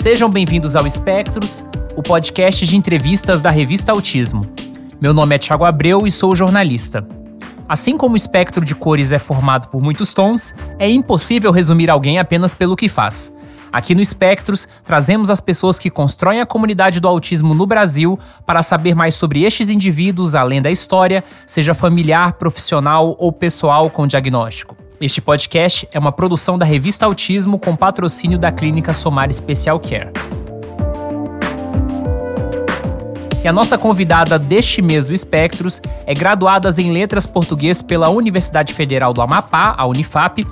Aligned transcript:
Sejam 0.00 0.30
bem-vindos 0.30 0.76
ao 0.76 0.86
Espectros, 0.86 1.62
o 1.94 2.02
podcast 2.02 2.66
de 2.66 2.74
entrevistas 2.74 3.42
da 3.42 3.50
revista 3.50 3.92
Autismo. 3.92 4.40
Meu 4.98 5.12
nome 5.12 5.34
é 5.34 5.38
Thiago 5.38 5.62
Abreu 5.62 6.06
e 6.06 6.10
sou 6.10 6.34
jornalista. 6.34 7.06
Assim 7.68 7.98
como 7.98 8.14
o 8.14 8.16
espectro 8.16 8.64
de 8.64 8.74
cores 8.74 9.12
é 9.12 9.18
formado 9.18 9.68
por 9.68 9.82
muitos 9.82 10.14
tons, 10.14 10.54
é 10.78 10.88
impossível 10.88 11.52
resumir 11.52 11.90
alguém 11.90 12.18
apenas 12.18 12.54
pelo 12.54 12.76
que 12.76 12.88
faz. 12.88 13.30
Aqui 13.70 13.94
no 13.94 14.00
Espectros, 14.00 14.66
trazemos 14.82 15.28
as 15.28 15.38
pessoas 15.38 15.78
que 15.78 15.90
constroem 15.90 16.40
a 16.40 16.46
comunidade 16.46 16.98
do 16.98 17.06
autismo 17.06 17.52
no 17.52 17.66
Brasil 17.66 18.18
para 18.46 18.62
saber 18.62 18.94
mais 18.94 19.14
sobre 19.14 19.42
estes 19.42 19.68
indivíduos 19.68 20.34
além 20.34 20.62
da 20.62 20.70
história, 20.70 21.22
seja 21.46 21.74
familiar, 21.74 22.32
profissional 22.38 23.14
ou 23.18 23.30
pessoal 23.30 23.90
com 23.90 24.06
diagnóstico. 24.06 24.74
Este 25.00 25.22
podcast 25.22 25.88
é 25.92 25.98
uma 25.98 26.12
produção 26.12 26.58
da 26.58 26.64
revista 26.66 27.06
Autismo 27.06 27.58
com 27.58 27.74
patrocínio 27.74 28.38
da 28.38 28.52
clínica 28.52 28.92
Somar 28.92 29.32
Special 29.32 29.80
Care. 29.80 30.10
E 33.42 33.48
a 33.48 33.52
nossa 33.52 33.78
convidada 33.78 34.38
deste 34.38 34.82
mês 34.82 35.06
do 35.06 35.14
Espectros 35.14 35.80
é 36.04 36.12
graduada 36.12 36.68
em 36.76 36.92
Letras 36.92 37.26
Português 37.26 37.80
pela 37.80 38.10
Universidade 38.10 38.74
Federal 38.74 39.14
do 39.14 39.22
Amapá, 39.22 39.74
a 39.74 39.86
Unifap. 39.86 40.44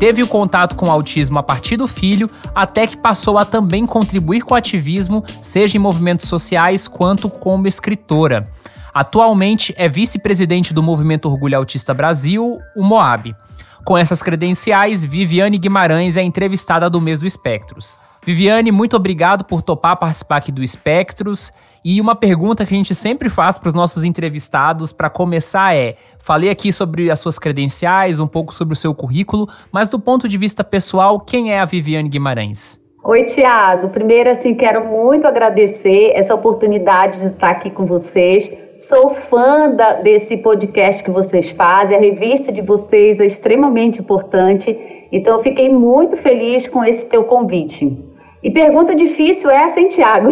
Teve 0.00 0.20
o 0.20 0.26
contato 0.26 0.74
com 0.74 0.86
o 0.86 0.90
autismo 0.90 1.38
a 1.38 1.42
partir 1.44 1.76
do 1.76 1.86
filho, 1.86 2.28
até 2.52 2.88
que 2.88 2.96
passou 2.96 3.38
a 3.38 3.44
também 3.44 3.86
contribuir 3.86 4.40
com 4.40 4.54
o 4.54 4.58
ativismo, 4.58 5.24
seja 5.40 5.76
em 5.76 5.80
movimentos 5.80 6.26
sociais 6.26 6.88
quanto 6.88 7.30
como 7.30 7.68
escritora. 7.68 8.48
Atualmente 8.92 9.72
é 9.78 9.88
vice-presidente 9.88 10.74
do 10.74 10.82
Movimento 10.82 11.30
Orgulho 11.30 11.56
Autista 11.56 11.94
Brasil, 11.94 12.58
o 12.74 12.82
MOAB. 12.82 13.36
Com 13.84 13.98
essas 13.98 14.22
credenciais, 14.22 15.04
Viviane 15.04 15.58
Guimarães 15.58 16.16
é 16.16 16.22
entrevistada 16.22 16.88
do 16.88 17.00
mês 17.00 17.18
do 17.20 17.26
Espectros. 17.26 17.98
Viviane, 18.24 18.70
muito 18.70 18.94
obrigado 18.94 19.44
por 19.44 19.60
topar 19.60 19.98
participar 19.98 20.36
aqui 20.36 20.52
do 20.52 20.62
Espectros. 20.62 21.52
E 21.84 22.00
uma 22.00 22.14
pergunta 22.14 22.64
que 22.64 22.72
a 22.72 22.76
gente 22.76 22.94
sempre 22.94 23.28
faz 23.28 23.58
para 23.58 23.68
os 23.68 23.74
nossos 23.74 24.04
entrevistados, 24.04 24.92
para 24.92 25.10
começar, 25.10 25.74
é: 25.74 25.96
falei 26.20 26.48
aqui 26.48 26.70
sobre 26.70 27.10
as 27.10 27.18
suas 27.18 27.40
credenciais, 27.40 28.20
um 28.20 28.28
pouco 28.28 28.54
sobre 28.54 28.74
o 28.74 28.76
seu 28.76 28.94
currículo, 28.94 29.48
mas 29.72 29.88
do 29.88 29.98
ponto 29.98 30.28
de 30.28 30.38
vista 30.38 30.62
pessoal, 30.62 31.18
quem 31.18 31.52
é 31.52 31.58
a 31.58 31.64
Viviane 31.64 32.08
Guimarães? 32.08 32.81
Oi, 33.04 33.24
Tiago. 33.24 33.88
Primeiro, 33.88 34.30
assim, 34.30 34.54
quero 34.54 34.84
muito 34.84 35.26
agradecer 35.26 36.12
essa 36.14 36.36
oportunidade 36.36 37.20
de 37.20 37.26
estar 37.26 37.50
aqui 37.50 37.68
com 37.68 37.84
vocês. 37.84 38.48
Sou 38.74 39.10
fã 39.10 39.68
da, 39.70 39.94
desse 39.94 40.36
podcast 40.36 41.02
que 41.02 41.10
vocês 41.10 41.50
fazem, 41.50 41.96
a 41.96 42.00
revista 42.00 42.52
de 42.52 42.62
vocês 42.62 43.18
é 43.18 43.26
extremamente 43.26 44.00
importante, 44.00 45.08
então 45.10 45.34
eu 45.34 45.42
fiquei 45.42 45.68
muito 45.68 46.16
feliz 46.16 46.68
com 46.68 46.84
esse 46.84 47.04
teu 47.06 47.24
convite. 47.24 47.92
E 48.40 48.52
pergunta 48.52 48.94
difícil 48.94 49.50
essa, 49.50 49.80
hein, 49.80 49.88
Tiago? 49.88 50.28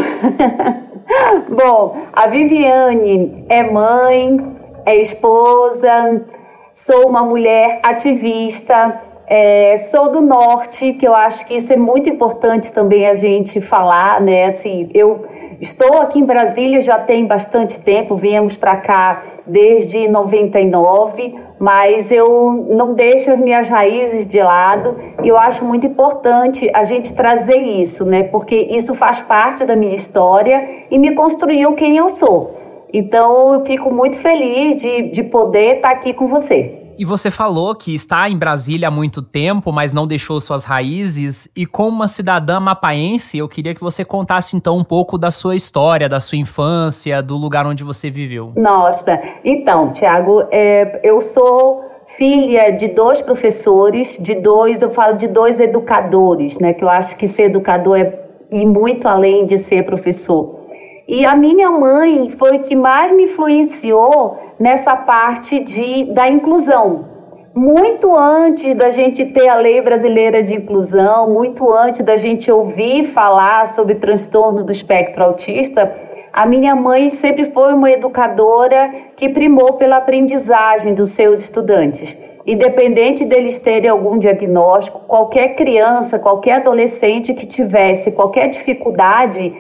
Bom, 1.51 1.97
a 2.13 2.29
Viviane 2.29 3.47
é 3.49 3.65
mãe, 3.65 4.39
é 4.87 4.95
esposa, 4.95 6.25
sou 6.73 7.09
uma 7.09 7.25
mulher 7.25 7.81
ativista, 7.83 9.10
é, 9.33 9.77
sou 9.77 10.11
do 10.11 10.21
norte, 10.21 10.93
que 10.95 11.07
eu 11.07 11.15
acho 11.15 11.47
que 11.47 11.55
isso 11.55 11.73
é 11.73 11.77
muito 11.77 12.11
importante 12.11 12.73
também 12.73 13.07
a 13.07 13.15
gente 13.15 13.61
falar, 13.61 14.21
né? 14.21 14.47
Assim, 14.47 14.91
eu 14.93 15.25
estou 15.61 15.99
aqui 15.99 16.19
em 16.19 16.25
Brasília 16.25 16.81
já 16.81 16.99
tem 16.99 17.27
bastante 17.27 17.79
tempo, 17.79 18.17
viemos 18.17 18.57
para 18.57 18.79
cá 18.79 19.23
desde 19.47 20.09
99, 20.09 21.37
mas 21.61 22.11
eu 22.11 22.67
não 22.71 22.93
deixo 22.93 23.31
as 23.31 23.39
minhas 23.39 23.69
raízes 23.69 24.27
de 24.27 24.43
lado 24.43 24.97
e 25.23 25.29
eu 25.29 25.39
acho 25.39 25.65
muito 25.65 25.87
importante 25.87 26.69
a 26.75 26.83
gente 26.83 27.15
trazer 27.15 27.59
isso, 27.59 28.05
né? 28.05 28.25
Porque 28.25 28.57
isso 28.57 28.97
faz 28.97 29.21
parte 29.21 29.65
da 29.65 29.77
minha 29.77 29.95
história 29.95 30.87
e 30.91 30.99
me 30.99 31.15
construiu 31.15 31.75
quem 31.75 31.97
eu 31.97 32.09
sou. 32.09 32.59
Então 32.93 33.55
eu 33.55 33.65
fico 33.65 33.95
muito 33.95 34.19
feliz 34.19 34.75
de, 34.75 35.03
de 35.03 35.23
poder 35.23 35.77
estar 35.77 35.91
aqui 35.91 36.13
com 36.13 36.27
você. 36.27 36.80
E 37.01 37.05
você 37.07 37.31
falou 37.31 37.75
que 37.75 37.95
está 37.95 38.29
em 38.29 38.37
Brasília 38.37 38.89
há 38.89 38.91
muito 38.91 39.23
tempo, 39.23 39.73
mas 39.73 39.91
não 39.91 40.07
deixou 40.07 40.39
suas 40.39 40.65
raízes. 40.65 41.49
E 41.57 41.65
como 41.65 41.97
uma 41.97 42.07
cidadã 42.07 42.61
mapaense, 42.61 43.39
eu 43.39 43.49
queria 43.49 43.75
que 43.75 43.81
você 43.81 44.05
contasse 44.05 44.55
então 44.55 44.77
um 44.77 44.85
pouco 44.85 45.17
da 45.17 45.31
sua 45.31 45.57
história, 45.57 46.11
da 46.11 46.21
sua 46.21 46.37
infância, 46.37 47.23
do 47.23 47.39
lugar 47.39 47.67
onde 47.67 47.83
você 47.83 48.11
viveu. 48.11 48.53
Nossa, 48.55 49.19
então, 49.43 49.95
Tiago, 49.95 50.43
é, 50.53 51.01
eu 51.03 51.23
sou 51.23 51.87
filha 52.07 52.69
de 52.69 52.89
dois 52.89 53.23
professores, 53.23 54.19
de 54.21 54.35
dois, 54.35 54.83
eu 54.83 54.91
falo 54.91 55.17
de 55.17 55.27
dois 55.27 55.59
educadores, 55.59 56.59
né? 56.59 56.75
Que 56.75 56.85
eu 56.85 56.91
acho 56.91 57.17
que 57.17 57.27
ser 57.27 57.45
educador 57.45 57.97
é 57.97 58.21
ir 58.53 58.67
muito 58.67 59.09
além 59.09 59.47
de 59.47 59.57
ser 59.57 59.85
professor. 59.87 60.69
E 61.09 61.25
a 61.25 61.35
minha 61.35 61.71
mãe 61.71 62.31
foi 62.31 62.61
que 62.61 62.77
mais 62.77 63.11
me 63.13 63.25
influenciou 63.25 64.39
nessa 64.59 64.95
parte 64.97 65.59
de, 65.61 66.13
da 66.13 66.29
inclusão. 66.29 67.09
Muito 67.55 68.15
antes 68.15 68.77
da 68.77 68.91
gente 68.91 69.25
ter 69.27 69.49
a 69.49 69.57
lei 69.57 69.81
brasileira 69.81 70.41
de 70.41 70.55
inclusão, 70.55 71.33
muito 71.33 71.73
antes 71.73 72.03
da 72.03 72.17
gente 72.17 72.51
ouvir 72.51 73.07
falar 73.07 73.67
sobre 73.67 73.97
transtorno 73.97 74.63
do 74.63 74.71
espectro 74.71 75.25
autista, 75.25 75.93
a 76.33 76.47
minha 76.47 76.77
mãe 76.77 77.09
sempre 77.09 77.47
foi 77.47 77.75
uma 77.75 77.91
educadora 77.91 78.89
que 79.17 79.29
primou 79.29 79.73
pela 79.73 79.97
aprendizagem 79.97 80.95
dos 80.95 81.11
seus 81.11 81.43
estudantes. 81.43 82.17
Independente 82.47 83.25
deles 83.25 83.59
terem 83.59 83.91
algum 83.91 84.17
diagnóstico, 84.17 85.01
qualquer 85.09 85.57
criança, 85.57 86.21
qualquer 86.21 86.55
adolescente 86.55 87.35
que 87.35 87.47
tivesse 87.47 88.13
qualquer 88.13 88.47
dificuldade, 88.47 89.53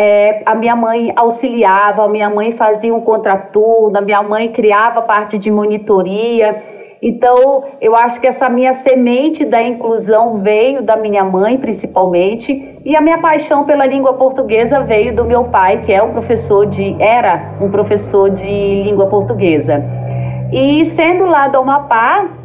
é, 0.00 0.42
a 0.46 0.54
minha 0.54 0.76
mãe 0.76 1.12
auxiliava, 1.16 2.04
a 2.04 2.08
minha 2.08 2.30
mãe 2.30 2.52
fazia 2.52 2.94
um 2.94 3.00
contraturno, 3.00 3.98
a 3.98 4.00
minha 4.00 4.22
mãe 4.22 4.48
criava 4.52 5.02
parte 5.02 5.36
de 5.36 5.50
monitoria. 5.50 6.62
Então, 7.02 7.64
eu 7.80 7.96
acho 7.96 8.20
que 8.20 8.26
essa 8.28 8.48
minha 8.48 8.72
semente 8.72 9.44
da 9.44 9.60
inclusão 9.60 10.36
veio 10.36 10.82
da 10.82 10.96
minha 10.96 11.24
mãe, 11.24 11.58
principalmente, 11.58 12.78
e 12.84 12.94
a 12.94 13.00
minha 13.00 13.18
paixão 13.18 13.64
pela 13.64 13.84
língua 13.86 14.14
portuguesa 14.14 14.84
veio 14.84 15.16
do 15.16 15.24
meu 15.24 15.44
pai, 15.44 15.80
que 15.80 15.92
é 15.92 16.00
um 16.00 16.12
professor 16.12 16.64
de 16.64 16.96
era 17.02 17.54
um 17.60 17.68
professor 17.68 18.30
de 18.30 18.46
língua 18.84 19.06
portuguesa. 19.06 19.82
E 20.52 20.84
sendo 20.84 21.26
lá 21.26 21.48
do 21.48 21.58
Amapá, 21.58 22.37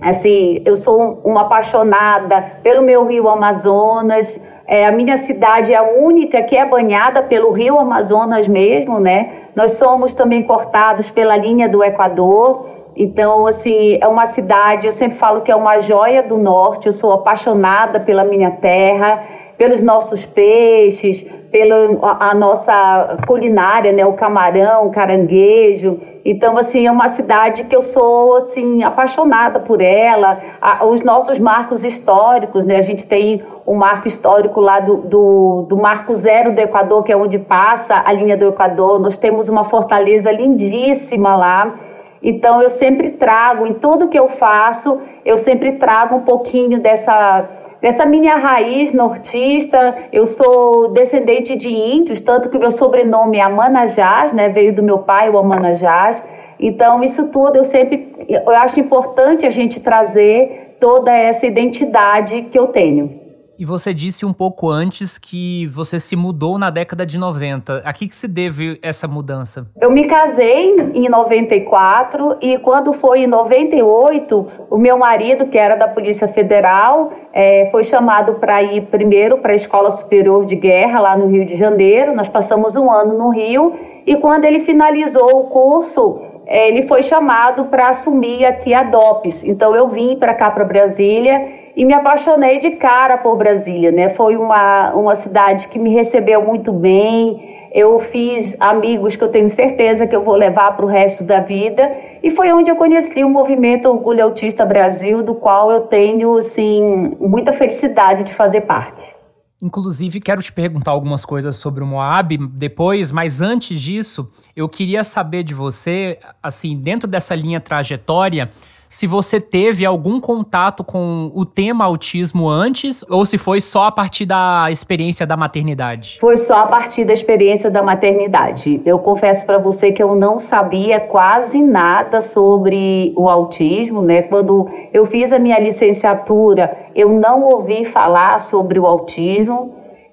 assim, 0.00 0.62
eu 0.64 0.74
sou 0.76 1.20
uma 1.24 1.42
apaixonada 1.42 2.58
pelo 2.62 2.82
meu 2.82 3.06
rio 3.06 3.28
Amazonas, 3.28 4.40
é, 4.66 4.86
a 4.86 4.92
minha 4.92 5.16
cidade 5.16 5.72
é 5.72 5.76
a 5.76 5.82
única 5.82 6.42
que 6.42 6.56
é 6.56 6.64
banhada 6.64 7.22
pelo 7.22 7.50
rio 7.50 7.78
Amazonas 7.78 8.46
mesmo, 8.46 9.00
né? 9.00 9.32
Nós 9.54 9.72
somos 9.72 10.14
também 10.14 10.44
cortados 10.44 11.10
pela 11.10 11.36
linha 11.36 11.68
do 11.68 11.82
Equador. 11.82 12.66
Então, 12.96 13.46
assim, 13.46 13.98
é 14.00 14.06
uma 14.06 14.26
cidade, 14.26 14.86
eu 14.86 14.92
sempre 14.92 15.16
falo 15.16 15.40
que 15.40 15.50
é 15.50 15.56
uma 15.56 15.80
joia 15.80 16.22
do 16.22 16.38
norte. 16.38 16.86
Eu 16.86 16.92
sou 16.92 17.12
apaixonada 17.12 17.98
pela 17.98 18.24
minha 18.24 18.52
terra 18.52 19.22
pelos 19.60 19.82
nossos 19.82 20.24
peixes, 20.24 21.22
pela 21.52 22.16
a 22.18 22.34
nossa 22.34 23.18
culinária, 23.26 23.92
né, 23.92 24.06
o 24.06 24.14
camarão, 24.14 24.86
o 24.86 24.90
caranguejo. 24.90 26.00
Então, 26.24 26.56
assim, 26.56 26.86
é 26.86 26.90
uma 26.90 27.08
cidade 27.08 27.64
que 27.64 27.76
eu 27.76 27.82
sou 27.82 28.36
assim 28.36 28.82
apaixonada 28.82 29.60
por 29.60 29.82
ela. 29.82 30.40
Os 30.88 31.02
nossos 31.02 31.38
marcos 31.38 31.84
históricos, 31.84 32.64
né, 32.64 32.76
a 32.78 32.82
gente 32.82 33.04
tem 33.06 33.42
um 33.66 33.74
marco 33.74 34.08
histórico 34.08 34.62
lá 34.62 34.80
do, 34.80 34.96
do, 35.02 35.66
do 35.68 35.76
Marco 35.76 36.14
Zero 36.14 36.54
do 36.54 36.58
Equador, 36.58 37.04
que 37.04 37.12
é 37.12 37.16
onde 37.16 37.38
passa 37.38 38.02
a 38.02 38.10
linha 38.14 38.38
do 38.38 38.46
Equador. 38.46 38.98
Nós 38.98 39.18
temos 39.18 39.50
uma 39.50 39.64
fortaleza 39.64 40.32
lindíssima 40.32 41.36
lá. 41.36 41.74
Então, 42.22 42.60
eu 42.60 42.68
sempre 42.68 43.10
trago, 43.10 43.66
em 43.66 43.74
tudo 43.74 44.08
que 44.08 44.18
eu 44.18 44.28
faço, 44.28 45.00
eu 45.24 45.36
sempre 45.36 45.72
trago 45.72 46.16
um 46.16 46.22
pouquinho 46.22 46.80
dessa 46.80 47.48
dessa 47.80 48.04
minha 48.04 48.36
raiz 48.36 48.92
nortista. 48.92 49.94
Eu 50.12 50.26
sou 50.26 50.92
descendente 50.92 51.56
de 51.56 51.70
índios, 51.70 52.20
tanto 52.20 52.50
que 52.50 52.58
meu 52.58 52.70
sobrenome 52.70 53.38
é 53.38 53.42
Amanajás, 53.42 54.32
né? 54.32 54.48
Veio 54.50 54.74
do 54.74 54.82
meu 54.82 54.98
pai, 54.98 55.30
o 55.30 55.38
Amanajás. 55.38 56.22
Então, 56.58 57.02
isso 57.02 57.30
tudo 57.30 57.56
eu 57.56 57.64
sempre 57.64 58.12
eu 58.28 58.50
acho 58.50 58.78
importante 58.78 59.46
a 59.46 59.50
gente 59.50 59.80
trazer 59.80 60.76
toda 60.78 61.10
essa 61.12 61.46
identidade 61.46 62.42
que 62.42 62.58
eu 62.58 62.68
tenho. 62.68 63.19
E 63.60 63.64
você 63.66 63.92
disse 63.92 64.24
um 64.24 64.32
pouco 64.32 64.70
antes 64.70 65.18
que 65.18 65.66
você 65.66 66.00
se 66.00 66.16
mudou 66.16 66.56
na 66.56 66.70
década 66.70 67.04
de 67.04 67.18
90. 67.18 67.82
A 67.84 67.92
que, 67.92 68.08
que 68.08 68.16
se 68.16 68.26
deve 68.26 68.78
essa 68.80 69.06
mudança? 69.06 69.66
Eu 69.78 69.90
me 69.90 70.06
casei 70.06 70.74
em 70.94 71.10
94 71.10 72.38
e 72.40 72.56
quando 72.56 72.94
foi 72.94 73.24
em 73.24 73.26
98, 73.26 74.46
o 74.70 74.78
meu 74.78 74.96
marido, 74.96 75.44
que 75.44 75.58
era 75.58 75.74
da 75.74 75.86
Polícia 75.88 76.26
Federal, 76.26 77.12
é, 77.34 77.68
foi 77.70 77.84
chamado 77.84 78.36
para 78.36 78.62
ir 78.62 78.86
primeiro 78.86 79.36
para 79.36 79.52
a 79.52 79.54
Escola 79.54 79.90
Superior 79.90 80.46
de 80.46 80.56
Guerra, 80.56 80.98
lá 80.98 81.14
no 81.14 81.26
Rio 81.26 81.44
de 81.44 81.54
Janeiro. 81.54 82.16
Nós 82.16 82.30
passamos 82.30 82.76
um 82.76 82.90
ano 82.90 83.18
no 83.18 83.28
Rio 83.28 83.78
E 84.06 84.16
quando 84.16 84.46
ele 84.46 84.60
finalizou 84.60 85.38
o 85.38 85.44
curso, 85.48 86.18
é, 86.46 86.66
ele 86.66 86.88
foi 86.88 87.02
chamado 87.02 87.66
para 87.66 87.90
assumir 87.90 88.46
aqui 88.46 88.72
a 88.72 88.84
DOPS. 88.84 89.44
Então 89.44 89.76
eu 89.76 89.86
vim 89.86 90.16
para 90.16 90.32
cá, 90.32 90.50
para 90.50 90.64
Brasília, 90.64 91.59
e 91.80 91.84
me 91.86 91.94
apaixonei 91.94 92.58
de 92.58 92.72
cara 92.72 93.16
por 93.16 93.38
Brasília, 93.38 93.90
né? 93.90 94.10
Foi 94.10 94.36
uma, 94.36 94.92
uma 94.92 95.16
cidade 95.16 95.66
que 95.68 95.78
me 95.78 95.88
recebeu 95.88 96.44
muito 96.44 96.74
bem. 96.74 97.70
Eu 97.72 97.98
fiz 97.98 98.54
amigos 98.60 99.16
que 99.16 99.24
eu 99.24 99.30
tenho 99.30 99.48
certeza 99.48 100.06
que 100.06 100.14
eu 100.14 100.22
vou 100.22 100.34
levar 100.34 100.76
para 100.76 100.84
o 100.84 100.88
resto 100.88 101.24
da 101.24 101.40
vida. 101.40 101.90
E 102.22 102.28
foi 102.28 102.52
onde 102.52 102.70
eu 102.70 102.76
conheci 102.76 103.24
o 103.24 103.30
movimento 103.30 103.88
Orgulho 103.88 104.24
Autista 104.24 104.66
Brasil, 104.66 105.22
do 105.22 105.34
qual 105.34 105.72
eu 105.72 105.80
tenho, 105.86 106.36
assim, 106.36 107.16
muita 107.18 107.50
felicidade 107.50 108.24
de 108.24 108.34
fazer 108.34 108.60
parte. 108.60 109.16
Inclusive, 109.62 110.20
quero 110.20 110.42
te 110.42 110.52
perguntar 110.52 110.90
algumas 110.90 111.24
coisas 111.24 111.56
sobre 111.56 111.82
o 111.82 111.86
Moab 111.86 112.36
depois, 112.58 113.10
mas 113.10 113.40
antes 113.40 113.80
disso, 113.80 114.28
eu 114.54 114.68
queria 114.68 115.02
saber 115.02 115.44
de 115.44 115.54
você, 115.54 116.18
assim, 116.42 116.76
dentro 116.76 117.08
dessa 117.08 117.34
linha 117.34 117.58
trajetória, 117.58 118.50
se 118.90 119.06
você 119.06 119.40
teve 119.40 119.86
algum 119.86 120.20
contato 120.20 120.82
com 120.82 121.30
o 121.32 121.46
tema 121.46 121.84
autismo 121.84 122.48
antes 122.48 123.04
ou 123.08 123.24
se 123.24 123.38
foi 123.38 123.60
só 123.60 123.84
a 123.84 123.92
partir 123.92 124.26
da 124.26 124.66
experiência 124.68 125.24
da 125.24 125.36
maternidade. 125.36 126.16
Foi 126.20 126.36
só 126.36 126.56
a 126.56 126.66
partir 126.66 127.04
da 127.04 127.12
experiência 127.12 127.70
da 127.70 127.84
maternidade. 127.84 128.82
Eu 128.84 128.98
confesso 128.98 129.46
para 129.46 129.58
você 129.58 129.92
que 129.92 130.02
eu 130.02 130.16
não 130.16 130.40
sabia 130.40 130.98
quase 130.98 131.62
nada 131.62 132.20
sobre 132.20 133.14
o 133.16 133.28
autismo, 133.28 134.02
né? 134.02 134.22
Quando 134.22 134.68
eu 134.92 135.06
fiz 135.06 135.32
a 135.32 135.38
minha 135.38 135.60
licenciatura, 135.60 136.76
eu 136.92 137.10
não 137.10 137.44
ouvi 137.44 137.84
falar 137.84 138.40
sobre 138.40 138.80
o 138.80 138.86
autismo. 138.86 139.72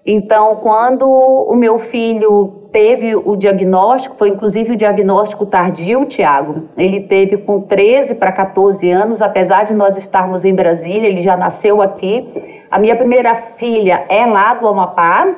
Então, 0.10 0.56
quando 0.56 1.06
o 1.06 1.54
meu 1.54 1.78
filho 1.78 2.62
teve 2.72 3.14
o 3.14 3.36
diagnóstico, 3.36 4.16
foi 4.16 4.30
inclusive 4.30 4.72
o 4.72 4.76
diagnóstico 4.78 5.46
tardio, 5.46 6.06
Tiago. 6.06 6.70
Ele 6.78 7.02
teve 7.02 7.36
com 7.36 7.60
13 7.60 8.16
para 8.16 8.32
14 8.32 8.90
anos, 8.90 9.22
apesar 9.22 9.66
de 9.66 9.74
nós 9.74 9.98
estarmos 9.98 10.46
em 10.46 10.56
Brasília, 10.56 11.10
ele 11.10 11.22
já 11.22 11.36
nasceu 11.36 11.82
aqui. 11.82 12.26
A 12.72 12.80
minha 12.80 12.96
primeira 12.96 13.36
filha 13.36 14.06
é 14.08 14.26
lá 14.26 14.54
do 14.54 14.66
Amapá, 14.66 15.36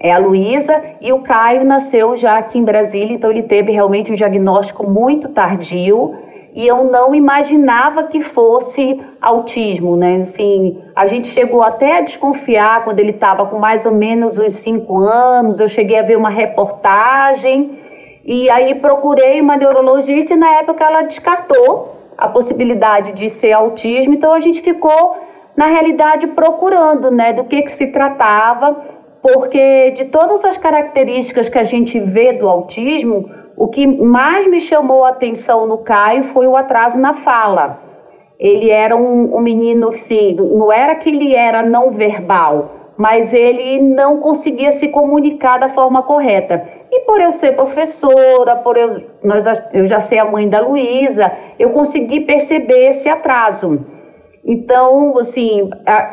é 0.00 0.12
a 0.12 0.18
Luísa, 0.18 0.82
e 1.00 1.12
o 1.12 1.20
Caio 1.20 1.64
nasceu 1.64 2.16
já 2.16 2.38
aqui 2.38 2.58
em 2.58 2.64
Brasília, 2.64 3.14
então 3.14 3.30
ele 3.30 3.44
teve 3.44 3.70
realmente 3.70 4.10
um 4.10 4.16
diagnóstico 4.16 4.84
muito 4.88 5.28
tardio 5.28 6.16
e 6.54 6.66
eu 6.66 6.84
não 6.84 7.14
imaginava 7.14 8.04
que 8.04 8.20
fosse 8.20 9.00
autismo, 9.20 9.96
né? 9.96 10.16
Assim, 10.16 10.78
a 10.94 11.06
gente 11.06 11.28
chegou 11.28 11.62
até 11.62 11.98
a 11.98 12.00
desconfiar 12.00 12.84
quando 12.84 13.00
ele 13.00 13.10
estava 13.10 13.46
com 13.46 13.58
mais 13.58 13.86
ou 13.86 13.92
menos 13.92 14.38
uns 14.38 14.54
cinco 14.54 14.98
anos. 14.98 15.60
Eu 15.60 15.68
cheguei 15.68 15.98
a 15.98 16.02
ver 16.02 16.16
uma 16.16 16.30
reportagem 16.30 17.78
e 18.24 18.48
aí 18.50 18.74
procurei 18.76 19.40
uma 19.40 19.56
neurologista 19.56 20.34
e 20.34 20.36
na 20.36 20.56
época 20.56 20.84
ela 20.84 21.02
descartou 21.02 21.96
a 22.16 22.28
possibilidade 22.28 23.12
de 23.12 23.30
ser 23.30 23.52
autismo. 23.52 24.14
Então 24.14 24.32
a 24.32 24.40
gente 24.40 24.60
ficou 24.60 25.16
na 25.56 25.66
realidade 25.66 26.26
procurando, 26.28 27.10
né, 27.10 27.32
do 27.32 27.44
que 27.44 27.62
que 27.62 27.72
se 27.72 27.88
tratava, 27.88 28.80
porque 29.20 29.90
de 29.90 30.06
todas 30.06 30.44
as 30.44 30.56
características 30.56 31.48
que 31.48 31.58
a 31.58 31.62
gente 31.62 31.98
vê 31.98 32.32
do 32.32 32.48
autismo, 32.48 33.28
o 33.58 33.66
que 33.66 33.86
mais 33.86 34.46
me 34.46 34.60
chamou 34.60 35.04
a 35.04 35.08
atenção 35.08 35.66
no 35.66 35.78
Caio 35.78 36.22
foi 36.22 36.46
o 36.46 36.56
atraso 36.56 36.96
na 36.96 37.12
fala. 37.12 37.80
Ele 38.38 38.70
era 38.70 38.96
um, 38.96 39.36
um 39.36 39.40
menino 39.40 39.90
que, 39.90 39.98
sim, 39.98 40.34
não 40.34 40.72
era 40.72 40.94
que 40.94 41.08
ele 41.08 41.34
era 41.34 41.60
não 41.60 41.90
verbal, 41.90 42.70
mas 42.96 43.34
ele 43.34 43.80
não 43.80 44.20
conseguia 44.20 44.70
se 44.70 44.88
comunicar 44.88 45.58
da 45.58 45.68
forma 45.68 46.04
correta. 46.04 46.62
E 46.88 47.00
por 47.00 47.20
eu 47.20 47.32
ser 47.32 47.56
professora, 47.56 48.54
por 48.54 48.76
eu, 48.76 49.02
nós, 49.24 49.44
eu 49.72 49.84
já 49.88 49.98
ser 49.98 50.18
a 50.18 50.24
mãe 50.24 50.48
da 50.48 50.60
Luísa, 50.60 51.32
eu 51.58 51.70
consegui 51.70 52.20
perceber 52.20 52.90
esse 52.90 53.08
atraso. 53.08 53.84
Então, 54.44 55.18
assim, 55.18 55.68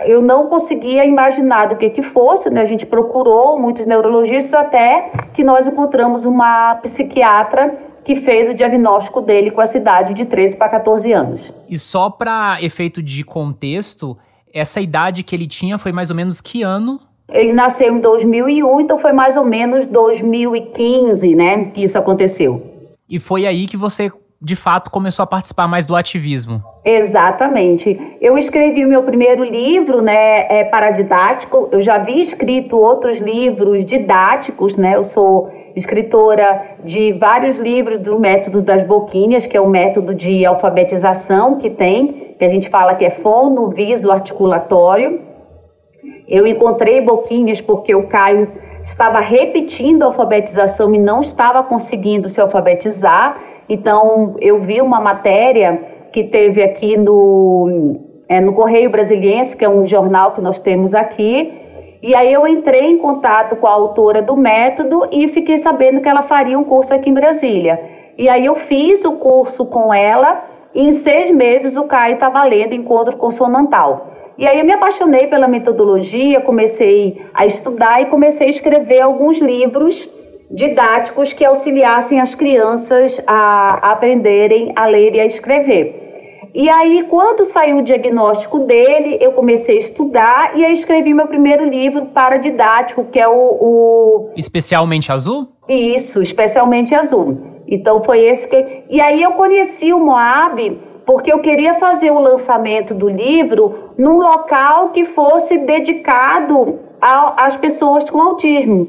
eu 0.05 0.21
não 0.21 0.47
conseguia 0.47 1.05
imaginar 1.05 1.67
do 1.67 1.77
que 1.77 1.89
que 1.89 2.01
fosse, 2.01 2.49
né? 2.49 2.61
A 2.61 2.65
gente 2.65 2.85
procurou 2.85 3.59
muitos 3.59 3.85
neurologistas 3.85 4.53
até 4.53 5.11
que 5.33 5.43
nós 5.43 5.67
encontramos 5.67 6.25
uma 6.25 6.75
psiquiatra 6.75 7.77
que 8.03 8.15
fez 8.15 8.47
o 8.47 8.53
diagnóstico 8.53 9.21
dele 9.21 9.51
com 9.51 9.61
a 9.61 9.65
cidade 9.65 10.13
de 10.13 10.25
13 10.25 10.57
para 10.57 10.69
14 10.69 11.11
anos. 11.11 11.53
E 11.67 11.77
só 11.77 12.09
para 12.09 12.57
efeito 12.61 13.01
de 13.01 13.23
contexto, 13.23 14.17
essa 14.53 14.79
idade 14.79 15.23
que 15.23 15.35
ele 15.35 15.47
tinha 15.47 15.77
foi 15.77 15.91
mais 15.91 16.09
ou 16.09 16.15
menos 16.15 16.39
que 16.39 16.61
ano? 16.61 16.99
Ele 17.27 17.53
nasceu 17.53 17.95
em 17.95 17.99
2001, 17.99 18.81
então 18.81 18.99
foi 18.99 19.11
mais 19.11 19.35
ou 19.35 19.43
menos 19.43 19.87
2015, 19.87 21.35
né, 21.35 21.65
que 21.71 21.83
isso 21.83 21.97
aconteceu. 21.97 22.61
E 23.09 23.19
foi 23.19 23.47
aí 23.47 23.65
que 23.65 23.75
você 23.75 24.11
de 24.45 24.55
fato 24.55 24.91
começou 24.91 25.23
a 25.23 25.25
participar 25.25 25.67
mais 25.67 25.87
do 25.87 25.95
ativismo. 25.95 26.63
Exatamente. 26.85 28.15
Eu 28.21 28.37
escrevi 28.37 28.85
o 28.85 28.87
meu 28.87 29.01
primeiro 29.01 29.43
livro, 29.43 30.03
né, 30.03 30.45
é 30.47 30.63
paradidático. 30.65 31.67
Eu 31.71 31.81
já 31.81 31.95
havia 31.95 32.21
escrito 32.21 32.77
outros 32.77 33.17
livros 33.17 33.83
didáticos, 33.83 34.77
né? 34.77 34.95
Eu 34.95 35.03
sou 35.03 35.51
escritora 35.75 36.77
de 36.83 37.13
vários 37.13 37.57
livros 37.57 37.97
do 37.97 38.19
método 38.19 38.61
das 38.61 38.83
boquinhas, 38.83 39.47
que 39.47 39.57
é 39.57 39.59
o 39.59 39.67
método 39.67 40.13
de 40.13 40.45
alfabetização 40.45 41.57
que 41.57 41.71
tem, 41.71 42.35
que 42.37 42.45
a 42.45 42.47
gente 42.47 42.69
fala 42.69 42.93
que 42.93 43.03
é 43.03 43.09
fono, 43.09 43.71
viso, 43.71 44.11
articulatório. 44.11 45.21
Eu 46.27 46.45
encontrei 46.45 47.01
boquinhas 47.01 47.61
porque 47.61 47.95
o 47.95 48.05
Caio 48.07 48.51
estava 48.85 49.19
repetindo 49.19 50.03
a 50.03 50.05
alfabetização 50.05 50.93
e 50.93 50.99
não 50.99 51.19
estava 51.19 51.63
conseguindo 51.63 52.29
se 52.29 52.39
alfabetizar. 52.39 53.37
Então, 53.67 54.35
eu 54.39 54.59
vi 54.59 54.79
uma 54.79 55.01
matéria 55.01 55.83
que 56.13 56.23
teve 56.23 56.63
aqui 56.63 56.95
no, 56.95 57.99
é, 58.29 58.39
no 58.39 58.53
Correio 58.53 58.89
Brasiliense, 58.91 59.57
que 59.57 59.65
é 59.65 59.69
um 59.69 59.85
jornal 59.85 60.31
que 60.31 60.39
nós 60.39 60.59
temos 60.59 60.93
aqui, 60.93 61.51
e 62.01 62.13
aí 62.13 62.31
eu 62.31 62.47
entrei 62.47 62.91
em 62.91 62.99
contato 62.99 63.55
com 63.55 63.65
a 63.65 63.71
autora 63.71 64.21
do 64.21 64.37
método 64.37 65.07
e 65.11 65.27
fiquei 65.27 65.57
sabendo 65.57 66.01
que 66.01 66.07
ela 66.07 66.21
faria 66.21 66.57
um 66.57 66.63
curso 66.63 66.93
aqui 66.93 67.09
em 67.09 67.13
Brasília. 67.13 67.81
E 68.15 68.29
aí 68.29 68.45
eu 68.45 68.53
fiz 68.53 69.03
o 69.03 69.13
curso 69.13 69.65
com 69.65 69.91
ela 69.91 70.43
e 70.73 70.87
em 70.87 70.91
seis 70.91 71.31
meses 71.31 71.75
o 71.77 71.85
Caio 71.85 72.13
estava 72.13 72.43
lendo 72.43 72.75
Encontro 72.75 73.17
Consonantal. 73.17 74.11
E 74.37 74.45
aí 74.45 74.59
eu 74.59 74.65
me 74.65 74.73
apaixonei 74.73 75.27
pela 75.27 75.47
metodologia, 75.47 76.41
comecei 76.41 77.25
a 77.33 77.45
estudar 77.45 78.01
e 78.01 78.07
comecei 78.07 78.47
a 78.47 78.49
escrever 78.49 79.01
alguns 79.01 79.39
livros 79.39 80.09
didáticos 80.51 81.33
que 81.33 81.43
auxiliassem 81.43 82.19
as 82.19 82.35
crianças 82.35 83.21
a 83.25 83.91
aprenderem 83.91 84.73
a 84.75 84.85
ler 84.85 85.15
e 85.15 85.19
a 85.19 85.25
escrever. 85.25 86.03
E 86.53 86.69
aí, 86.69 87.05
quando 87.09 87.43
saiu 87.43 87.79
o 87.79 87.81
diagnóstico 87.81 88.59
dele, 88.59 89.17
eu 89.19 89.33
comecei 89.33 89.75
a 89.75 89.79
estudar 89.79 90.57
e 90.57 90.63
aí 90.63 90.71
escrevi 90.71 91.13
meu 91.13 91.27
primeiro 91.27 91.65
livro 91.65 92.05
para 92.05 92.37
didático, 92.37 93.03
que 93.05 93.19
é 93.19 93.27
o, 93.27 93.33
o... 93.33 94.29
Especialmente 94.37 95.11
Azul? 95.11 95.49
Isso, 95.67 96.21
Especialmente 96.21 96.95
Azul. 96.95 97.55
Então 97.67 98.01
foi 98.03 98.19
esse 98.19 98.47
que. 98.47 98.83
E 98.89 99.01
aí 99.01 99.21
eu 99.21 99.31
conheci 99.31 99.91
o 99.91 99.99
Moab 99.99 100.79
porque 101.05 101.31
eu 101.31 101.39
queria 101.39 101.75
fazer 101.75 102.11
o 102.11 102.19
lançamento 102.19 102.93
do 102.93 103.07
livro 103.07 103.91
num 103.97 104.17
local 104.17 104.89
que 104.89 105.05
fosse 105.05 105.57
dedicado 105.57 106.79
às 106.99 107.55
pessoas 107.55 108.09
com 108.09 108.19
autismo. 108.19 108.87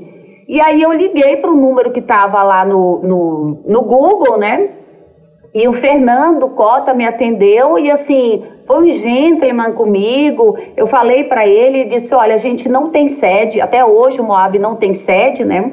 E 0.49 0.61
aí 0.61 0.81
eu 0.81 0.93
liguei 0.93 1.37
para 1.37 1.51
o 1.51 1.57
número 1.57 1.91
que 1.91 1.99
estava 1.99 2.43
lá 2.43 2.65
no, 2.65 3.01
no, 3.03 3.63
no 3.67 3.83
Google, 3.83 4.39
né? 4.39 4.71
E 5.53 5.67
o 5.67 5.73
Fernando 5.73 6.51
Cota 6.51 6.93
me 6.93 7.07
atendeu 7.07 7.79
e 7.79 7.91
assim, 7.91 8.45
foi 8.67 8.85
um 8.85 8.91
gentleman 8.91 9.73
comigo. 9.73 10.57
Eu 10.77 10.87
falei 10.87 11.25
para 11.25 11.47
ele 11.47 11.85
disse: 11.87 12.15
"Olha, 12.15 12.35
a 12.35 12.39
gente 12.39 12.69
não 12.69 12.91
tem 12.91 13.09
sede, 13.09 13.61
até 13.61 13.85
hoje 13.85 14.21
o 14.21 14.25
Moab 14.25 14.59
não 14.59 14.77
tem 14.77 14.93
sede, 14.95 15.45
né? 15.45 15.73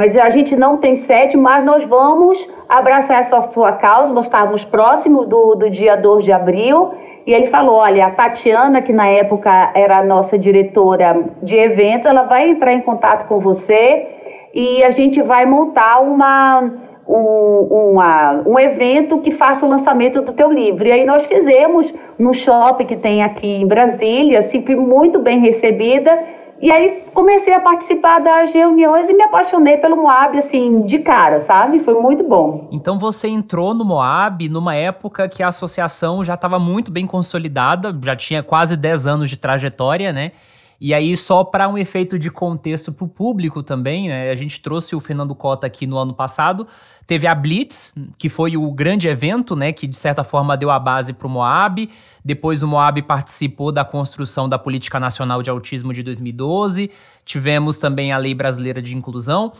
Mas 0.00 0.16
a 0.16 0.30
gente 0.30 0.56
não 0.56 0.78
tem 0.78 0.94
sede, 0.94 1.36
mas 1.36 1.62
nós 1.62 1.84
vamos 1.84 2.48
abraçar 2.66 3.18
essa 3.18 3.42
sua 3.50 3.72
causa. 3.72 4.14
Nós 4.14 4.24
estávamos 4.24 4.64
próximos 4.64 5.26
do, 5.26 5.54
do 5.54 5.68
dia 5.68 5.94
2 5.94 6.24
de 6.24 6.32
abril 6.32 6.92
e 7.26 7.34
ele 7.34 7.44
falou: 7.44 7.74
olha, 7.74 8.06
a 8.06 8.10
Tatiana, 8.10 8.80
que 8.80 8.94
na 8.94 9.06
época 9.08 9.70
era 9.74 9.98
a 9.98 10.02
nossa 10.02 10.38
diretora 10.38 11.22
de 11.42 11.54
eventos, 11.54 12.06
ela 12.06 12.22
vai 12.22 12.48
entrar 12.48 12.72
em 12.72 12.80
contato 12.80 13.28
com 13.28 13.38
você 13.40 14.08
e 14.54 14.82
a 14.82 14.88
gente 14.88 15.20
vai 15.20 15.44
montar 15.44 16.00
uma, 16.00 16.72
um, 17.06 17.92
uma, 17.92 18.42
um 18.46 18.58
evento 18.58 19.18
que 19.18 19.30
faça 19.30 19.66
o 19.66 19.68
lançamento 19.68 20.22
do 20.22 20.32
teu 20.32 20.50
livro. 20.50 20.88
E 20.88 20.92
aí 20.92 21.04
nós 21.04 21.26
fizemos 21.26 21.92
no 22.18 22.32
shopping 22.32 22.86
que 22.86 22.96
tem 22.96 23.22
aqui 23.22 23.60
em 23.60 23.66
Brasília, 23.66 24.38
assim, 24.38 24.64
fui 24.64 24.76
muito 24.76 25.18
bem 25.18 25.40
recebida. 25.40 26.18
E 26.60 26.70
aí 26.70 27.04
comecei 27.14 27.54
a 27.54 27.60
participar 27.60 28.18
das 28.18 28.52
reuniões 28.52 29.08
e 29.08 29.14
me 29.14 29.22
apaixonei 29.22 29.78
pelo 29.78 29.96
Moab, 29.96 30.36
assim, 30.36 30.82
de 30.82 30.98
cara, 30.98 31.40
sabe? 31.40 31.78
Foi 31.78 31.94
muito 31.94 32.22
bom. 32.22 32.68
Então 32.70 32.98
você 32.98 33.28
entrou 33.28 33.72
no 33.72 33.84
Moab 33.84 34.46
numa 34.48 34.74
época 34.74 35.26
que 35.26 35.42
a 35.42 35.48
associação 35.48 36.22
já 36.22 36.34
estava 36.34 36.58
muito 36.58 36.90
bem 36.90 37.06
consolidada, 37.06 37.98
já 38.04 38.14
tinha 38.14 38.42
quase 38.42 38.76
10 38.76 39.06
anos 39.06 39.30
de 39.30 39.38
trajetória, 39.38 40.12
né? 40.12 40.32
E 40.80 40.94
aí, 40.94 41.14
só 41.14 41.44
para 41.44 41.68
um 41.68 41.76
efeito 41.76 42.18
de 42.18 42.30
contexto 42.30 42.90
para 42.90 43.04
o 43.04 43.08
público 43.08 43.62
também, 43.62 44.08
né? 44.08 44.30
A 44.30 44.34
gente 44.34 44.62
trouxe 44.62 44.96
o 44.96 45.00
Fernando 45.00 45.34
Cota 45.34 45.66
aqui 45.66 45.86
no 45.86 45.98
ano 45.98 46.14
passado. 46.14 46.66
Teve 47.06 47.26
a 47.26 47.34
Blitz, 47.34 47.94
que 48.16 48.30
foi 48.30 48.56
o 48.56 48.70
grande 48.72 49.06
evento, 49.06 49.54
né? 49.54 49.72
Que 49.72 49.86
de 49.86 49.96
certa 49.96 50.24
forma 50.24 50.56
deu 50.56 50.70
a 50.70 50.78
base 50.78 51.12
para 51.12 51.26
o 51.26 51.30
Moab. 51.30 51.90
Depois 52.24 52.62
o 52.62 52.66
Moab 52.66 53.02
participou 53.02 53.70
da 53.70 53.84
construção 53.84 54.48
da 54.48 54.58
Política 54.58 54.98
Nacional 54.98 55.42
de 55.42 55.50
Autismo 55.50 55.92
de 55.92 56.02
2012. 56.02 56.90
Tivemos 57.26 57.78
também 57.78 58.10
a 58.10 58.16
Lei 58.16 58.34
Brasileira 58.34 58.80
de 58.80 58.96
Inclusão. 58.96 59.52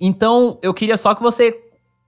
Então, 0.00 0.58
eu 0.60 0.74
queria 0.74 0.96
só 0.96 1.14
que 1.14 1.22
você 1.22 1.52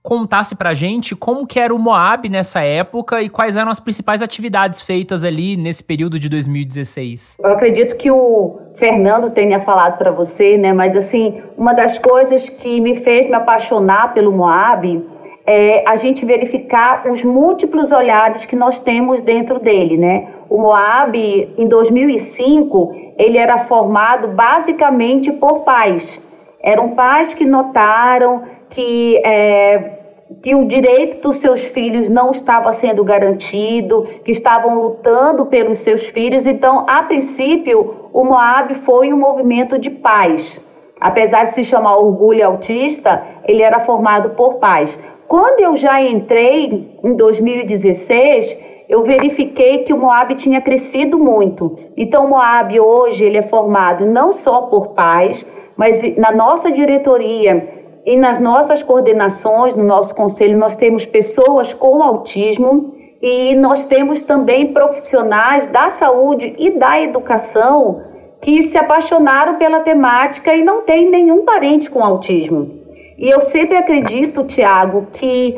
contasse 0.07 0.55
pra 0.55 0.73
gente 0.73 1.17
como 1.17 1.45
que 1.45 1.59
era 1.59 1.75
o 1.75 1.77
Moab 1.77 2.29
nessa 2.29 2.61
época 2.61 3.21
e 3.21 3.27
quais 3.27 3.57
eram 3.57 3.69
as 3.69 3.77
principais 3.77 4.21
atividades 4.21 4.79
feitas 4.79 5.25
ali 5.25 5.57
nesse 5.57 5.83
período 5.83 6.17
de 6.17 6.29
2016. 6.29 7.35
Eu 7.43 7.51
acredito 7.51 7.97
que 7.97 8.09
o 8.09 8.57
Fernando 8.73 9.31
tenha 9.31 9.59
falado 9.59 9.97
para 9.97 10.09
você, 10.09 10.57
né? 10.57 10.71
Mas 10.71 10.95
assim, 10.95 11.43
uma 11.57 11.73
das 11.73 11.97
coisas 11.97 12.47
que 12.47 12.79
me 12.79 12.95
fez 12.95 13.25
me 13.25 13.33
apaixonar 13.33 14.13
pelo 14.13 14.31
Moab 14.31 15.05
é 15.45 15.83
a 15.85 15.97
gente 15.97 16.25
verificar 16.25 17.05
os 17.05 17.21
múltiplos 17.25 17.91
olhares 17.91 18.45
que 18.45 18.55
nós 18.55 18.79
temos 18.79 19.19
dentro 19.19 19.59
dele, 19.59 19.97
né? 19.97 20.29
O 20.49 20.57
Moab, 20.57 21.17
em 21.57 21.67
2005, 21.67 22.95
ele 23.17 23.37
era 23.37 23.57
formado 23.57 24.29
basicamente 24.29 25.33
por 25.33 25.65
pais. 25.65 26.25
Eram 26.61 26.91
pais 26.91 27.33
que 27.33 27.45
notaram 27.45 28.43
que 28.69 29.17
é, 29.25 29.97
que 30.41 30.53
o 30.53 30.65
direito 30.65 31.21
dos 31.21 31.37
seus 31.37 31.65
filhos 31.65 32.09
não 32.09 32.31
estava 32.31 32.71
sendo 32.73 33.03
garantido, 33.03 34.03
que 34.23 34.31
estavam 34.31 34.79
lutando 34.79 35.45
pelos 35.45 35.79
seus 35.79 36.07
filhos. 36.07 36.45
Então, 36.45 36.85
a 36.87 37.03
princípio, 37.03 38.09
o 38.13 38.23
Moab 38.23 38.75
foi 38.75 39.13
um 39.13 39.17
movimento 39.17 39.77
de 39.77 39.89
paz. 39.89 40.61
Apesar 40.99 41.45
de 41.45 41.53
se 41.53 41.63
chamar 41.63 41.97
Orgulho 41.97 42.45
Autista, 42.45 43.23
ele 43.45 43.61
era 43.61 43.79
formado 43.79 44.31
por 44.31 44.55
pais. 44.55 44.97
Quando 45.27 45.59
eu 45.59 45.75
já 45.75 46.01
entrei 46.01 46.97
em 47.03 47.13
2016, 47.15 48.57
eu 48.89 49.03
verifiquei 49.03 49.79
que 49.79 49.93
o 49.93 49.97
Moab 49.97 50.33
tinha 50.35 50.61
crescido 50.61 51.17
muito. 51.17 51.75
Então, 51.95 52.25
o 52.25 52.29
Moab 52.29 52.79
hoje 52.79 53.23
ele 53.23 53.37
é 53.37 53.41
formado 53.41 54.05
não 54.05 54.31
só 54.31 54.63
por 54.63 54.89
pais, 54.89 55.45
mas 55.75 56.01
na 56.17 56.31
nossa 56.31 56.71
diretoria 56.71 57.86
e 58.07 58.15
nas 58.15 58.39
nossas 58.39 58.81
coordenações, 58.81 59.75
no 59.75 59.83
nosso 59.83 60.15
conselho, 60.15 60.57
nós 60.57 60.77
temos 60.77 61.05
pessoas 61.05 61.73
com 61.73 62.01
autismo 62.01 62.95
e 63.21 63.53
nós 63.55 63.85
temos 63.85 64.21
também 64.21 64.71
profissionais 64.71 65.65
da 65.65 65.89
saúde 65.89 66.55
e 66.57 66.69
da 66.69 67.01
educação 67.01 68.01
que 68.39 68.63
se 68.63 68.77
apaixonaram 68.77 69.57
pela 69.57 69.81
temática 69.81 70.55
e 70.55 70.63
não 70.63 70.83
têm 70.83 71.09
nenhum 71.11 71.43
parente 71.43 71.89
com 71.89 72.01
autismo. 72.01 72.79
E 73.17 73.27
eu 73.29 73.41
sempre 73.41 73.75
acredito, 73.75 74.45
Tiago, 74.45 75.07
que 75.11 75.57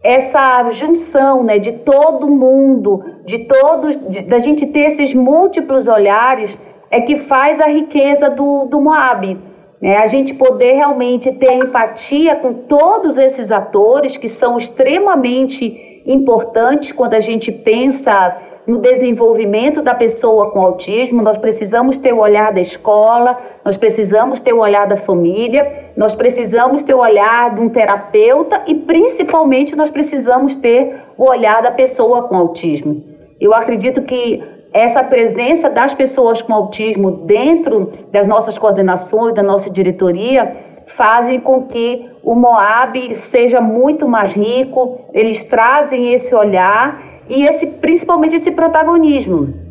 essa 0.00 0.70
junção 0.70 1.42
né, 1.42 1.58
de 1.58 1.78
todo 1.78 2.30
mundo, 2.30 3.02
de 3.24 3.46
todos, 3.46 3.96
de, 4.08 4.22
da 4.22 4.38
gente 4.38 4.66
ter 4.66 4.86
esses 4.86 5.12
múltiplos 5.12 5.88
olhares, 5.88 6.56
é 6.92 7.00
que 7.00 7.16
faz 7.16 7.60
a 7.60 7.66
riqueza 7.66 8.30
do, 8.30 8.66
do 8.66 8.80
Moab. 8.80 9.47
Né? 9.80 9.96
A 9.96 10.06
gente 10.06 10.34
poder 10.34 10.72
realmente 10.72 11.32
ter 11.32 11.52
empatia 11.52 12.36
com 12.36 12.52
todos 12.52 13.16
esses 13.16 13.50
atores 13.50 14.16
que 14.16 14.28
são 14.28 14.56
extremamente 14.56 16.02
importantes 16.04 16.92
quando 16.92 17.14
a 17.14 17.20
gente 17.20 17.52
pensa 17.52 18.36
no 18.66 18.78
desenvolvimento 18.78 19.80
da 19.80 19.94
pessoa 19.94 20.50
com 20.50 20.60
autismo, 20.60 21.22
nós 21.22 21.38
precisamos 21.38 21.96
ter 21.96 22.12
o 22.12 22.18
olhar 22.18 22.52
da 22.52 22.60
escola, 22.60 23.38
nós 23.64 23.78
precisamos 23.78 24.42
ter 24.42 24.52
o 24.52 24.58
olhar 24.58 24.86
da 24.86 24.96
família, 24.96 25.92
nós 25.96 26.14
precisamos 26.14 26.82
ter 26.82 26.92
o 26.92 26.98
olhar 26.98 27.54
de 27.54 27.62
um 27.62 27.70
terapeuta 27.70 28.64
e 28.66 28.74
principalmente 28.74 29.74
nós 29.74 29.90
precisamos 29.90 30.54
ter 30.54 31.00
o 31.16 31.24
olhar 31.24 31.62
da 31.62 31.70
pessoa 31.70 32.28
com 32.28 32.36
autismo. 32.36 33.02
Eu 33.40 33.54
acredito 33.54 34.02
que 34.02 34.42
essa 34.72 35.02
presença 35.02 35.70
das 35.70 35.94
pessoas 35.94 36.42
com 36.42 36.52
autismo 36.52 37.10
dentro 37.10 37.92
das 38.12 38.26
nossas 38.26 38.58
coordenações, 38.58 39.34
da 39.34 39.42
nossa 39.42 39.70
diretoria, 39.70 40.56
fazem 40.86 41.40
com 41.40 41.64
que 41.64 42.10
o 42.22 42.34
Moab 42.34 43.14
seja 43.14 43.60
muito 43.60 44.08
mais 44.08 44.32
rico, 44.32 45.00
eles 45.12 45.44
trazem 45.44 46.12
esse 46.12 46.34
olhar 46.34 47.02
e 47.28 47.44
esse 47.44 47.66
principalmente 47.66 48.36
esse 48.36 48.50
protagonismo. 48.50 49.67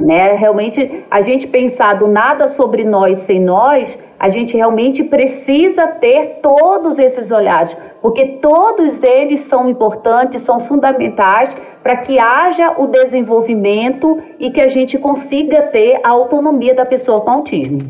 Né? 0.00 0.34
Realmente, 0.34 1.04
a 1.10 1.20
gente 1.20 1.46
pensar 1.46 1.94
do 1.94 2.08
nada 2.08 2.48
sobre 2.48 2.84
nós 2.84 3.18
sem 3.18 3.38
nós, 3.38 3.98
a 4.18 4.30
gente 4.30 4.56
realmente 4.56 5.04
precisa 5.04 5.86
ter 5.86 6.38
todos 6.42 6.98
esses 6.98 7.30
olhares, 7.30 7.76
porque 8.00 8.38
todos 8.40 9.02
eles 9.02 9.40
são 9.40 9.68
importantes, 9.68 10.40
são 10.40 10.58
fundamentais 10.58 11.54
para 11.82 11.98
que 11.98 12.18
haja 12.18 12.80
o 12.80 12.86
desenvolvimento 12.86 14.18
e 14.38 14.50
que 14.50 14.60
a 14.62 14.68
gente 14.68 14.96
consiga 14.96 15.64
ter 15.64 16.00
a 16.02 16.08
autonomia 16.08 16.74
da 16.74 16.86
pessoa 16.86 17.20
com 17.20 17.30
autismo. 17.32 17.80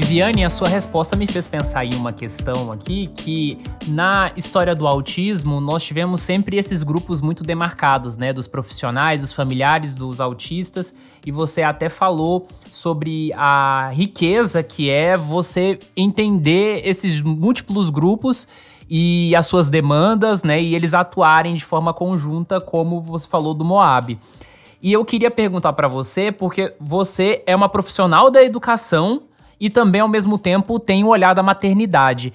Viviane, 0.00 0.42
a 0.44 0.48
sua 0.48 0.66
resposta 0.66 1.14
me 1.14 1.26
fez 1.26 1.46
pensar 1.46 1.84
em 1.84 1.94
uma 1.94 2.10
questão 2.10 2.72
aqui 2.72 3.08
que 3.08 3.58
na 3.86 4.32
história 4.34 4.74
do 4.74 4.86
autismo 4.86 5.60
nós 5.60 5.84
tivemos 5.84 6.22
sempre 6.22 6.56
esses 6.56 6.82
grupos 6.82 7.20
muito 7.20 7.44
demarcados, 7.44 8.16
né, 8.16 8.32
dos 8.32 8.48
profissionais, 8.48 9.20
dos 9.20 9.32
familiares 9.32 9.94
dos 9.94 10.18
autistas, 10.18 10.94
e 11.24 11.30
você 11.30 11.62
até 11.62 11.90
falou 11.90 12.48
sobre 12.72 13.30
a 13.34 13.90
riqueza 13.92 14.62
que 14.62 14.88
é 14.88 15.18
você 15.18 15.78
entender 15.94 16.80
esses 16.82 17.20
múltiplos 17.20 17.90
grupos 17.90 18.48
e 18.88 19.36
as 19.36 19.46
suas 19.46 19.68
demandas, 19.68 20.42
né, 20.42 20.62
e 20.62 20.74
eles 20.74 20.94
atuarem 20.94 21.54
de 21.54 21.64
forma 21.64 21.92
conjunta, 21.92 22.58
como 22.58 23.02
você 23.02 23.28
falou 23.28 23.52
do 23.52 23.66
Moab. 23.66 24.18
E 24.82 24.92
eu 24.94 25.04
queria 25.04 25.30
perguntar 25.30 25.74
para 25.74 25.88
você, 25.88 26.32
porque 26.32 26.74
você 26.80 27.42
é 27.46 27.54
uma 27.54 27.68
profissional 27.68 28.30
da 28.30 28.42
educação 28.42 29.24
e 29.60 29.68
também, 29.68 30.00
ao 30.00 30.08
mesmo 30.08 30.38
tempo, 30.38 30.80
tem 30.80 31.04
o 31.04 31.08
olhar 31.08 31.34
da 31.34 31.42
maternidade. 31.42 32.32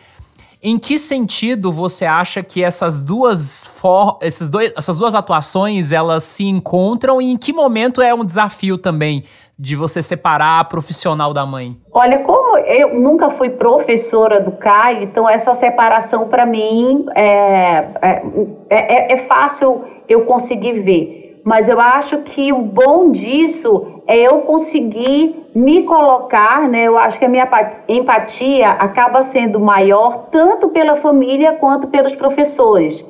Em 0.61 0.79
que 0.79 0.97
sentido 0.97 1.71
você 1.71 2.05
acha 2.05 2.41
que 2.41 2.63
essas 2.63 3.01
duas, 3.01 3.67
for 3.67 4.17
esses 4.21 4.49
dois, 4.49 4.73
essas 4.75 4.97
duas 4.97 5.13
atuações 5.13 5.91
elas 5.91 6.23
se 6.23 6.43
encontram 6.45 7.21
e 7.21 7.31
em 7.31 7.37
que 7.37 7.53
momento 7.53 8.01
é 8.01 8.13
um 8.13 8.25
desafio 8.25 8.77
também 8.77 9.23
de 9.57 9.75
você 9.75 10.01
separar 10.01 10.59
a 10.59 10.63
profissional 10.63 11.33
da 11.33 11.45
mãe? 11.45 11.77
Olha, 11.91 12.19
como 12.19 12.57
eu 12.57 12.99
nunca 12.99 13.29
fui 13.29 13.51
professora 13.51 14.41
do 14.41 14.53
CAI, 14.53 15.03
então 15.03 15.29
essa 15.29 15.53
separação 15.53 16.27
para 16.27 16.45
mim 16.45 17.05
é, 17.15 17.87
é, 18.01 18.23
é, 18.69 19.13
é 19.13 19.17
fácil 19.17 19.83
eu 20.09 20.25
conseguir 20.25 20.81
ver 20.81 21.24
mas 21.45 21.69
eu 21.69 21.79
acho 21.79 22.23
que 22.23 22.51
o 22.51 22.57
bom 22.57 23.11
disso 23.11 24.01
é 24.07 24.17
eu 24.17 24.39
conseguir 24.39 25.45
me 25.53 25.83
colocar, 25.83 26.67
né? 26.67 26.85
Eu 26.85 26.97
acho 26.97 27.19
que 27.19 27.25
a 27.25 27.29
minha 27.29 27.47
empatia 27.87 28.71
acaba 28.71 29.21
sendo 29.21 29.59
maior 29.59 30.25
tanto 30.31 30.69
pela 30.69 30.95
família 30.95 31.53
quanto 31.53 31.87
pelos 31.87 32.15
professores. 32.15 33.05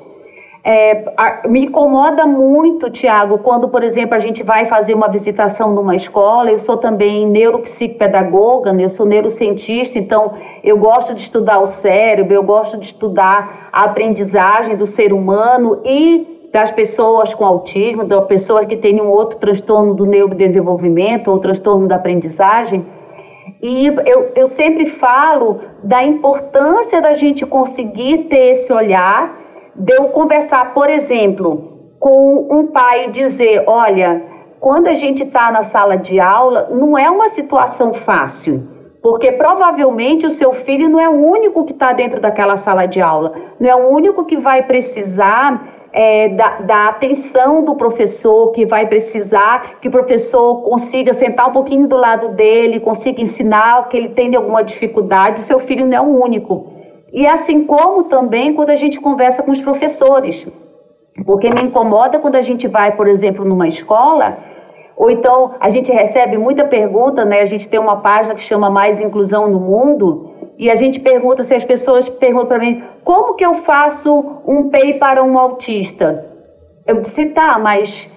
É, 0.66 1.14
a, 1.16 1.48
me 1.48 1.68
incomoda 1.68 2.26
muito, 2.26 2.90
Tiago, 2.90 3.38
quando, 3.38 3.70
por 3.70 3.84
exemplo, 3.84 4.16
a 4.16 4.20
gente 4.20 4.44
vai 4.44 4.66
fazer 4.66 4.94
uma 4.94 5.08
visitação 5.08 5.74
numa 5.74 5.96
escola. 5.96 6.52
Eu 6.52 6.60
sou 6.60 6.76
também 6.76 7.26
neuropsicopedagoga, 7.26 8.74
né? 8.74 8.84
eu 8.84 8.90
sou 8.90 9.06
neurocientista, 9.06 9.98
então 9.98 10.34
eu 10.62 10.78
gosto 10.78 11.14
de 11.14 11.22
estudar 11.22 11.60
o 11.60 11.66
cérebro, 11.66 12.34
eu 12.34 12.44
gosto 12.44 12.78
de 12.78 12.88
estudar 12.88 13.70
a 13.72 13.86
aprendizagem 13.86 14.76
do 14.76 14.86
ser 14.86 15.14
humano 15.14 15.82
e 15.86 16.35
das 16.56 16.72
pessoas 16.72 17.34
com 17.34 17.44
autismo, 17.44 18.06
das 18.06 18.26
pessoas 18.28 18.66
que 18.66 18.78
têm 18.78 19.02
um 19.02 19.10
outro 19.10 19.38
transtorno 19.38 19.94
do 19.94 20.06
neurodesenvolvimento 20.06 21.30
ou 21.30 21.38
transtorno 21.38 21.86
da 21.86 21.98
aprendizagem. 21.98 22.86
E 23.62 23.88
eu, 23.88 24.32
eu 24.34 24.46
sempre 24.46 24.86
falo 24.86 25.60
da 25.84 26.02
importância 26.02 27.02
da 27.02 27.12
gente 27.12 27.46
conseguir 27.46 28.30
ter 28.30 28.52
esse 28.52 28.72
olhar, 28.72 29.38
de 29.76 29.96
eu 29.96 30.06
conversar, 30.06 30.74
por 30.74 30.90
exemplo, 30.90 31.92
com 32.00 32.48
um 32.50 32.68
pai 32.68 33.08
e 33.08 33.12
dizer: 33.12 33.66
olha, 33.68 34.24
quando 34.58 34.88
a 34.88 34.94
gente 34.94 35.24
está 35.24 35.52
na 35.52 35.64
sala 35.64 35.98
de 35.98 36.22
aula, 36.22 36.70
não 36.72 36.98
é 36.98 37.10
uma 37.10 37.28
situação 37.28 37.94
fácil 37.94 38.75
porque 39.06 39.34
provavelmente 39.34 40.26
o 40.26 40.32
seu 40.32 40.52
filho 40.52 40.90
não 40.90 41.00
é 41.00 41.08
o 41.08 41.12
único 41.12 41.64
que 41.64 41.74
está 41.74 41.94
dentro 41.94 42.20
daquela 42.20 42.58
sala 42.58 42.88
de 42.88 43.00
aula, 43.00 43.34
não 43.60 43.70
é 43.70 43.76
o 43.76 43.88
único 43.88 44.26
que 44.26 44.36
vai 44.36 44.64
precisar 44.64 45.64
é, 45.94 46.30
da, 46.30 46.62
da, 46.62 46.88
atenção 46.88 47.64
do 47.64 47.76
professor, 47.76 48.52
que 48.52 48.66
vai 48.66 48.88
precisar 48.88 49.80
que 49.80 49.90
o 49.90 49.92
professor 49.92 50.64
consiga 50.64 51.14
sentar 51.14 51.50
um 51.50 51.52
pouquinho 51.52 51.88
do 51.88 51.96
lado 51.96 52.30
dele, 52.30 52.80
consiga 52.80 53.22
ensinar 53.22 53.88
que 53.90 53.96
ele 53.96 54.10
tem 54.10 54.36
alguma 54.36 54.64
dificuldade, 54.64 55.42
seu 55.42 55.60
filho 55.60 55.86
não 55.86 55.96
é 55.96 56.02
o 56.02 56.24
único. 56.24 56.74
E 57.14 57.28
assim 57.28 57.64
como 57.64 58.06
também 58.06 58.56
quando 58.56 58.72
a 58.72 58.76
gente 58.76 59.00
conversa 59.00 59.44
com 59.44 59.52
os 59.52 59.62
professores, 59.62 60.48
porque 61.28 61.52
me 61.52 61.62
incomoda 61.62 62.18
quando 62.18 62.38
a 62.38 62.42
gente 62.42 62.68
vai, 62.68 62.96
por 62.96 63.08
exemplo, 63.08 63.46
numa 63.46 63.68
escola 63.68 64.40
Ou 64.98 65.10
então 65.10 65.52
a 65.60 65.70
gente 65.70 65.92
recebe 65.92 66.38
muita 66.38 66.66
pergunta, 66.66 67.26
né? 67.26 67.42
A 67.42 67.46
gente 67.46 67.68
tem 67.68 67.80
uma 67.80 67.98
página 67.98 68.34
que 68.34 68.42
chama 68.42 68.70
Mais 68.70 69.02
Inclusão 69.02 69.50
no 69.50 69.60
Mundo 69.60 70.30
e 70.58 70.70
a 70.70 70.76
gente 70.76 71.00
pergunta 71.00 71.44
se 71.44 71.54
as 71.54 71.66
pessoas 71.66 72.08
perguntam 72.08 72.48
para 72.48 72.60
mim 72.60 72.84
como 73.04 73.36
que 73.36 73.46
eu 73.46 73.56
faço 73.56 74.42
um 74.48 74.70
PEI 74.70 74.94
para 74.96 75.24
um 75.24 75.38
autista. 75.38 76.26
Eu 76.86 77.02
disse 77.02 77.26
tá, 77.28 77.58
mas 77.60 78.10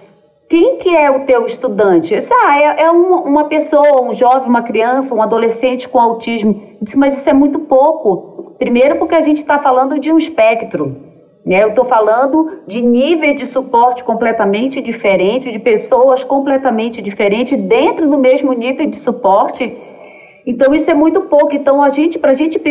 quem 0.49 0.77
que 0.77 0.95
é 0.95 1.11
o 1.11 1.25
teu 1.25 1.45
estudante? 1.45 2.13
Eu 2.13 2.19
disse, 2.19 2.33
ah, 2.33 2.59
é, 2.59 2.83
é 2.83 2.91
uma, 2.91 3.21
uma 3.21 3.43
pessoa, 3.45 4.01
um 4.01 4.13
jovem, 4.13 4.49
uma 4.49 4.63
criança, 4.63 5.13
um 5.13 5.21
adolescente 5.21 5.87
com 5.87 5.99
autismo. 5.99 6.59
Eu 6.73 6.77
disse, 6.81 6.97
mas 6.97 7.17
isso 7.17 7.29
é 7.29 7.33
muito 7.33 7.59
pouco. 7.59 8.55
Primeiro 8.57 8.97
porque 8.97 9.15
a 9.15 9.21
gente 9.21 9.37
está 9.37 9.59
falando 9.59 9.99
de 9.99 10.11
um 10.11 10.17
espectro. 10.17 11.08
Né? 11.49 11.63
Eu 11.63 11.69
estou 11.69 11.83
falando 11.83 12.59
de 12.67 12.79
níveis 12.79 13.35
de 13.35 13.45
suporte 13.47 14.03
completamente 14.03 14.79
diferentes, 14.79 15.51
de 15.51 15.57
pessoas 15.57 16.23
completamente 16.23 17.01
diferentes 17.01 17.59
dentro 17.59 18.07
do 18.07 18.19
mesmo 18.19 18.53
nível 18.53 18.85
de 18.85 18.95
suporte. 18.95 19.75
Então, 20.45 20.75
isso 20.75 20.91
é 20.91 20.93
muito 20.93 21.21
pouco. 21.21 21.55
Então, 21.55 21.81
a 21.81 21.89
gente, 21.89 22.19
para 22.19 22.29
a 22.29 22.35
gente 22.35 22.61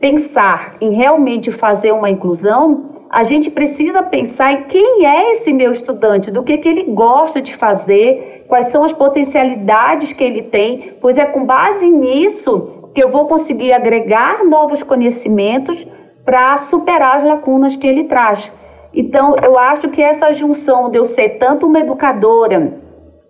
pensar 0.00 0.78
em 0.80 0.94
realmente 0.94 1.50
fazer 1.50 1.92
uma 1.92 2.08
inclusão, 2.08 3.04
a 3.10 3.22
gente 3.22 3.50
precisa 3.50 4.02
pensar 4.02 4.52
em 4.52 4.62
quem 4.62 5.04
é 5.04 5.32
esse 5.32 5.52
meu 5.52 5.70
estudante, 5.70 6.30
do 6.30 6.42
que, 6.42 6.56
que 6.56 6.68
ele 6.68 6.84
gosta 6.84 7.42
de 7.42 7.54
fazer, 7.56 8.46
quais 8.48 8.70
são 8.70 8.84
as 8.84 8.92
potencialidades 8.92 10.14
que 10.14 10.24
ele 10.24 10.42
tem, 10.42 10.94
pois 10.98 11.18
é 11.18 11.26
com 11.26 11.44
base 11.44 11.90
nisso 11.90 12.90
que 12.94 13.02
eu 13.02 13.10
vou 13.10 13.26
conseguir 13.26 13.74
agregar 13.74 14.44
novos 14.46 14.82
conhecimentos 14.82 15.86
para 16.28 16.58
superar 16.58 17.16
as 17.16 17.24
lacunas 17.24 17.74
que 17.74 17.86
ele 17.86 18.04
traz. 18.04 18.52
Então, 18.92 19.34
eu 19.42 19.58
acho 19.58 19.88
que 19.88 20.02
essa 20.02 20.30
junção 20.30 20.90
de 20.90 20.98
eu 20.98 21.04
ser 21.06 21.38
tanto 21.38 21.66
uma 21.66 21.80
educadora, 21.80 22.74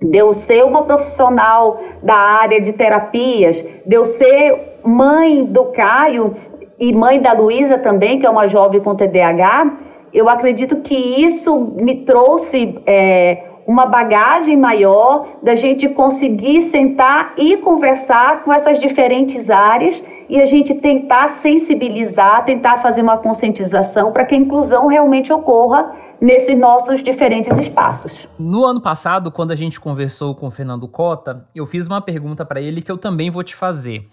de 0.03 0.19
eu 0.19 0.33
ser 0.33 0.65
uma 0.65 0.83
profissional 0.83 1.79
da 2.03 2.17
área 2.17 2.61
de 2.61 2.73
terapias, 2.73 3.65
de 3.87 3.95
eu 3.95 4.05
ser 4.05 4.81
mãe 4.83 5.45
do 5.45 5.67
Caio 5.67 6.35
e 6.77 6.93
mãe 6.93 7.23
da 7.23 7.33
Luísa 7.33 7.79
também, 7.79 8.19
que 8.19 8.27
é 8.27 8.31
uma 8.31 8.49
jovem 8.49 8.81
com 8.81 8.97
TDAH, 8.97 9.77
eu 10.13 10.29
acredito 10.29 10.81
que 10.81 10.97
isso 10.97 11.57
me 11.81 12.01
trouxe 12.03 12.81
é, 12.85 13.45
uma 13.69 13.85
bagagem 13.85 14.57
maior 14.57 15.27
da 15.43 15.55
gente 15.55 15.91
conseguir 15.91 16.63
sentar 16.63 17.35
e 17.37 17.59
conversar 17.59 18.43
com 18.43 18.51
essas 18.51 18.79
diferentes 18.79 19.51
áreas 19.51 20.03
e 20.27 20.41
a 20.41 20.47
gente 20.47 20.77
tentar 20.77 21.29
sensibilizar, 21.29 22.47
tentar 22.47 22.79
fazer 22.79 23.03
uma 23.03 23.19
conscientização 23.19 24.11
para 24.11 24.25
que 24.25 24.35
a 24.35 24.39
inclusão 24.39 24.87
realmente 24.87 25.31
ocorra 25.31 25.93
nesses 26.19 26.59
nossos 26.59 27.03
diferentes 27.03 27.59
espaços. 27.59 28.27
No 28.39 28.65
ano 28.65 28.81
passado, 28.81 29.31
quando 29.31 29.51
a 29.51 29.57
gente 29.57 29.79
conversou 29.79 30.35
com 30.35 30.47
o 30.47 30.51
Fernando 30.51 30.89
Cota, 30.89 31.47
eu 31.55 31.67
fiz 31.67 31.87
uma 31.87 32.01
pergunta 32.01 32.47
para 32.47 32.63
ele 32.63 32.81
que 32.81 32.91
eu 32.91 32.97
também 32.97 33.31
vou 33.31 33.45
te 33.45 33.55
fazer. 33.55 34.09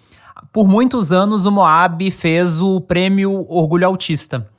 Por 0.51 0.67
muitos 0.67 1.13
anos, 1.13 1.45
o 1.45 1.51
Moab 1.51 2.11
fez 2.11 2.61
o 2.61 2.81
prêmio 2.81 3.45
Orgulho 3.47 3.87
Autista 3.87 4.53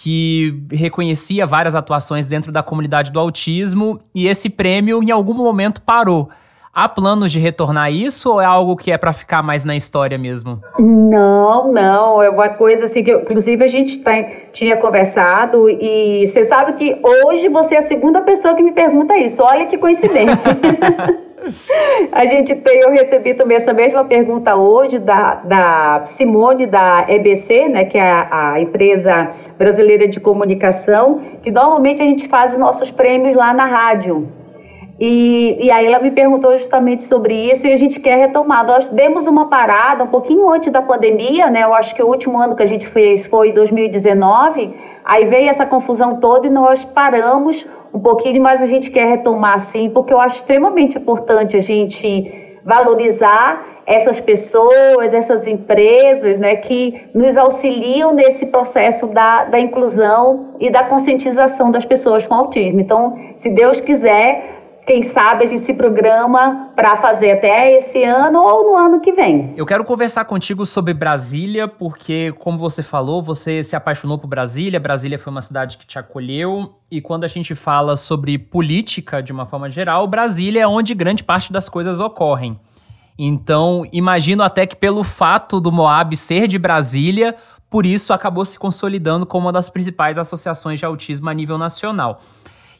que 0.00 0.62
reconhecia 0.70 1.44
várias 1.44 1.74
atuações 1.74 2.28
dentro 2.28 2.52
da 2.52 2.62
comunidade 2.62 3.10
do 3.10 3.18
autismo 3.18 4.00
e 4.14 4.28
esse 4.28 4.48
prêmio 4.48 5.02
em 5.02 5.10
algum 5.10 5.34
momento 5.34 5.82
parou. 5.82 6.28
Há 6.72 6.88
planos 6.88 7.32
de 7.32 7.40
retornar 7.40 7.92
isso 7.92 8.30
ou 8.30 8.40
é 8.40 8.44
algo 8.44 8.76
que 8.76 8.92
é 8.92 8.96
para 8.96 9.12
ficar 9.12 9.42
mais 9.42 9.64
na 9.64 9.74
história 9.74 10.16
mesmo? 10.16 10.60
Não, 10.78 11.72
não. 11.72 12.22
É 12.22 12.30
uma 12.30 12.50
coisa 12.50 12.84
assim 12.84 13.02
que, 13.02 13.10
inclusive, 13.10 13.64
a 13.64 13.66
gente 13.66 13.98
tá, 13.98 14.12
tinha 14.52 14.76
conversado 14.76 15.68
e 15.68 16.24
você 16.24 16.44
sabe 16.44 16.74
que 16.74 17.00
hoje 17.26 17.48
você 17.48 17.74
é 17.74 17.78
a 17.78 17.82
segunda 17.82 18.20
pessoa 18.20 18.54
que 18.54 18.62
me 18.62 18.70
pergunta 18.70 19.16
isso. 19.16 19.42
Olha 19.42 19.66
que 19.66 19.76
coincidência. 19.76 20.56
A 22.12 22.26
gente 22.26 22.54
tem, 22.56 22.80
eu 22.80 22.90
recebi 22.90 23.34
também 23.34 23.56
essa 23.56 23.72
mesma 23.72 24.04
pergunta 24.04 24.56
hoje 24.56 24.98
da, 24.98 25.34
da 25.34 26.00
Simone 26.04 26.66
da 26.66 27.04
EBC, 27.08 27.68
né, 27.68 27.84
que 27.84 27.98
é 27.98 28.10
a, 28.10 28.52
a, 28.52 28.60
empresa 28.60 29.30
brasileira 29.58 30.06
de 30.08 30.20
comunicação, 30.20 31.20
que 31.42 31.50
normalmente 31.50 32.02
a 32.02 32.06
gente 32.06 32.28
faz 32.28 32.52
os 32.52 32.58
nossos 32.58 32.90
prêmios 32.90 33.34
lá 33.34 33.52
na 33.52 33.66
rádio. 33.66 34.28
E, 35.00 35.56
e 35.60 35.70
aí 35.70 35.86
ela 35.86 36.00
me 36.00 36.10
perguntou 36.10 36.50
justamente 36.58 37.04
sobre 37.04 37.32
isso 37.32 37.68
e 37.68 37.72
a 37.72 37.76
gente 37.76 38.00
quer 38.00 38.16
retomar. 38.18 38.66
Nós 38.66 38.88
demos 38.88 39.28
uma 39.28 39.48
parada 39.48 40.02
um 40.02 40.08
pouquinho 40.08 40.50
antes 40.50 40.72
da 40.72 40.82
pandemia, 40.82 41.48
né? 41.50 41.62
Eu 41.62 41.72
acho 41.72 41.94
que 41.94 42.02
o 42.02 42.06
último 42.08 42.36
ano 42.36 42.56
que 42.56 42.64
a 42.64 42.66
gente 42.66 42.86
fez 42.86 43.24
foi 43.24 43.52
2019. 43.52 44.74
Aí 45.08 45.24
veio 45.24 45.48
essa 45.48 45.64
confusão 45.64 46.20
toda 46.20 46.46
e 46.46 46.50
nós 46.50 46.84
paramos 46.84 47.66
um 47.94 47.98
pouquinho, 47.98 48.42
mas 48.42 48.60
a 48.60 48.66
gente 48.66 48.90
quer 48.90 49.06
retomar 49.06 49.58
sim, 49.58 49.88
porque 49.88 50.12
eu 50.12 50.20
acho 50.20 50.36
extremamente 50.36 50.98
importante 50.98 51.56
a 51.56 51.60
gente 51.60 52.60
valorizar 52.62 53.64
essas 53.86 54.20
pessoas, 54.20 55.14
essas 55.14 55.46
empresas, 55.46 56.36
né, 56.36 56.56
que 56.56 57.08
nos 57.14 57.38
auxiliam 57.38 58.12
nesse 58.12 58.44
processo 58.44 59.06
da, 59.06 59.44
da 59.44 59.58
inclusão 59.58 60.50
e 60.60 60.68
da 60.68 60.84
conscientização 60.84 61.70
das 61.70 61.86
pessoas 61.86 62.26
com 62.26 62.34
autismo. 62.34 62.78
Então, 62.78 63.18
se 63.38 63.48
Deus 63.48 63.80
quiser, 63.80 64.57
quem 64.88 65.02
sabe 65.02 65.44
a 65.44 65.46
gente 65.46 65.60
se 65.60 65.74
programa 65.74 66.70
para 66.74 66.96
fazer 66.96 67.32
até 67.32 67.76
esse 67.76 68.02
ano 68.04 68.40
ou 68.40 68.70
no 68.70 68.74
ano 68.74 69.00
que 69.02 69.12
vem. 69.12 69.52
Eu 69.54 69.66
quero 69.66 69.84
conversar 69.84 70.24
contigo 70.24 70.64
sobre 70.64 70.94
Brasília, 70.94 71.68
porque, 71.68 72.32
como 72.38 72.56
você 72.56 72.82
falou, 72.82 73.22
você 73.22 73.62
se 73.62 73.76
apaixonou 73.76 74.16
por 74.16 74.28
Brasília. 74.28 74.80
Brasília 74.80 75.18
foi 75.18 75.30
uma 75.30 75.42
cidade 75.42 75.76
que 75.76 75.86
te 75.86 75.98
acolheu. 75.98 76.72
E 76.90 77.02
quando 77.02 77.24
a 77.24 77.28
gente 77.28 77.54
fala 77.54 77.96
sobre 77.96 78.38
política 78.38 79.22
de 79.22 79.30
uma 79.30 79.44
forma 79.44 79.68
geral, 79.68 80.08
Brasília 80.08 80.62
é 80.62 80.66
onde 80.66 80.94
grande 80.94 81.22
parte 81.22 81.52
das 81.52 81.68
coisas 81.68 82.00
ocorrem. 82.00 82.58
Então, 83.18 83.82
imagino 83.92 84.42
até 84.42 84.64
que 84.64 84.74
pelo 84.74 85.04
fato 85.04 85.60
do 85.60 85.70
Moab 85.70 86.16
ser 86.16 86.48
de 86.48 86.58
Brasília, 86.58 87.34
por 87.68 87.84
isso 87.84 88.14
acabou 88.14 88.44
se 88.46 88.58
consolidando 88.58 89.26
como 89.26 89.46
uma 89.46 89.52
das 89.52 89.68
principais 89.68 90.16
associações 90.16 90.78
de 90.78 90.86
autismo 90.86 91.28
a 91.28 91.34
nível 91.34 91.58
nacional. 91.58 92.22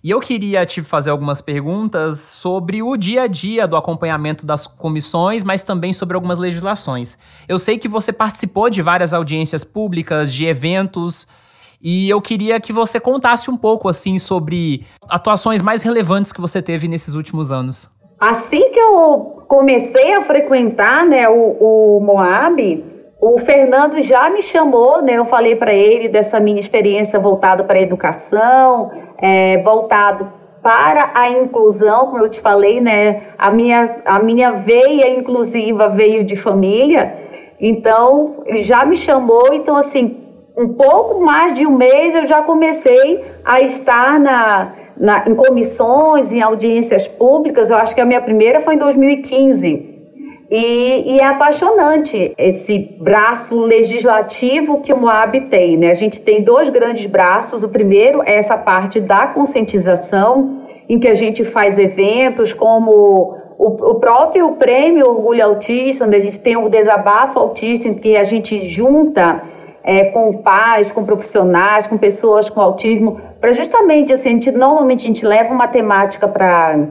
E 0.02 0.10
eu 0.10 0.20
queria 0.20 0.64
te 0.64 0.82
fazer 0.82 1.10
algumas 1.10 1.40
perguntas 1.40 2.20
sobre 2.20 2.82
o 2.82 2.96
dia 2.96 3.22
a 3.22 3.26
dia 3.26 3.66
do 3.66 3.76
acompanhamento 3.76 4.46
das 4.46 4.66
comissões, 4.66 5.42
mas 5.42 5.64
também 5.64 5.92
sobre 5.92 6.14
algumas 6.14 6.38
legislações. 6.38 7.18
Eu 7.48 7.58
sei 7.58 7.78
que 7.78 7.88
você 7.88 8.12
participou 8.12 8.70
de 8.70 8.80
várias 8.80 9.12
audiências 9.12 9.64
públicas, 9.64 10.32
de 10.32 10.46
eventos, 10.46 11.26
e 11.80 12.08
eu 12.08 12.20
queria 12.20 12.60
que 12.60 12.72
você 12.72 12.98
contasse 12.98 13.50
um 13.50 13.56
pouco 13.56 13.88
assim 13.88 14.18
sobre 14.18 14.86
atuações 15.08 15.62
mais 15.62 15.82
relevantes 15.82 16.32
que 16.32 16.40
você 16.40 16.60
teve 16.60 16.88
nesses 16.88 17.14
últimos 17.14 17.52
anos. 17.52 17.90
Assim 18.20 18.70
que 18.70 18.80
eu 18.80 19.44
comecei 19.46 20.14
a 20.14 20.22
frequentar 20.22 21.06
né, 21.06 21.28
o, 21.28 21.56
o 21.60 22.00
Moab, 22.00 22.84
o 23.20 23.36
Fernando 23.38 24.00
já 24.00 24.30
me 24.30 24.40
chamou, 24.40 25.02
né? 25.02 25.14
Eu 25.14 25.24
falei 25.24 25.56
para 25.56 25.74
ele 25.74 26.08
dessa 26.08 26.38
minha 26.38 26.60
experiência 26.60 27.18
voltada 27.18 27.64
para 27.64 27.78
a 27.78 27.82
educação, 27.82 28.92
é, 29.20 29.60
voltado 29.62 30.32
para 30.62 31.10
a 31.14 31.28
inclusão, 31.28 32.06
como 32.06 32.22
eu 32.22 32.28
te 32.28 32.40
falei, 32.40 32.80
né? 32.80 33.22
A 33.36 33.50
minha, 33.50 34.02
a 34.04 34.20
minha 34.20 34.52
veia 34.52 35.10
inclusiva 35.10 35.88
veio 35.88 36.24
de 36.24 36.36
família, 36.36 37.16
então 37.60 38.42
ele 38.46 38.62
já 38.62 38.84
me 38.84 38.94
chamou, 38.94 39.52
então 39.52 39.76
assim, 39.76 40.24
um 40.56 40.68
pouco 40.74 41.20
mais 41.20 41.56
de 41.56 41.66
um 41.66 41.76
mês 41.76 42.14
eu 42.14 42.24
já 42.24 42.42
comecei 42.42 43.24
a 43.44 43.60
estar 43.60 44.20
na, 44.20 44.74
na, 44.96 45.28
em 45.28 45.34
comissões, 45.34 46.32
em 46.32 46.40
audiências 46.40 47.08
públicas. 47.08 47.70
Eu 47.70 47.78
acho 47.78 47.94
que 47.94 48.00
a 48.00 48.04
minha 48.04 48.20
primeira 48.20 48.60
foi 48.60 48.74
em 48.74 48.78
2015. 48.78 49.97
E, 50.50 51.14
e, 51.14 51.20
é 51.20 51.26
apaixonante 51.26 52.34
esse 52.38 52.96
braço 52.98 53.60
legislativo 53.60 54.80
que 54.80 54.92
o 54.92 54.96
Moab 54.96 55.38
tem. 55.42 55.76
Né? 55.76 55.90
A 55.90 55.94
gente 55.94 56.20
tem 56.22 56.42
dois 56.42 56.70
grandes 56.70 57.04
braços. 57.04 57.62
O 57.62 57.68
primeiro 57.68 58.22
é 58.24 58.36
essa 58.36 58.56
parte 58.56 58.98
da 58.98 59.26
conscientização, 59.26 60.62
em 60.88 60.98
que 60.98 61.06
a 61.06 61.12
gente 61.12 61.44
faz 61.44 61.78
eventos 61.78 62.54
como 62.54 63.36
o, 63.58 63.66
o 63.66 63.94
próprio 63.96 64.52
Prêmio 64.52 65.06
Orgulho 65.06 65.44
Autista, 65.44 66.06
onde 66.06 66.16
a 66.16 66.20
gente 66.20 66.40
tem 66.40 66.56
o 66.56 66.70
Desabafo 66.70 67.38
Autista, 67.38 67.86
em 67.86 67.94
que 67.94 68.16
a 68.16 68.24
gente 68.24 68.62
junta 68.62 69.42
é, 69.84 70.04
com 70.04 70.32
pais, 70.38 70.90
com 70.90 71.04
profissionais, 71.04 71.86
com 71.86 71.98
pessoas 71.98 72.48
com 72.48 72.60
autismo, 72.60 73.20
para 73.38 73.52
justamente, 73.52 74.14
assim, 74.14 74.30
a 74.30 74.32
gente, 74.32 74.50
normalmente 74.50 75.04
a 75.04 75.08
gente 75.08 75.26
leva 75.26 75.52
uma 75.52 75.68
temática 75.68 76.26
para 76.26 76.86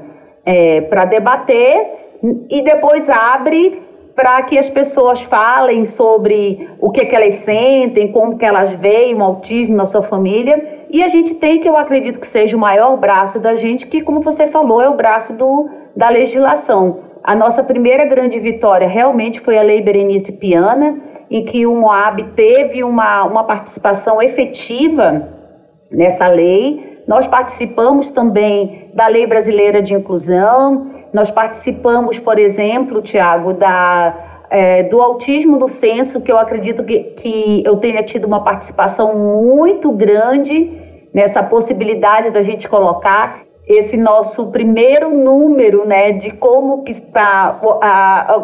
é, 0.45 0.81
debater 1.09 2.06
e 2.49 2.61
depois 2.61 3.09
abre 3.09 3.87
para 4.17 4.41
que 4.41 4.57
as 4.57 4.67
pessoas 4.67 5.21
falem 5.21 5.85
sobre 5.85 6.67
o 6.79 6.89
que, 6.89 7.05
que 7.05 7.15
elas 7.15 7.35
sentem, 7.35 8.11
como 8.11 8.35
que 8.35 8.43
elas 8.43 8.75
veem 8.75 9.13
o 9.13 9.23
autismo 9.23 9.75
na 9.75 9.85
sua 9.85 10.01
família. 10.01 10.87
E 10.89 11.03
a 11.03 11.07
gente 11.07 11.35
tem 11.35 11.59
que, 11.59 11.69
eu 11.69 11.77
acredito 11.77 12.19
que 12.19 12.25
seja 12.25 12.57
o 12.57 12.59
maior 12.59 12.97
braço 12.97 13.39
da 13.39 13.53
gente, 13.53 13.85
que, 13.85 14.01
como 14.01 14.19
você 14.21 14.47
falou, 14.47 14.81
é 14.81 14.89
o 14.89 14.95
braço 14.95 15.33
do, 15.33 15.69
da 15.95 16.09
legislação. 16.09 16.99
A 17.23 17.35
nossa 17.35 17.63
primeira 17.63 18.05
grande 18.05 18.39
vitória 18.39 18.87
realmente 18.87 19.39
foi 19.39 19.55
a 19.55 19.61
Lei 19.61 19.83
Berenice 19.83 20.31
Piana, 20.31 20.97
em 21.29 21.45
que 21.45 21.67
o 21.67 21.75
Moab 21.75 22.23
teve 22.35 22.83
uma, 22.83 23.23
uma 23.23 23.43
participação 23.43 24.19
efetiva 24.19 25.29
nessa 25.91 26.27
lei, 26.27 26.96
Nós 27.07 27.25
participamos 27.25 28.09
também 28.11 28.91
da 28.93 29.07
Lei 29.07 29.25
Brasileira 29.25 29.81
de 29.81 29.93
Inclusão, 29.93 30.91
nós 31.13 31.31
participamos, 31.31 32.19
por 32.19 32.37
exemplo, 32.37 33.01
Tiago, 33.01 33.53
da 33.53 34.35
é, 34.49 34.83
do 34.83 35.01
autismo 35.01 35.57
do 35.57 35.67
censo, 35.67 36.21
que 36.21 36.31
eu 36.31 36.37
acredito 36.37 36.83
que, 36.83 36.99
que 36.99 37.63
eu 37.65 37.77
tenha 37.77 38.01
tido 38.03 38.25
uma 38.25 38.43
participação 38.43 39.15
muito 39.15 39.91
grande 39.91 40.71
nessa 41.13 41.43
possibilidade 41.43 42.29
da 42.29 42.41
gente 42.41 42.67
colocar 42.67 43.41
esse 43.67 43.97
nosso 43.97 44.47
primeiro 44.47 45.09
número, 45.09 45.85
né, 45.85 46.13
de 46.13 46.31
como 46.31 46.83
que 46.83 46.91
está 46.91 47.59
a, 47.81 48.35
a, 48.35 48.39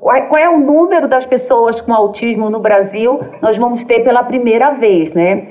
qual 0.00 0.36
é 0.36 0.48
o 0.48 0.58
número 0.58 1.06
das 1.06 1.24
pessoas 1.24 1.80
com 1.80 1.94
autismo 1.94 2.50
no 2.50 2.58
Brasil, 2.58 3.20
nós 3.40 3.56
vamos 3.56 3.84
ter 3.84 4.00
pela 4.00 4.24
primeira 4.24 4.72
vez, 4.72 5.12
né? 5.12 5.46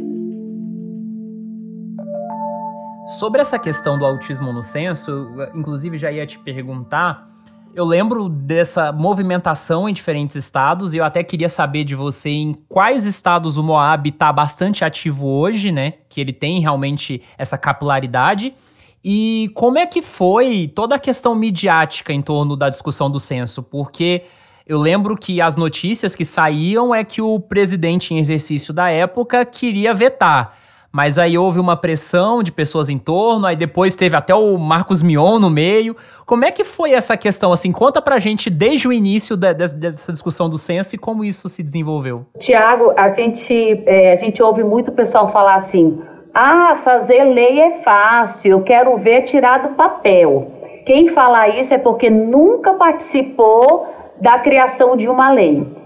Sobre 3.06 3.40
essa 3.40 3.58
questão 3.58 3.98
do 3.98 4.06
autismo 4.06 4.52
no 4.52 4.62
censo, 4.62 5.28
inclusive 5.54 5.98
já 5.98 6.10
ia 6.10 6.24
te 6.24 6.38
perguntar. 6.38 7.28
Eu 7.74 7.84
lembro 7.84 8.28
dessa 8.28 8.92
movimentação 8.92 9.88
em 9.88 9.92
diferentes 9.92 10.36
estados 10.36 10.94
e 10.94 10.98
eu 10.98 11.04
até 11.04 11.24
queria 11.24 11.48
saber 11.48 11.84
de 11.84 11.96
você 11.96 12.30
em 12.30 12.54
quais 12.68 13.04
estados 13.04 13.56
o 13.56 13.62
Moab 13.62 14.08
está 14.08 14.32
bastante 14.32 14.84
ativo 14.84 15.26
hoje, 15.26 15.72
né? 15.72 15.94
Que 16.08 16.20
ele 16.20 16.32
tem 16.32 16.60
realmente 16.60 17.22
essa 17.36 17.58
capilaridade. 17.58 18.54
E 19.04 19.50
como 19.54 19.78
é 19.78 19.86
que 19.86 20.00
foi 20.00 20.70
toda 20.72 20.94
a 20.94 20.98
questão 20.98 21.34
midiática 21.34 22.12
em 22.12 22.22
torno 22.22 22.56
da 22.56 22.68
discussão 22.70 23.10
do 23.10 23.18
censo? 23.18 23.62
Porque 23.62 24.22
eu 24.64 24.78
lembro 24.78 25.16
que 25.16 25.40
as 25.40 25.56
notícias 25.56 26.14
que 26.14 26.24
saíam 26.24 26.94
é 26.94 27.02
que 27.02 27.20
o 27.20 27.40
presidente 27.40 28.14
em 28.14 28.18
exercício 28.18 28.72
da 28.72 28.90
época 28.90 29.44
queria 29.44 29.92
vetar. 29.92 30.56
Mas 30.92 31.18
aí 31.18 31.38
houve 31.38 31.58
uma 31.58 31.74
pressão 31.74 32.42
de 32.42 32.52
pessoas 32.52 32.90
em 32.90 32.98
torno, 32.98 33.46
aí 33.46 33.56
depois 33.56 33.96
teve 33.96 34.14
até 34.14 34.34
o 34.34 34.58
Marcos 34.58 35.02
Mion 35.02 35.38
no 35.38 35.48
meio. 35.48 35.96
Como 36.26 36.44
é 36.44 36.50
que 36.50 36.64
foi 36.64 36.92
essa 36.92 37.16
questão? 37.16 37.50
Assim, 37.50 37.72
conta 37.72 38.02
pra 38.02 38.18
gente 38.18 38.50
desde 38.50 38.86
o 38.86 38.92
início 38.92 39.34
de, 39.34 39.54
de, 39.54 39.74
dessa 39.74 40.12
discussão 40.12 40.50
do 40.50 40.58
censo 40.58 40.94
e 40.94 40.98
como 40.98 41.24
isso 41.24 41.48
se 41.48 41.62
desenvolveu. 41.62 42.26
Tiago, 42.38 42.92
a 42.94 43.08
gente, 43.08 43.82
é, 43.86 44.12
a 44.12 44.16
gente 44.16 44.42
ouve 44.42 44.62
muito 44.62 44.90
o 44.90 44.94
pessoal 44.94 45.28
falar 45.28 45.56
assim: 45.56 45.98
ah, 46.34 46.76
fazer 46.76 47.24
lei 47.24 47.58
é 47.58 47.82
fácil, 47.82 48.50
eu 48.50 48.62
quero 48.62 48.94
ver 48.98 49.22
tirar 49.22 49.66
do 49.66 49.74
papel. 49.74 50.50
Quem 50.84 51.08
fala 51.08 51.48
isso 51.48 51.72
é 51.72 51.78
porque 51.78 52.10
nunca 52.10 52.74
participou 52.74 53.86
da 54.20 54.38
criação 54.38 54.94
de 54.94 55.08
uma 55.08 55.32
lei 55.32 55.81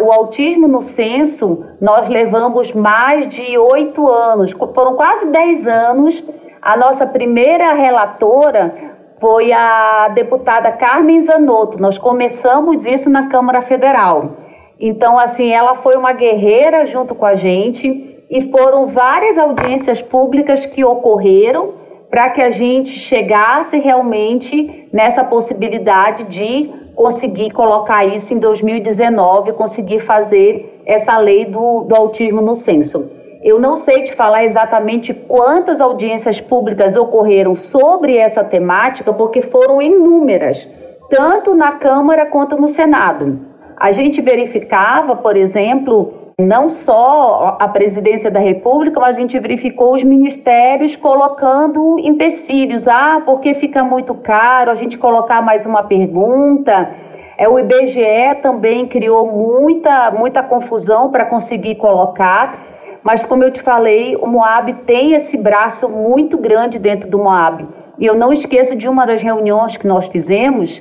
o 0.00 0.10
autismo 0.10 0.66
no 0.66 0.82
censo, 0.82 1.64
nós 1.80 2.08
levamos 2.08 2.72
mais 2.72 3.28
de 3.28 3.56
oito 3.56 4.08
anos, 4.08 4.52
foram 4.74 4.96
quase 4.96 5.26
dez 5.26 5.66
anos. 5.66 6.22
A 6.60 6.76
nossa 6.76 7.06
primeira 7.06 7.72
relatora 7.72 8.74
foi 9.20 9.52
a 9.52 10.08
deputada 10.08 10.72
Carmen 10.72 11.22
Zanotto. 11.22 11.80
Nós 11.80 11.96
começamos 11.96 12.84
isso 12.84 13.08
na 13.08 13.28
Câmara 13.28 13.62
Federal. 13.62 14.32
Então, 14.80 15.16
assim, 15.16 15.52
ela 15.52 15.76
foi 15.76 15.96
uma 15.96 16.12
guerreira 16.12 16.84
junto 16.84 17.14
com 17.14 17.24
a 17.24 17.36
gente 17.36 18.24
e 18.28 18.50
foram 18.50 18.88
várias 18.88 19.38
audiências 19.38 20.02
públicas 20.02 20.66
que 20.66 20.84
ocorreram 20.84 21.74
para 22.10 22.30
que 22.30 22.42
a 22.42 22.50
gente 22.50 22.90
chegasse 22.90 23.78
realmente 23.78 24.88
nessa 24.92 25.22
possibilidade 25.22 26.24
de 26.24 26.81
conseguir 26.94 27.50
colocar 27.50 28.04
isso 28.04 28.34
em 28.34 28.38
2019, 28.38 29.52
conseguir 29.52 30.00
fazer 30.00 30.82
essa 30.84 31.16
lei 31.18 31.44
do, 31.44 31.84
do 31.84 31.94
autismo 31.94 32.40
no 32.40 32.54
censo. 32.54 33.08
Eu 33.42 33.58
não 33.58 33.74
sei 33.74 34.02
te 34.02 34.14
falar 34.14 34.44
exatamente 34.44 35.12
quantas 35.12 35.80
audiências 35.80 36.40
públicas 36.40 36.94
ocorreram 36.94 37.54
sobre 37.54 38.16
essa 38.16 38.44
temática, 38.44 39.12
porque 39.12 39.42
foram 39.42 39.82
inúmeras, 39.82 40.68
tanto 41.10 41.54
na 41.54 41.72
Câmara 41.72 42.26
quanto 42.26 42.56
no 42.56 42.68
Senado. 42.68 43.40
A 43.76 43.90
gente 43.90 44.20
verificava, 44.20 45.16
por 45.16 45.36
exemplo, 45.36 46.31
não 46.38 46.68
só 46.68 47.56
a 47.60 47.68
presidência 47.68 48.30
da 48.30 48.40
República, 48.40 48.98
mas 49.00 49.16
a 49.16 49.20
gente 49.20 49.38
verificou 49.38 49.94
os 49.94 50.02
ministérios 50.02 50.96
colocando 50.96 51.98
empecilhos. 51.98 52.88
Ah, 52.88 53.22
porque 53.24 53.54
fica 53.54 53.84
muito 53.84 54.14
caro 54.14 54.70
a 54.70 54.74
gente 54.74 54.98
colocar 54.98 55.42
mais 55.42 55.66
uma 55.66 55.82
pergunta. 55.82 56.90
É, 57.36 57.48
o 57.48 57.58
IBGE 57.58 58.36
também 58.40 58.86
criou 58.86 59.26
muita, 59.26 60.10
muita 60.10 60.42
confusão 60.42 61.10
para 61.10 61.24
conseguir 61.24 61.76
colocar. 61.76 62.58
Mas, 63.02 63.24
como 63.24 63.42
eu 63.42 63.50
te 63.50 63.60
falei, 63.60 64.14
o 64.16 64.26
Moab 64.26 64.72
tem 64.86 65.12
esse 65.12 65.36
braço 65.36 65.88
muito 65.88 66.38
grande 66.38 66.78
dentro 66.78 67.10
do 67.10 67.18
Moab. 67.18 67.66
E 67.98 68.06
eu 68.06 68.14
não 68.14 68.32
esqueço 68.32 68.76
de 68.76 68.88
uma 68.88 69.04
das 69.04 69.22
reuniões 69.22 69.76
que 69.76 69.86
nós 69.86 70.06
fizemos, 70.06 70.80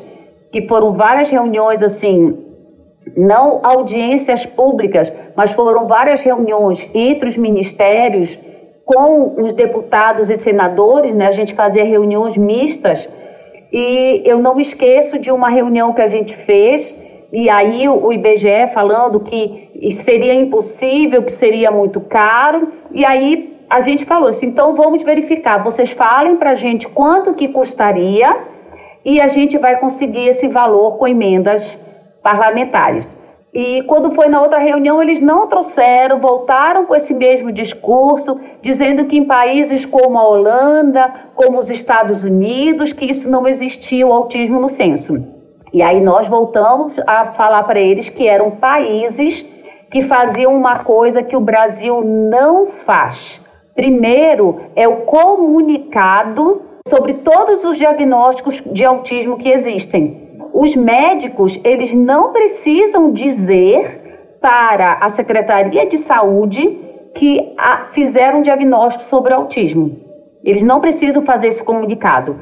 que 0.52 0.68
foram 0.68 0.94
várias 0.94 1.32
reuniões 1.32 1.82
assim, 1.82 2.51
não 3.16 3.60
audiências 3.64 4.46
públicas, 4.46 5.12
mas 5.36 5.52
foram 5.52 5.88
várias 5.88 6.24
reuniões 6.24 6.88
entre 6.94 7.28
os 7.30 7.38
ministérios 7.38 8.38
com 8.86 9.42
os 9.42 9.54
deputados 9.54 10.30
e 10.30 10.36
senadores, 10.38 11.16
né? 11.16 11.28
A 11.28 11.32
gente 11.32 11.54
fazia 11.54 11.84
reuniões 11.84 12.38
mistas 12.38 13.10
e 13.72 14.22
eu 14.26 14.40
não 14.40 14.60
esqueço 14.60 15.18
de 15.18 15.32
uma 15.32 15.50
reunião 15.50 15.94
que 15.94 16.02
a 16.02 16.08
gente 16.08 16.36
fez 16.36 16.94
e 17.32 17.50
aí 17.50 17.88
o 17.88 18.12
IBGE 18.12 18.68
falando 18.74 19.20
que 19.20 19.70
seria 19.92 20.34
impossível, 20.34 21.24
que 21.24 21.32
seria 21.32 21.72
muito 21.72 22.02
caro 22.02 22.68
e 22.92 23.06
aí 23.06 23.58
a 23.70 23.80
gente 23.80 24.06
falou 24.06 24.28
assim, 24.28 24.48
então 24.48 24.76
vamos 24.76 25.02
verificar, 25.04 25.64
vocês 25.64 25.92
falem 25.92 26.36
para 26.36 26.52
a 26.52 26.56
gente 26.56 26.90
quanto 26.90 27.34
que 27.34 27.48
custaria 27.48 28.38
e 29.06 29.22
a 29.22 29.28
gente 29.30 29.58
vai 29.58 29.80
conseguir 29.80 30.28
esse 30.28 30.50
valor 30.50 30.98
com 30.98 31.08
emendas 31.08 31.80
parlamentares. 32.22 33.08
E 33.54 33.82
quando 33.84 34.16
foi 34.16 34.30
na 34.30 34.42
outra 34.42 34.60
reunião, 34.60 35.02
eles 35.02 35.20
não 35.20 35.46
trouxeram, 35.46 36.20
voltaram 36.20 36.86
com 36.86 36.96
esse 36.96 37.14
mesmo 37.14 37.52
discurso, 37.52 38.40
dizendo 38.62 39.06
que 39.06 39.18
em 39.18 39.26
países 39.26 39.86
como 39.86 40.18
a 40.18 40.26
Holanda, 40.26 41.12
como 41.36 41.58
os 41.58 41.70
Estados 41.70 42.24
Unidos, 42.24 42.94
que 42.94 43.06
isso 43.06 43.30
não 43.30 43.46
existia 43.46 44.08
o 44.08 44.14
autismo 44.14 44.60
no 44.60 44.70
censo. 44.70 45.22
E 45.74 45.82
aí 45.82 46.02
nós 46.02 46.30
voltamos 46.30 46.98
a 47.06 47.34
falar 47.34 47.64
para 47.64 47.80
eles 47.80 48.08
que 48.08 48.26
eram 48.26 48.52
países 48.52 49.46
que 49.90 50.02
faziam 50.02 50.56
uma 50.56 50.80
coisa 50.80 51.22
que 51.22 51.36
o 51.36 51.42
Brasil 51.42 52.02
não 52.02 52.68
faz. 52.68 53.42
Primeiro 53.76 54.62
é 54.78 54.88
o 54.88 55.02
comunicado 55.02 56.62
sobre 56.88 57.16
todos 57.16 57.66
os 57.66 57.78
diagnósticos 57.78 58.62
de 58.66 58.86
autismo 58.86 59.38
que 59.38 59.50
existem 59.50 60.31
os 60.54 60.76
médicos, 60.76 61.60
eles 61.64 61.94
não 61.94 62.32
precisam 62.32 63.12
dizer 63.12 64.38
para 64.42 64.94
a 65.02 65.10
Secretaria 65.10 65.86
de 65.86 65.98
Saúde 65.98 66.80
que 67.14 67.56
fizeram 67.92 68.40
um 68.40 68.42
diagnóstico 68.42 69.04
sobre 69.04 69.34
autismo. 69.34 69.98
Eles 70.44 70.64
não 70.64 70.80
precisam 70.80 71.24
fazer 71.24 71.48
esse 71.48 71.64
comunicado. 71.64 72.40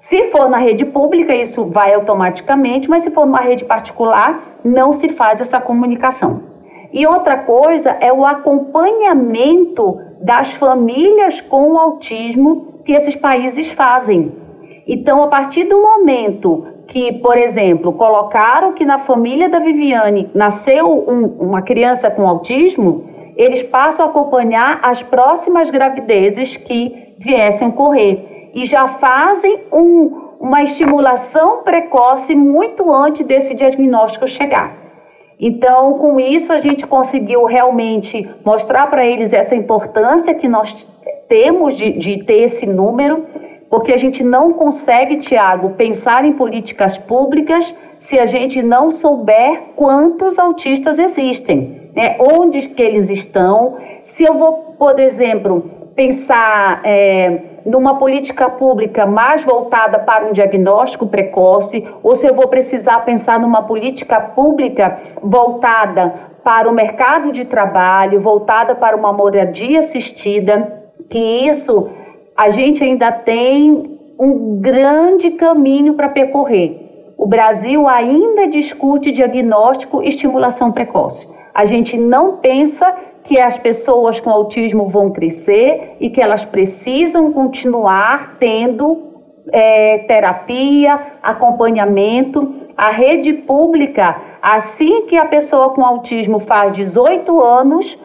Se 0.00 0.30
for 0.30 0.48
na 0.48 0.56
rede 0.56 0.84
pública, 0.84 1.34
isso 1.34 1.66
vai 1.66 1.94
automaticamente, 1.94 2.88
mas 2.88 3.04
se 3.04 3.10
for 3.10 3.26
numa 3.26 3.40
rede 3.40 3.64
particular, 3.64 4.58
não 4.64 4.92
se 4.92 5.08
faz 5.08 5.40
essa 5.40 5.60
comunicação. 5.60 6.42
E 6.92 7.06
outra 7.06 7.38
coisa 7.38 7.90
é 8.00 8.12
o 8.12 8.24
acompanhamento 8.24 9.98
das 10.20 10.54
famílias 10.54 11.40
com 11.40 11.78
autismo 11.78 12.80
que 12.84 12.92
esses 12.92 13.14
países 13.14 13.70
fazem. 13.70 14.34
Então, 14.86 15.22
a 15.22 15.28
partir 15.28 15.64
do 15.64 15.80
momento 15.80 16.66
que, 16.92 17.10
por 17.10 17.38
exemplo, 17.38 17.94
colocaram 17.94 18.74
que 18.74 18.84
na 18.84 18.98
família 18.98 19.48
da 19.48 19.58
Viviane 19.58 20.28
nasceu 20.34 20.86
um, 21.08 21.24
uma 21.40 21.62
criança 21.62 22.10
com 22.10 22.28
autismo, 22.28 23.06
eles 23.34 23.62
passam 23.62 24.04
a 24.04 24.10
acompanhar 24.10 24.78
as 24.82 25.02
próximas 25.02 25.70
gravidezes 25.70 26.54
que 26.58 27.14
viessem 27.18 27.68
ocorrer 27.68 28.50
e 28.52 28.66
já 28.66 28.86
fazem 28.86 29.64
um, 29.72 30.34
uma 30.38 30.62
estimulação 30.62 31.62
precoce 31.62 32.34
muito 32.34 32.92
antes 32.92 33.26
desse 33.26 33.54
diagnóstico 33.54 34.26
chegar. 34.26 34.76
Então, 35.40 35.94
com 35.94 36.20
isso, 36.20 36.52
a 36.52 36.58
gente 36.58 36.86
conseguiu 36.86 37.46
realmente 37.46 38.28
mostrar 38.44 38.88
para 38.88 39.02
eles 39.02 39.32
essa 39.32 39.54
importância 39.54 40.34
que 40.34 40.46
nós 40.46 40.86
temos 41.26 41.74
de, 41.74 41.92
de 41.92 42.22
ter 42.22 42.42
esse 42.42 42.66
número 42.66 43.24
porque 43.72 43.90
a 43.90 43.96
gente 43.96 44.22
não 44.22 44.52
consegue, 44.52 45.16
Tiago, 45.16 45.70
pensar 45.70 46.26
em 46.26 46.34
políticas 46.34 46.98
públicas 46.98 47.74
se 47.98 48.18
a 48.18 48.26
gente 48.26 48.62
não 48.62 48.90
souber 48.90 49.72
quantos 49.74 50.38
autistas 50.38 50.98
existem, 50.98 51.90
né? 51.96 52.18
onde 52.20 52.68
que 52.68 52.82
eles 52.82 53.08
estão. 53.08 53.78
Se 54.02 54.24
eu 54.24 54.34
vou, 54.36 54.74
por 54.78 55.00
exemplo, 55.00 55.62
pensar 55.96 56.82
é, 56.84 57.60
numa 57.64 57.96
política 57.96 58.50
pública 58.50 59.06
mais 59.06 59.42
voltada 59.42 60.00
para 60.00 60.26
um 60.26 60.32
diagnóstico 60.32 61.06
precoce, 61.06 61.82
ou 62.02 62.14
se 62.14 62.28
eu 62.28 62.34
vou 62.34 62.48
precisar 62.48 63.00
pensar 63.06 63.40
numa 63.40 63.62
política 63.62 64.20
pública 64.20 64.96
voltada 65.22 66.12
para 66.44 66.68
o 66.68 66.74
mercado 66.74 67.32
de 67.32 67.46
trabalho, 67.46 68.20
voltada 68.20 68.74
para 68.74 68.94
uma 68.94 69.14
moradia 69.14 69.78
assistida, 69.78 70.82
que 71.08 71.18
isso 71.18 71.88
a 72.36 72.50
gente 72.50 72.82
ainda 72.82 73.12
tem 73.12 73.98
um 74.18 74.60
grande 74.60 75.32
caminho 75.32 75.94
para 75.94 76.08
percorrer. 76.08 77.12
O 77.16 77.26
Brasil 77.26 77.86
ainda 77.86 78.46
discute 78.46 79.12
diagnóstico 79.12 80.02
e 80.02 80.08
estimulação 80.08 80.72
precoce. 80.72 81.28
A 81.54 81.64
gente 81.64 81.96
não 81.96 82.38
pensa 82.38 82.94
que 83.22 83.38
as 83.38 83.58
pessoas 83.58 84.20
com 84.20 84.30
autismo 84.30 84.88
vão 84.88 85.10
crescer 85.10 85.96
e 86.00 86.08
que 86.08 86.20
elas 86.20 86.44
precisam 86.44 87.32
continuar 87.32 88.38
tendo 88.38 89.12
é, 89.52 89.98
terapia, 89.98 90.98
acompanhamento. 91.22 92.54
A 92.76 92.90
rede 92.90 93.34
pública, 93.34 94.20
assim 94.40 95.06
que 95.06 95.16
a 95.16 95.26
pessoa 95.26 95.70
com 95.70 95.84
autismo 95.84 96.38
faz 96.38 96.72
18 96.72 97.40
anos, 97.40 97.98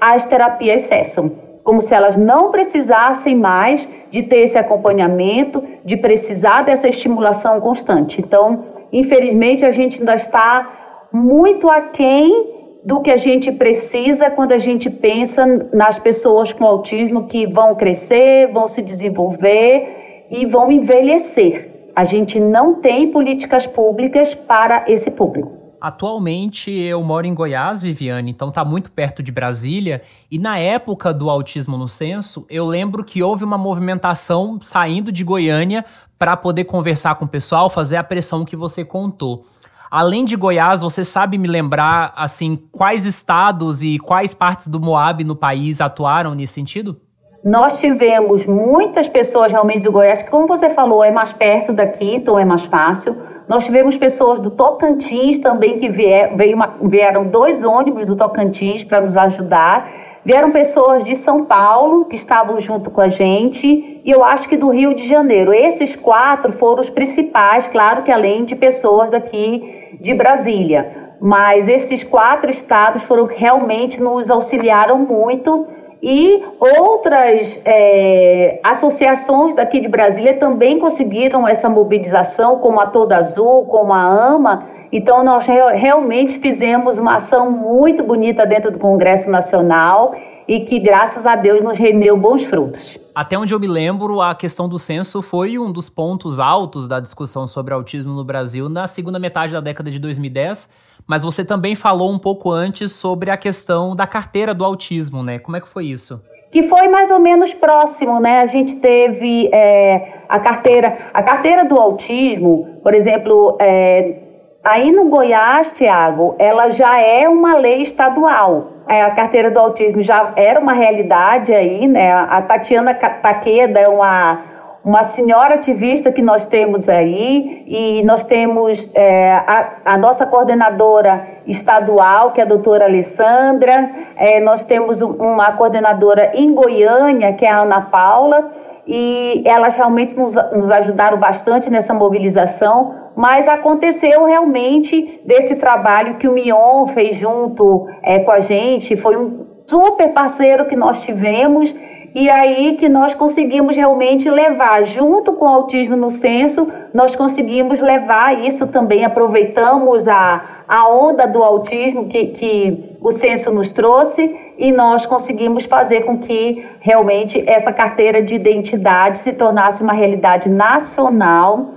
as 0.00 0.24
terapias 0.24 0.82
cessam 0.82 1.47
como 1.68 1.82
se 1.82 1.94
elas 1.94 2.16
não 2.16 2.50
precisassem 2.50 3.36
mais 3.36 3.86
de 4.10 4.22
ter 4.22 4.38
esse 4.38 4.56
acompanhamento, 4.56 5.62
de 5.84 5.98
precisar 5.98 6.62
dessa 6.62 6.88
estimulação 6.88 7.60
constante. 7.60 8.22
Então, 8.22 8.64
infelizmente, 8.90 9.66
a 9.66 9.70
gente 9.70 9.98
ainda 9.98 10.14
está 10.14 11.06
muito 11.12 11.68
aquém 11.68 12.80
do 12.82 13.02
que 13.02 13.10
a 13.10 13.18
gente 13.18 13.52
precisa 13.52 14.30
quando 14.30 14.52
a 14.52 14.58
gente 14.58 14.88
pensa 14.88 15.44
nas 15.70 15.98
pessoas 15.98 16.54
com 16.54 16.64
autismo 16.64 17.26
que 17.26 17.46
vão 17.46 17.74
crescer, 17.74 18.50
vão 18.50 18.66
se 18.66 18.80
desenvolver 18.80 20.24
e 20.30 20.46
vão 20.46 20.72
envelhecer. 20.72 21.90
A 21.94 22.02
gente 22.02 22.40
não 22.40 22.80
tem 22.80 23.12
políticas 23.12 23.66
públicas 23.66 24.34
para 24.34 24.86
esse 24.88 25.10
público. 25.10 25.57
Atualmente 25.80 26.70
eu 26.70 27.02
moro 27.02 27.26
em 27.26 27.34
Goiás, 27.34 27.82
Viviane, 27.82 28.30
então 28.30 28.50
tá 28.50 28.64
muito 28.64 28.90
perto 28.90 29.22
de 29.22 29.30
Brasília, 29.30 30.02
e 30.30 30.38
na 30.38 30.58
época 30.58 31.14
do 31.14 31.30
autismo 31.30 31.76
no 31.76 31.88
censo, 31.88 32.44
eu 32.50 32.66
lembro 32.66 33.04
que 33.04 33.22
houve 33.22 33.44
uma 33.44 33.56
movimentação 33.56 34.58
saindo 34.60 35.12
de 35.12 35.22
Goiânia 35.22 35.84
para 36.18 36.36
poder 36.36 36.64
conversar 36.64 37.14
com 37.14 37.26
o 37.26 37.28
pessoal, 37.28 37.70
fazer 37.70 37.96
a 37.96 38.02
pressão 38.02 38.44
que 38.44 38.56
você 38.56 38.84
contou. 38.84 39.46
Além 39.90 40.24
de 40.24 40.36
Goiás, 40.36 40.82
você 40.82 41.04
sabe 41.04 41.38
me 41.38 41.48
lembrar 41.48 42.12
assim 42.16 42.56
quais 42.72 43.06
estados 43.06 43.82
e 43.82 43.98
quais 43.98 44.34
partes 44.34 44.66
do 44.66 44.80
Moab 44.80 45.22
no 45.24 45.36
país 45.36 45.80
atuaram 45.80 46.34
nesse 46.34 46.54
sentido? 46.54 47.00
Nós 47.44 47.78
tivemos 47.78 48.44
muitas 48.44 49.06
pessoas 49.06 49.52
realmente 49.52 49.82
de 49.82 49.88
Goiás, 49.88 50.22
que 50.22 50.30
como 50.30 50.46
você 50.46 50.68
falou, 50.68 51.04
é 51.04 51.10
mais 51.10 51.32
perto 51.32 51.72
daqui, 51.72 52.16
então 52.16 52.36
é 52.38 52.44
mais 52.44 52.66
fácil 52.66 53.16
nós 53.48 53.64
tivemos 53.64 53.96
pessoas 53.96 54.38
do 54.38 54.50
Tocantins 54.50 55.38
também 55.38 55.78
que 55.78 55.88
vier, 55.88 56.34
uma, 56.54 56.74
vieram 56.82 57.26
dois 57.26 57.64
ônibus 57.64 58.06
do 58.06 58.14
Tocantins 58.14 58.84
para 58.84 59.00
nos 59.00 59.16
ajudar. 59.16 59.88
Vieram 60.22 60.52
pessoas 60.52 61.02
de 61.02 61.16
São 61.16 61.46
Paulo 61.46 62.04
que 62.04 62.14
estavam 62.14 62.60
junto 62.60 62.90
com 62.90 63.00
a 63.00 63.08
gente 63.08 64.02
e 64.04 64.10
eu 64.10 64.22
acho 64.22 64.46
que 64.46 64.58
do 64.58 64.68
Rio 64.68 64.94
de 64.94 65.08
Janeiro. 65.08 65.54
Esses 65.54 65.96
quatro 65.96 66.52
foram 66.52 66.80
os 66.80 66.90
principais, 66.90 67.66
claro 67.66 68.02
que 68.02 68.12
além 68.12 68.44
de 68.44 68.54
pessoas 68.54 69.08
daqui 69.08 69.96
de 69.98 70.12
Brasília. 70.12 71.14
Mas 71.18 71.68
esses 71.68 72.04
quatro 72.04 72.50
estados 72.50 73.02
foram 73.02 73.24
realmente 73.24 73.98
nos 73.98 74.28
auxiliaram 74.28 74.98
muito 74.98 75.66
e 76.02 76.44
outras 76.60 77.60
é, 77.64 78.60
associações 78.62 79.54
daqui 79.54 79.80
de 79.80 79.88
Brasília 79.88 80.34
também 80.34 80.78
conseguiram 80.78 81.46
essa 81.46 81.68
mobilização, 81.68 82.58
como 82.58 82.80
a 82.80 82.86
Toda 82.86 83.16
Azul, 83.16 83.64
como 83.64 83.92
a 83.92 84.00
AMA. 84.00 84.64
Então, 84.92 85.24
nós 85.24 85.46
realmente 85.46 86.38
fizemos 86.38 86.98
uma 86.98 87.16
ação 87.16 87.50
muito 87.50 88.04
bonita 88.04 88.46
dentro 88.46 88.70
do 88.70 88.78
Congresso 88.78 89.28
Nacional 89.28 90.14
e 90.46 90.60
que, 90.60 90.78
graças 90.78 91.26
a 91.26 91.34
Deus, 91.34 91.62
nos 91.62 91.76
rendeu 91.76 92.16
bons 92.16 92.44
frutos. 92.44 92.98
Até 93.18 93.36
onde 93.36 93.52
eu 93.52 93.58
me 93.58 93.66
lembro, 93.66 94.22
a 94.22 94.32
questão 94.32 94.68
do 94.68 94.78
censo 94.78 95.20
foi 95.20 95.58
um 95.58 95.72
dos 95.72 95.88
pontos 95.88 96.38
altos 96.38 96.86
da 96.86 97.00
discussão 97.00 97.48
sobre 97.48 97.74
autismo 97.74 98.14
no 98.14 98.22
Brasil 98.22 98.68
na 98.68 98.86
segunda 98.86 99.18
metade 99.18 99.52
da 99.52 99.60
década 99.60 99.90
de 99.90 99.98
2010 99.98 100.70
mas 101.08 101.22
você 101.22 101.42
também 101.42 101.74
falou 101.74 102.12
um 102.12 102.18
pouco 102.18 102.50
antes 102.50 102.92
sobre 102.92 103.30
a 103.30 103.36
questão 103.38 103.96
da 103.96 104.06
carteira 104.06 104.52
do 104.52 104.62
autismo, 104.62 105.22
né? 105.22 105.38
Como 105.38 105.56
é 105.56 105.60
que 105.60 105.66
foi 105.66 105.86
isso? 105.86 106.20
Que 106.52 106.64
foi 106.64 106.86
mais 106.86 107.10
ou 107.10 107.18
menos 107.18 107.54
próximo, 107.54 108.20
né? 108.20 108.42
A 108.42 108.46
gente 108.46 108.76
teve 108.76 109.48
é, 109.50 110.24
a 110.28 110.38
carteira, 110.38 110.98
a 111.14 111.22
carteira 111.22 111.64
do 111.64 111.78
autismo, 111.78 112.78
por 112.82 112.92
exemplo, 112.92 113.56
é, 113.58 114.18
aí 114.62 114.92
no 114.92 115.08
Goiás, 115.08 115.72
Tiago, 115.72 116.36
ela 116.38 116.68
já 116.68 117.00
é 117.00 117.26
uma 117.26 117.56
lei 117.56 117.80
estadual. 117.80 118.74
É, 118.88 119.02
a 119.02 119.10
carteira 119.10 119.50
do 119.50 119.58
autismo 119.58 120.00
já 120.00 120.32
era 120.34 120.58
uma 120.58 120.72
realidade 120.72 121.52
aí, 121.52 121.86
né? 121.86 122.12
A 122.12 122.40
Tatiana 122.42 122.94
Taqueda 122.94 123.78
é 123.78 123.88
uma 123.88 124.58
uma 124.88 125.02
senhora 125.02 125.56
ativista 125.56 126.10
que 126.10 126.22
nós 126.22 126.46
temos 126.46 126.88
aí, 126.88 127.62
e 127.66 128.02
nós 128.04 128.24
temos 128.24 128.90
é, 128.94 129.34
a, 129.34 129.72
a, 129.84 129.98
nossa 129.98 130.24
coordenadora 130.24 131.26
estadual, 131.46 132.30
que 132.30 132.40
é 132.40 132.44
a 132.44 132.46
doutora 132.46 132.86
Alessandra, 132.86 133.90
é, 134.16 134.40
nós 134.40 134.64
temos 134.64 135.02
uma 135.02 135.52
coordenadora 135.52 136.30
em 136.32 136.54
Goiânia, 136.54 137.34
que 137.34 137.44
é 137.44 137.50
a 137.50 137.58
Ana 137.58 137.82
Paula, 137.82 138.50
e 138.86 139.42
elas 139.44 139.74
realmente 139.76 140.16
nos, 140.16 140.34
nos 140.34 140.70
ajudaram 140.70 141.18
bastante 141.18 141.68
nessa 141.68 141.92
mobilização, 141.92 142.94
mas 143.18 143.48
aconteceu 143.48 144.26
realmente 144.26 145.20
desse 145.24 145.56
trabalho 145.56 146.18
que 146.18 146.28
o 146.28 146.32
Mion 146.32 146.86
fez 146.86 147.16
junto 147.16 147.88
é, 148.00 148.20
com 148.20 148.30
a 148.30 148.38
gente, 148.38 148.96
foi 148.96 149.16
um 149.16 149.44
super 149.66 150.12
parceiro 150.12 150.66
que 150.66 150.76
nós 150.76 151.02
tivemos. 151.02 151.74
E 152.14 152.30
aí 152.30 152.76
que 152.76 152.88
nós 152.88 153.14
conseguimos 153.14 153.76
realmente 153.76 154.30
levar, 154.30 154.84
junto 154.84 155.32
com 155.32 155.46
o 155.46 155.48
autismo 155.48 155.96
no 155.96 156.08
censo, 156.08 156.68
nós 156.94 157.16
conseguimos 157.16 157.80
levar 157.80 158.38
isso 158.38 158.68
também, 158.68 159.04
aproveitamos 159.04 160.06
a, 160.06 160.64
a 160.68 160.88
onda 160.88 161.26
do 161.26 161.42
autismo 161.42 162.06
que, 162.06 162.28
que 162.28 162.96
o 163.00 163.10
censo 163.10 163.50
nos 163.50 163.72
trouxe. 163.72 164.54
E 164.56 164.70
nós 164.70 165.06
conseguimos 165.06 165.64
fazer 165.64 166.02
com 166.02 166.18
que 166.18 166.64
realmente 166.78 167.42
essa 167.48 167.72
carteira 167.72 168.22
de 168.22 168.36
identidade 168.36 169.18
se 169.18 169.32
tornasse 169.32 169.82
uma 169.82 169.92
realidade 169.92 170.48
nacional 170.48 171.72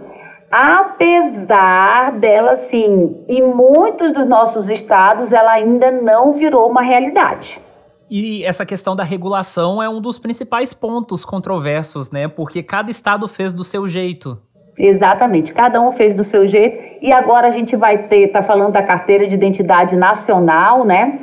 apesar 0.51 2.11
dela, 2.19 2.55
sim, 2.55 3.23
em 3.27 3.41
muitos 3.41 4.11
dos 4.11 4.27
nossos 4.27 4.69
estados, 4.69 5.31
ela 5.31 5.51
ainda 5.51 5.89
não 5.89 6.33
virou 6.33 6.69
uma 6.69 6.81
realidade. 6.81 7.61
E 8.09 8.43
essa 8.43 8.65
questão 8.65 8.93
da 8.93 9.03
regulação 9.05 9.81
é 9.81 9.87
um 9.87 10.01
dos 10.01 10.19
principais 10.19 10.73
pontos 10.73 11.23
controversos, 11.23 12.11
né? 12.11 12.27
Porque 12.27 12.61
cada 12.61 12.91
estado 12.91 13.25
fez 13.27 13.53
do 13.53 13.63
seu 13.63 13.87
jeito. 13.87 14.37
Exatamente, 14.77 15.53
cada 15.53 15.81
um 15.81 15.91
fez 15.91 16.13
do 16.13 16.23
seu 16.23 16.45
jeito. 16.45 16.97
E 17.01 17.11
agora 17.11 17.47
a 17.47 17.51
gente 17.51 17.75
vai 17.77 18.07
ter, 18.09 18.27
tá 18.27 18.43
falando 18.43 18.73
da 18.73 18.83
carteira 18.83 19.25
de 19.25 19.35
identidade 19.35 19.95
nacional, 19.95 20.83
né? 20.83 21.19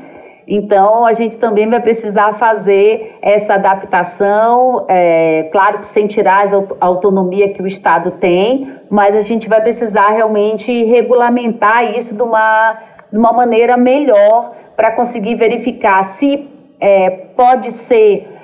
Então, 0.51 1.05
a 1.05 1.13
gente 1.13 1.37
também 1.37 1.69
vai 1.69 1.79
precisar 1.79 2.33
fazer 2.33 3.19
essa 3.21 3.55
adaptação, 3.55 4.87
é, 4.89 5.51
claro 5.53 5.81
que 5.81 5.87
sem 5.87 6.07
tirar 6.07 6.47
a 6.81 6.87
autonomia 6.87 7.53
que 7.53 7.61
o 7.61 7.67
Estado 7.67 8.13
tem, 8.13 8.73
mas 8.89 9.15
a 9.15 9.21
gente 9.21 9.47
vai 9.47 9.61
precisar 9.61 10.09
realmente 10.09 10.85
regulamentar 10.85 11.95
isso 11.95 12.15
de 12.15 12.23
uma, 12.23 12.79
de 13.13 13.19
uma 13.19 13.31
maneira 13.31 13.77
melhor 13.77 14.55
para 14.75 14.93
conseguir 14.93 15.35
verificar 15.35 16.03
se 16.03 16.49
é, 16.81 17.11
pode 17.11 17.71
ser 17.71 18.38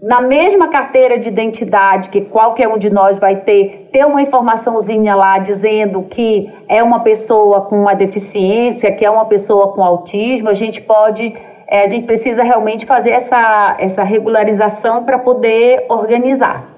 na 0.00 0.20
mesma 0.20 0.68
carteira 0.68 1.18
de 1.18 1.28
identidade 1.28 2.08
que 2.08 2.20
qualquer 2.20 2.68
um 2.68 2.78
de 2.78 2.88
nós 2.88 3.18
vai 3.18 3.36
ter, 3.36 3.88
ter 3.92 4.04
uma 4.04 4.22
informaçãozinha 4.22 5.14
lá 5.14 5.38
dizendo 5.38 6.02
que 6.02 6.52
é 6.68 6.82
uma 6.82 7.00
pessoa 7.00 7.62
com 7.62 7.80
uma 7.80 7.94
deficiência, 7.94 8.92
que 8.92 9.04
é 9.04 9.10
uma 9.10 9.24
pessoa 9.24 9.72
com 9.72 9.82
autismo, 9.82 10.48
a 10.48 10.54
gente 10.54 10.80
pode, 10.80 11.34
é, 11.66 11.84
a 11.84 11.88
gente 11.88 12.06
precisa 12.06 12.44
realmente 12.44 12.86
fazer 12.86 13.10
essa, 13.10 13.76
essa 13.80 14.04
regularização 14.04 15.04
para 15.04 15.18
poder 15.18 15.86
organizar. 15.88 16.76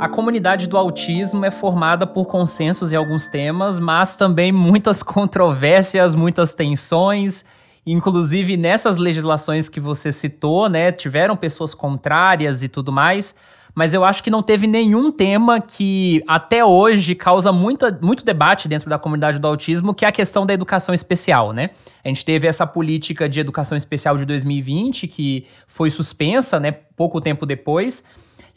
A 0.00 0.08
comunidade 0.08 0.66
do 0.66 0.76
autismo 0.76 1.44
é 1.44 1.50
formada 1.50 2.06
por 2.06 2.24
consensos 2.24 2.92
em 2.92 2.96
alguns 2.96 3.28
temas, 3.28 3.78
mas 3.78 4.16
também 4.16 4.50
muitas 4.50 5.02
controvérsias, 5.04 6.14
muitas 6.14 6.54
tensões 6.54 7.44
Inclusive, 7.86 8.56
nessas 8.56 8.98
legislações 8.98 9.68
que 9.68 9.80
você 9.80 10.12
citou, 10.12 10.68
né, 10.68 10.92
tiveram 10.92 11.36
pessoas 11.36 11.74
contrárias 11.74 12.62
e 12.62 12.68
tudo 12.68 12.92
mais, 12.92 13.34
mas 13.74 13.94
eu 13.94 14.04
acho 14.04 14.22
que 14.22 14.30
não 14.30 14.42
teve 14.42 14.66
nenhum 14.66 15.10
tema 15.12 15.60
que 15.60 16.22
até 16.26 16.64
hoje 16.64 17.14
causa 17.14 17.52
muita, 17.52 17.98
muito 18.02 18.24
debate 18.24 18.68
dentro 18.68 18.90
da 18.90 18.98
comunidade 18.98 19.38
do 19.38 19.46
autismo, 19.46 19.94
que 19.94 20.04
é 20.04 20.08
a 20.08 20.12
questão 20.12 20.44
da 20.44 20.52
educação 20.52 20.94
especial, 20.94 21.52
né? 21.52 21.70
A 22.04 22.08
gente 22.08 22.24
teve 22.24 22.46
essa 22.46 22.66
política 22.66 23.28
de 23.28 23.40
educação 23.40 23.76
especial 23.76 24.16
de 24.16 24.24
2020, 24.24 25.06
que 25.06 25.46
foi 25.66 25.90
suspensa, 25.90 26.58
né, 26.58 26.72
pouco 26.72 27.20
tempo 27.20 27.46
depois. 27.46 28.02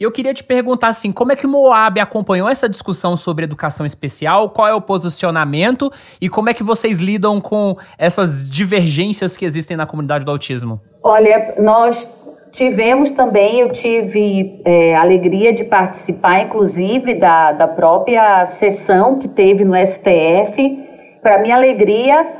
Eu 0.04 0.12
queria 0.12 0.34
te 0.34 0.44
perguntar 0.44 0.88
assim, 0.88 1.10
como 1.10 1.32
é 1.32 1.36
que 1.36 1.46
o 1.46 1.48
Moab 1.48 1.98
acompanhou 1.98 2.46
essa 2.46 2.68
discussão 2.68 3.16
sobre 3.16 3.44
educação 3.44 3.86
especial? 3.86 4.50
Qual 4.50 4.68
é 4.68 4.74
o 4.74 4.80
posicionamento 4.80 5.90
e 6.20 6.28
como 6.28 6.50
é 6.50 6.54
que 6.54 6.62
vocês 6.62 6.98
lidam 6.98 7.40
com 7.40 7.74
essas 7.96 8.46
divergências 8.46 9.34
que 9.34 9.46
existem 9.46 9.78
na 9.78 9.86
comunidade 9.86 10.26
do 10.26 10.30
autismo? 10.30 10.78
Olha, 11.02 11.54
nós 11.58 12.06
tivemos 12.52 13.12
também, 13.12 13.60
eu 13.60 13.72
tive 13.72 14.60
é, 14.66 14.94
alegria 14.94 15.54
de 15.54 15.64
participar, 15.64 16.40
inclusive, 16.40 17.14
da, 17.14 17.52
da 17.52 17.66
própria 17.66 18.44
sessão 18.44 19.18
que 19.18 19.26
teve 19.26 19.64
no 19.64 19.74
STF. 19.74 20.86
Para 21.22 21.40
minha 21.40 21.56
alegria, 21.56 22.30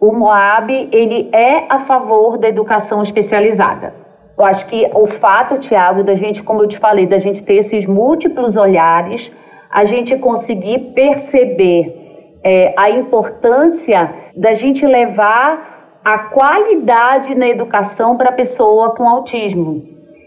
o 0.00 0.12
Moab 0.12 0.88
ele 0.90 1.30
é 1.32 1.72
a 1.72 1.78
favor 1.78 2.38
da 2.38 2.48
educação 2.48 3.00
especializada. 3.00 4.03
Eu 4.36 4.44
acho 4.44 4.66
que 4.66 4.90
o 4.94 5.06
fato, 5.06 5.58
Tiago, 5.58 6.02
da 6.02 6.14
gente, 6.14 6.42
como 6.42 6.62
eu 6.62 6.68
te 6.68 6.78
falei, 6.78 7.06
da 7.06 7.18
gente 7.18 7.42
ter 7.42 7.54
esses 7.54 7.86
múltiplos 7.86 8.56
olhares, 8.56 9.30
a 9.70 9.84
gente 9.84 10.16
conseguir 10.16 10.92
perceber 10.94 12.38
é, 12.42 12.74
a 12.76 12.90
importância 12.90 14.12
da 14.36 14.54
gente 14.54 14.84
levar 14.86 16.00
a 16.04 16.18
qualidade 16.18 17.34
na 17.34 17.48
educação 17.48 18.16
para 18.16 18.28
a 18.28 18.32
pessoa 18.32 18.94
com 18.94 19.08
autismo. 19.08 19.82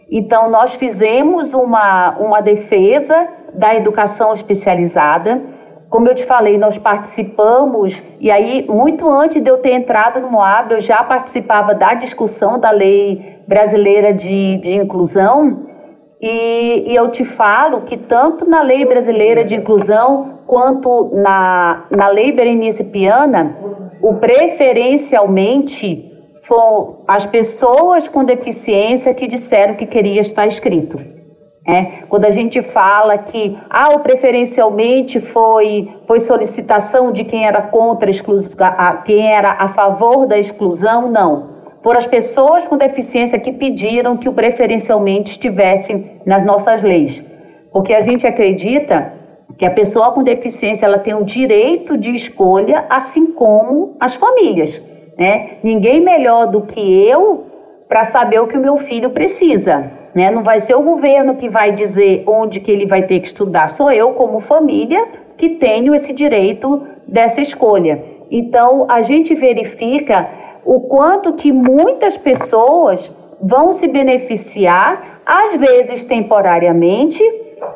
Então, 0.10 0.50
nós 0.50 0.74
fizemos 0.74 1.54
uma, 1.54 2.18
uma 2.18 2.42
defesa 2.42 3.28
da 3.54 3.76
educação 3.76 4.32
especializada 4.32 5.42
como 5.90 6.08
eu 6.08 6.16
te 6.16 6.26
falei, 6.26 6.58
nós 6.58 6.78
participamos, 6.78 8.04
e 8.20 8.30
aí, 8.30 8.66
muito 8.68 9.10
antes 9.10 9.42
de 9.42 9.50
eu 9.50 9.60
ter 9.60 9.72
entrado 9.72 10.20
no 10.20 10.30
Moab, 10.30 10.74
eu 10.74 10.82
já 10.82 11.02
participava 11.04 11.74
da 11.74 11.94
discussão 11.94 12.60
da 12.60 12.72
lei 12.72 13.42
brasileira 13.48 14.14
de, 14.14 14.58
de 14.58 14.74
inclusão, 14.76 15.66
e, 16.20 16.92
e, 16.92 16.96
eu 16.96 17.10
te 17.12 17.24
falo 17.24 17.82
que 17.82 17.96
tanto 17.96 18.50
na 18.50 18.62
lei 18.64 18.84
brasileira 18.86 19.44
de 19.44 19.56
inclusão 19.56 20.40
quanto 20.48 21.12
na, 21.14 21.86
na 21.92 22.08
lei 22.08 22.32
berenicipiana, 22.32 23.56
o 24.02 24.16
preferencialmente 24.16 26.12
foram 26.42 27.04
as 27.08 27.26
pessoas 27.26 28.08
com 28.08 28.24
deficiência 28.24 29.14
que 29.14 29.28
disseram 29.28 29.76
que 29.76 29.86
queria 29.86 30.22
estar 30.22 30.48
escrito. 30.48 31.17
É, 31.70 32.06
quando 32.08 32.24
a 32.24 32.30
gente 32.30 32.62
fala 32.62 33.18
que 33.18 33.58
ah, 33.70 33.90
o 33.90 34.00
preferencialmente 34.00 35.20
foi, 35.20 35.90
foi 36.08 36.18
solicitação 36.18 37.12
de 37.12 37.26
quem 37.26 37.46
era 37.46 37.62
contra 37.62 38.08
a 38.08 38.10
exclusão, 38.10 38.58
quem 39.04 39.30
era 39.30 39.52
a 39.52 39.68
favor 39.68 40.26
da 40.26 40.38
exclusão, 40.38 41.12
não. 41.12 41.58
Foram 41.84 41.98
as 41.98 42.08
pessoas 42.08 42.66
com 42.66 42.78
deficiência 42.78 43.38
que 43.38 43.52
pediram 43.52 44.16
que 44.16 44.30
o 44.30 44.34
preferencialmente 44.34 45.32
estivesse 45.32 46.22
nas 46.26 46.46
nossas 46.46 46.84
leis. 46.84 47.22
Porque 47.70 47.94
a 47.94 48.00
gente 48.00 48.26
acredita 48.26 49.14
que 49.58 49.66
a 49.66 49.72
pessoa 49.72 50.12
com 50.12 50.24
deficiência 50.24 50.86
ela 50.86 51.00
tem 51.00 51.16
o 51.16 51.26
direito 51.26 51.98
de 51.98 52.16
escolha, 52.16 52.86
assim 52.90 53.28
como 53.34 53.98
as 54.00 54.16
famílias. 54.16 54.82
Né? 55.18 55.58
Ninguém 55.62 56.00
melhor 56.00 56.48
do 56.48 56.62
que 56.62 56.80
eu 56.80 57.46
para 57.88 58.04
saber 58.04 58.40
o 58.40 58.48
que 58.48 58.58
o 58.58 58.62
meu 58.62 58.78
filho 58.78 59.12
precisa. 59.12 59.92
Né? 60.14 60.30
Não 60.32 60.44
vai 60.44 60.60
ser 60.60 60.76
o 60.76 60.82
governo 60.82 61.36
que 61.36 61.50
vai 61.50 61.72
dizer 61.72 62.24
onde 62.28 62.60
que 62.60 62.72
ele 62.72 62.86
vai 62.86 63.04
ter 63.04 63.20
que 63.20 63.28
estudar, 63.28 63.70
sou 63.70 63.92
eu 63.92 64.14
como 64.14 64.40
família 64.40 65.06
que 65.38 65.50
tenho 65.50 65.94
esse 65.94 66.12
direito 66.12 66.82
dessa 67.08 67.40
escolha. 67.40 68.04
Então, 68.30 68.88
a 68.90 69.02
gente 69.02 69.36
verifica 69.36 70.28
o 70.66 70.82
quanto 70.82 71.34
que 71.34 71.52
muitas 71.52 72.18
pessoas 72.18 73.10
vão 73.40 73.72
se 73.72 73.88
beneficiar, 73.88 75.22
às 75.26 75.56
vezes 75.56 76.04
temporariamente, 76.04 77.24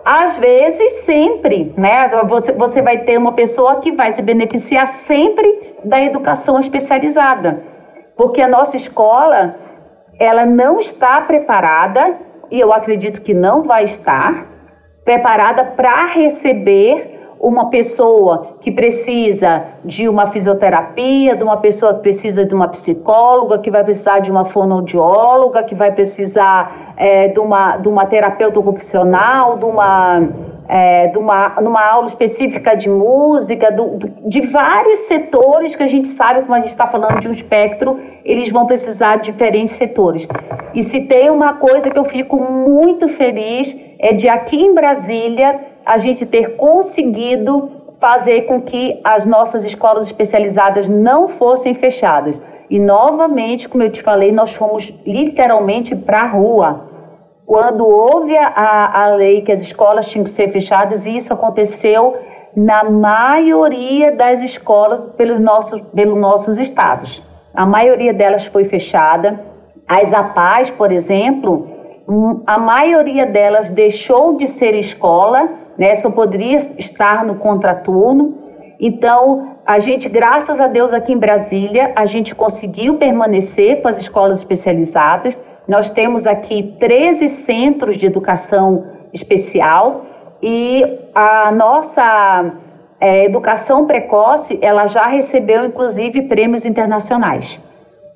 às 0.04 0.40
vezes 0.40 1.04
sempre, 1.04 1.74
né? 1.78 2.10
Você, 2.28 2.52
você 2.52 2.82
vai 2.82 3.00
ter 3.00 3.18
uma 3.18 3.34
pessoa 3.34 3.76
que 3.76 3.92
vai 3.92 4.12
se 4.12 4.22
beneficiar 4.22 4.88
sempre 4.88 5.60
da 5.84 6.02
educação 6.02 6.60
especializada, 6.60 7.62
porque 8.18 8.42
a 8.42 8.48
nossa 8.48 8.76
escola 8.76 9.56
ela 10.22 10.46
não 10.46 10.78
está 10.78 11.20
preparada 11.22 12.16
e 12.52 12.60
eu 12.60 12.72
acredito 12.72 13.24
que 13.24 13.34
não 13.34 13.64
vai 13.64 13.84
estar 13.84 14.46
preparada 15.04 15.72
para 15.76 16.06
receber 16.06 17.20
uma 17.40 17.72
pessoa 17.72 18.58
que 18.62 18.72
precisa 18.72 19.64
de 19.84 20.08
uma 20.08 20.28
fisioterapia, 20.28 21.36
de 21.36 21.44
uma 21.44 21.58
pessoa 21.58 21.96
que 21.96 22.02
precisa 22.02 22.46
de 22.46 22.54
uma 22.54 22.68
psicóloga, 22.68 23.58
que 23.58 23.72
vai 23.72 23.84
precisar 23.84 24.20
de 24.20 24.30
uma 24.30 24.46
fonoaudióloga, 24.46 25.64
que 25.64 25.74
vai 25.74 25.92
precisar 25.92 26.94
é, 26.96 27.30
de, 27.30 27.40
uma, 27.40 27.78
de 27.78 27.88
uma 27.88 28.06
terapeuta 28.06 28.60
ocupacional, 28.60 29.58
de 29.58 29.66
uma 29.66 30.22
é, 30.74 31.08
de 31.08 31.18
uma, 31.18 31.50
numa 31.60 31.86
aula 31.86 32.08
específica 32.08 32.78
de 32.78 32.90
música, 32.90 33.70
do, 33.70 34.00
de 34.26 34.40
vários 34.40 35.00
setores 35.00 35.76
que 35.76 35.84
a 35.84 35.88
gente 35.88 36.08
sabe, 36.08 36.44
como 36.44 36.54
a 36.54 36.60
gente 36.60 36.70
está 36.70 36.88
falando 36.88 37.20
de 37.20 37.28
um 37.28 37.32
espectro, 37.32 38.00
eles 38.24 38.50
vão 38.50 38.66
precisar 38.66 39.18
de 39.18 39.34
diferentes 39.34 39.74
setores. 39.74 40.26
E 40.74 40.82
se 40.82 41.02
tem 41.02 41.30
uma 41.30 41.56
coisa 41.56 41.92
que 41.92 42.00
eu 42.00 42.06
fico 42.06 42.40
muito 42.40 43.10
feliz, 43.10 43.78
é 44.00 44.14
de 44.14 44.30
aqui 44.30 44.64
em 44.64 44.74
Brasília 44.74 45.60
a 45.86 45.98
gente 45.98 46.26
ter 46.26 46.56
conseguido 46.56 47.70
fazer 48.00 48.44
com 48.44 48.62
que 48.62 49.02
as 49.04 49.26
nossas 49.26 49.66
escolas 49.66 50.06
especializadas 50.06 50.88
não 50.88 51.28
fossem 51.28 51.74
fechadas. 51.74 52.40
E 52.70 52.80
novamente, 52.80 53.68
como 53.68 53.84
eu 53.84 53.92
te 53.92 54.02
falei, 54.02 54.32
nós 54.32 54.56
fomos 54.56 54.94
literalmente 55.06 55.98
para 55.98 56.22
a 56.22 56.28
rua 56.28 56.92
quando 57.46 57.88
houve 57.88 58.38
a, 58.38 59.04
a 59.04 59.16
lei 59.16 59.42
que 59.42 59.52
as 59.52 59.62
escolas 59.62 60.08
tinham 60.08 60.24
que 60.24 60.30
ser 60.30 60.50
fechadas, 60.50 61.06
e 61.06 61.16
isso 61.16 61.34
aconteceu 61.34 62.16
na 62.56 62.84
maioria 62.84 64.16
das 64.16 64.42
escolas 64.42 65.14
pelos 65.18 65.40
nossos, 65.40 65.82
pelos 65.82 66.20
nossos 66.20 66.58
estados. 66.58 67.22
A 67.54 67.66
maioria 67.66 68.14
delas 68.14 68.46
foi 68.46 68.64
fechada. 68.64 69.40
As 69.88 70.14
APAs, 70.14 70.70
por 70.70 70.92
exemplo, 70.92 71.68
a 72.46 72.58
maioria 72.58 73.26
delas 73.26 73.70
deixou 73.70 74.36
de 74.36 74.48
ser 74.48 74.74
escola, 74.74 75.50
né? 75.78 75.96
Só 75.96 76.10
poderia 76.10 76.56
estar 76.56 77.26
no 77.26 77.36
contraturno. 77.36 78.36
Então, 78.80 79.58
a 79.66 79.80
gente, 79.80 80.10
graças 80.10 80.60
a 80.60 80.68
Deus, 80.68 80.92
aqui 80.92 81.14
em 81.14 81.18
Brasília, 81.18 81.94
a 81.96 82.06
gente 82.06 82.34
conseguiu 82.34 82.98
permanecer 82.98 83.82
com 83.82 83.88
as 83.88 83.98
escolas 83.98 84.40
especializadas. 84.40 85.38
Nós 85.68 85.90
temos 85.90 86.26
aqui 86.26 86.76
13 86.80 87.30
centros 87.30 87.98
de 87.98 88.06
educação 88.06 88.84
especial 89.14 90.04
e 90.42 91.00
a 91.14 91.52
nossa 91.52 92.54
é, 93.00 93.26
educação 93.26 93.86
precoce, 93.86 94.60
ela 94.62 94.88
já 94.88 95.08
recebeu, 95.08 95.66
inclusive, 95.66 96.24
prêmios 96.24 96.66
internacionais. 96.66 97.60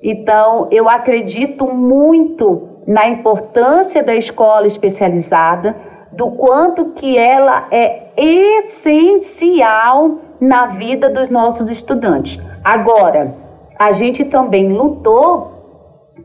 Então, 0.02 0.68
eu 0.70 0.88
acredito 0.88 1.72
muito 1.72 2.68
na 2.86 3.08
importância 3.08 4.02
da 4.02 4.14
escola 4.14 4.66
especializada, 4.66 5.76
do 6.12 6.30
quanto 6.30 6.92
que 6.92 7.18
ela 7.18 7.66
é 7.70 8.10
essencial 8.16 10.18
na 10.40 10.68
vida 10.68 11.10
dos 11.10 11.28
nossos 11.28 11.68
estudantes. 11.68 12.40
Agora, 12.62 13.34
a 13.78 13.92
gente 13.92 14.24
também 14.24 14.72
lutou 14.72 15.55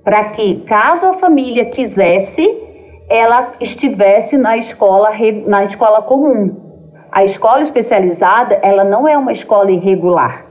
para 0.04 0.26
que, 0.30 0.62
caso 0.62 1.08
a 1.08 1.14
família 1.14 1.66
quisesse, 1.66 2.44
ela 3.10 3.54
estivesse 3.60 4.38
na 4.38 4.58
escola, 4.58 5.12
na 5.46 5.64
escola 5.66 6.02
comum. 6.02 6.56
A 7.12 7.24
escola 7.24 7.62
especializada, 7.62 8.56
ela 8.62 8.84
não 8.84 9.08
é 9.08 9.18
uma 9.18 9.32
escola 9.32 9.72
irregular. 9.72 10.46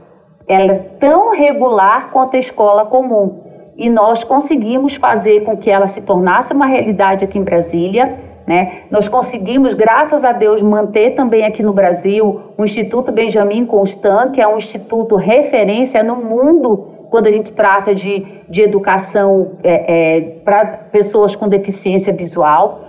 Ela 0.46 0.72
é 0.72 0.78
tão 0.98 1.32
regular 1.32 2.10
quanto 2.10 2.36
a 2.36 2.38
escola 2.38 2.84
comum 2.84 3.40
e 3.80 3.88
nós 3.88 4.22
conseguimos 4.22 4.96
fazer 4.96 5.40
com 5.40 5.56
que 5.56 5.70
ela 5.70 5.86
se 5.86 6.02
tornasse 6.02 6.52
uma 6.52 6.66
realidade 6.66 7.24
aqui 7.24 7.38
em 7.38 7.42
Brasília. 7.42 8.14
Né? 8.46 8.82
Nós 8.90 9.08
conseguimos, 9.08 9.72
graças 9.72 10.22
a 10.22 10.32
Deus, 10.32 10.60
manter 10.60 11.12
também 11.14 11.46
aqui 11.46 11.62
no 11.62 11.72
Brasil 11.72 12.52
o 12.58 12.62
Instituto 12.62 13.10
Benjamin 13.10 13.64
Constant, 13.64 14.32
que 14.32 14.40
é 14.40 14.46
um 14.46 14.58
instituto 14.58 15.16
referência 15.16 16.02
no 16.02 16.16
mundo 16.16 16.99
quando 17.10 17.26
a 17.26 17.32
gente 17.32 17.52
trata 17.52 17.94
de, 17.94 18.24
de 18.48 18.62
educação 18.62 19.58
é, 19.62 20.18
é, 20.18 20.20
para 20.44 20.66
pessoas 20.92 21.34
com 21.34 21.48
deficiência 21.48 22.12
visual. 22.12 22.82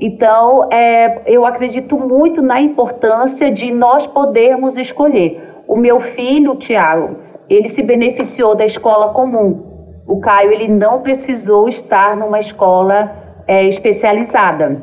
Então, 0.00 0.68
é, 0.72 1.22
eu 1.26 1.46
acredito 1.46 1.98
muito 1.98 2.42
na 2.42 2.60
importância 2.60 3.50
de 3.50 3.70
nós 3.70 4.06
podermos 4.06 4.76
escolher. 4.76 5.62
O 5.68 5.76
meu 5.76 6.00
filho, 6.00 6.54
Tiago, 6.56 7.16
ele 7.48 7.68
se 7.68 7.82
beneficiou 7.82 8.54
da 8.54 8.64
escola 8.64 9.12
comum, 9.12 9.76
o 10.06 10.20
Caio 10.20 10.52
ele 10.52 10.68
não 10.68 11.02
precisou 11.02 11.68
estar 11.68 12.16
numa 12.16 12.38
escola 12.38 13.12
é, 13.46 13.64
especializada. 13.64 14.82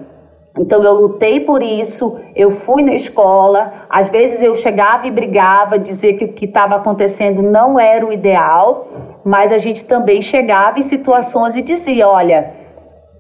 Então 0.57 0.83
eu 0.83 0.93
lutei 0.93 1.39
por 1.39 1.63
isso, 1.63 2.15
eu 2.35 2.51
fui 2.51 2.83
na 2.83 2.93
escola, 2.93 3.73
às 3.89 4.07
vezes 4.07 4.39
eu 4.41 4.53
chegava 4.53 5.07
e 5.07 5.11
brigava, 5.11 5.79
dizia 5.79 6.15
que 6.15 6.25
o 6.25 6.33
que 6.33 6.45
estava 6.45 6.75
acontecendo 6.75 7.41
não 7.41 7.79
era 7.79 8.05
o 8.05 8.13
ideal, 8.13 8.87
mas 9.23 9.51
a 9.51 9.57
gente 9.57 9.83
também 9.83 10.21
chegava 10.21 10.77
em 10.77 10.83
situações 10.83 11.55
e 11.55 11.61
dizia, 11.63 12.07
olha, 12.07 12.53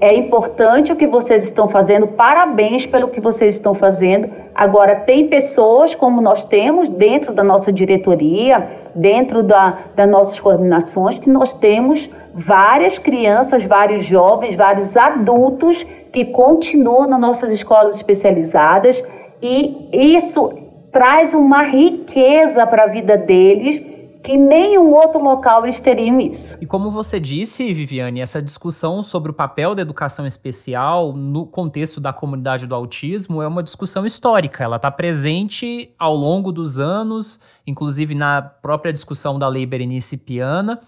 é 0.03 0.13
importante 0.13 0.91
o 0.91 0.97
que 0.97 1.07
vocês 1.07 1.45
estão 1.45 1.65
fazendo, 1.65 2.07
parabéns 2.07 2.85
pelo 2.85 3.07
que 3.07 3.21
vocês 3.21 3.53
estão 3.53 3.73
fazendo. 3.73 4.29
Agora, 4.53 4.97
tem 4.97 5.29
pessoas 5.29 5.95
como 5.95 6.19
nós 6.19 6.43
temos 6.43 6.89
dentro 6.89 7.33
da 7.33 7.41
nossa 7.41 7.71
diretoria, 7.71 8.67
dentro 8.93 9.41
da, 9.41 9.77
das 9.95 10.09
nossas 10.09 10.37
coordenações, 10.41 11.17
que 11.17 11.29
nós 11.29 11.53
temos 11.53 12.09
várias 12.33 12.97
crianças, 12.97 13.65
vários 13.65 14.03
jovens, 14.03 14.55
vários 14.55 14.97
adultos 14.97 15.85
que 16.11 16.25
continuam 16.25 17.07
nas 17.07 17.21
nossas 17.21 17.53
escolas 17.53 17.95
especializadas. 17.95 19.01
E 19.41 19.87
isso 19.93 20.51
traz 20.91 21.33
uma 21.33 21.63
riqueza 21.63 22.67
para 22.67 22.83
a 22.83 22.87
vida 22.87 23.15
deles 23.15 24.02
que 24.23 24.37
nenhum 24.37 24.93
outro 24.93 25.21
local 25.21 25.65
eles 25.65 25.81
teriam 25.81 26.17
isso. 26.19 26.57
E 26.61 26.65
como 26.65 26.89
você 26.89 27.19
disse, 27.19 27.73
Viviane, 27.73 28.21
essa 28.21 28.41
discussão 28.41 29.03
sobre 29.03 29.31
o 29.31 29.33
papel 29.33 29.75
da 29.75 29.81
educação 29.81 30.25
especial 30.25 31.11
no 31.11 31.45
contexto 31.45 31.99
da 31.99 32.13
comunidade 32.13 32.65
do 32.65 32.73
autismo 32.73 33.41
é 33.41 33.47
uma 33.47 33.61
discussão 33.61 34.05
histórica. 34.05 34.63
Ela 34.63 34.77
está 34.77 34.89
presente 34.89 35.93
ao 35.99 36.15
longo 36.15 36.53
dos 36.53 36.79
anos, 36.79 37.37
inclusive 37.67 38.15
na 38.15 38.41
própria 38.41 38.93
discussão 38.93 39.37
da 39.37 39.47
Lei 39.49 39.65
Berenice 39.65 40.15
Piana. 40.15 40.79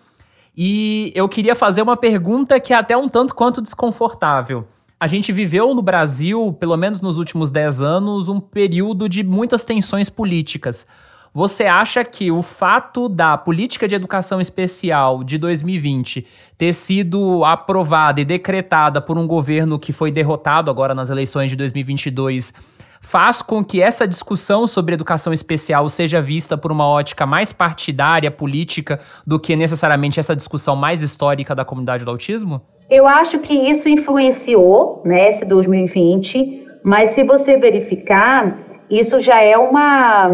E 0.56 1.12
eu 1.14 1.28
queria 1.28 1.56
fazer 1.56 1.82
uma 1.82 1.98
pergunta 1.98 2.58
que 2.62 2.74
é 2.74 2.78
até 2.78 2.96
um 2.96 3.10
tanto 3.10 3.36
quanto 3.36 3.62
desconfortável. 3.62 4.66
A 4.98 5.08
gente 5.08 5.34
viveu 5.34 5.76
no 5.76 5.82
Brasil, 5.82 6.56
pelo 6.58 6.78
menos 6.78 7.02
nos 7.02 7.18
últimos 7.18 7.52
10 7.52 7.82
anos, 7.82 8.30
um 8.30 8.40
período 8.40 9.10
de 9.10 9.24
muitas 9.26 9.66
tensões 9.66 10.10
políticas 10.10 10.88
você 11.36 11.66
acha 11.66 12.02
que 12.06 12.32
o 12.32 12.42
fato 12.42 13.10
da 13.10 13.38
política 13.38 13.90
de 13.90 13.94
educação 13.94 14.40
especial 14.40 15.22
de 15.22 15.38
2020 15.38 16.26
ter 16.58 16.72
sido 16.72 17.44
aprovada 17.44 18.22
e 18.22 18.26
decretada 18.26 19.02
por 19.02 19.18
um 19.18 19.28
governo 19.28 19.78
que 19.78 19.92
foi 19.92 20.12
derrotado 20.12 20.72
agora 20.72 20.96
nas 20.96 21.10
eleições 21.10 21.50
de 21.50 21.58
2022 21.58 22.54
faz 23.02 23.42
com 23.42 23.66
que 23.66 23.82
essa 23.82 24.08
discussão 24.08 24.66
sobre 24.66 24.94
educação 24.94 25.34
especial 25.34 25.90
seja 25.90 26.22
vista 26.22 26.58
por 26.58 26.72
uma 26.72 26.88
ótica 26.88 27.26
mais 27.26 27.52
partidária, 27.52 28.32
política, 28.32 29.02
do 29.28 29.38
que 29.38 29.58
necessariamente 29.58 30.22
essa 30.22 30.38
discussão 30.38 30.74
mais 30.74 31.02
histórica 31.02 31.54
da 31.54 31.66
comunidade 31.66 32.06
do 32.06 32.12
autismo? 32.12 32.62
Eu 32.90 33.06
acho 33.06 33.40
que 33.40 33.54
isso 33.54 33.90
influenciou, 33.90 35.02
né, 35.04 35.28
esse 35.28 35.44
2020, 35.44 36.66
mas 36.82 37.10
se 37.10 37.26
você 37.26 37.58
verificar, 37.58 38.58
isso 38.90 39.20
já 39.20 39.42
é 39.42 39.58
uma 39.58 40.30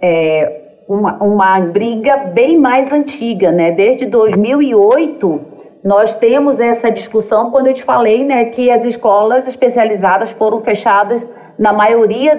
é, 0.00 0.62
uma, 0.88 1.22
uma 1.22 1.60
briga 1.60 2.16
bem 2.32 2.58
mais 2.58 2.92
antiga, 2.92 3.50
né? 3.50 3.72
Desde 3.72 4.06
2008, 4.06 5.40
nós 5.82 6.14
temos 6.14 6.58
essa 6.58 6.90
discussão 6.90 7.50
quando 7.50 7.68
eu 7.68 7.74
te 7.74 7.84
falei 7.84 8.24
né, 8.24 8.46
que 8.46 8.70
as 8.70 8.84
escolas 8.84 9.46
especializadas 9.46 10.32
foram 10.32 10.60
fechadas 10.60 11.28
na 11.56 11.72
maioria 11.72 12.36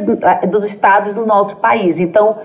dos 0.50 0.66
estados 0.66 1.14
do 1.14 1.26
nosso 1.26 1.56
país. 1.56 2.00
Então, 2.00 2.38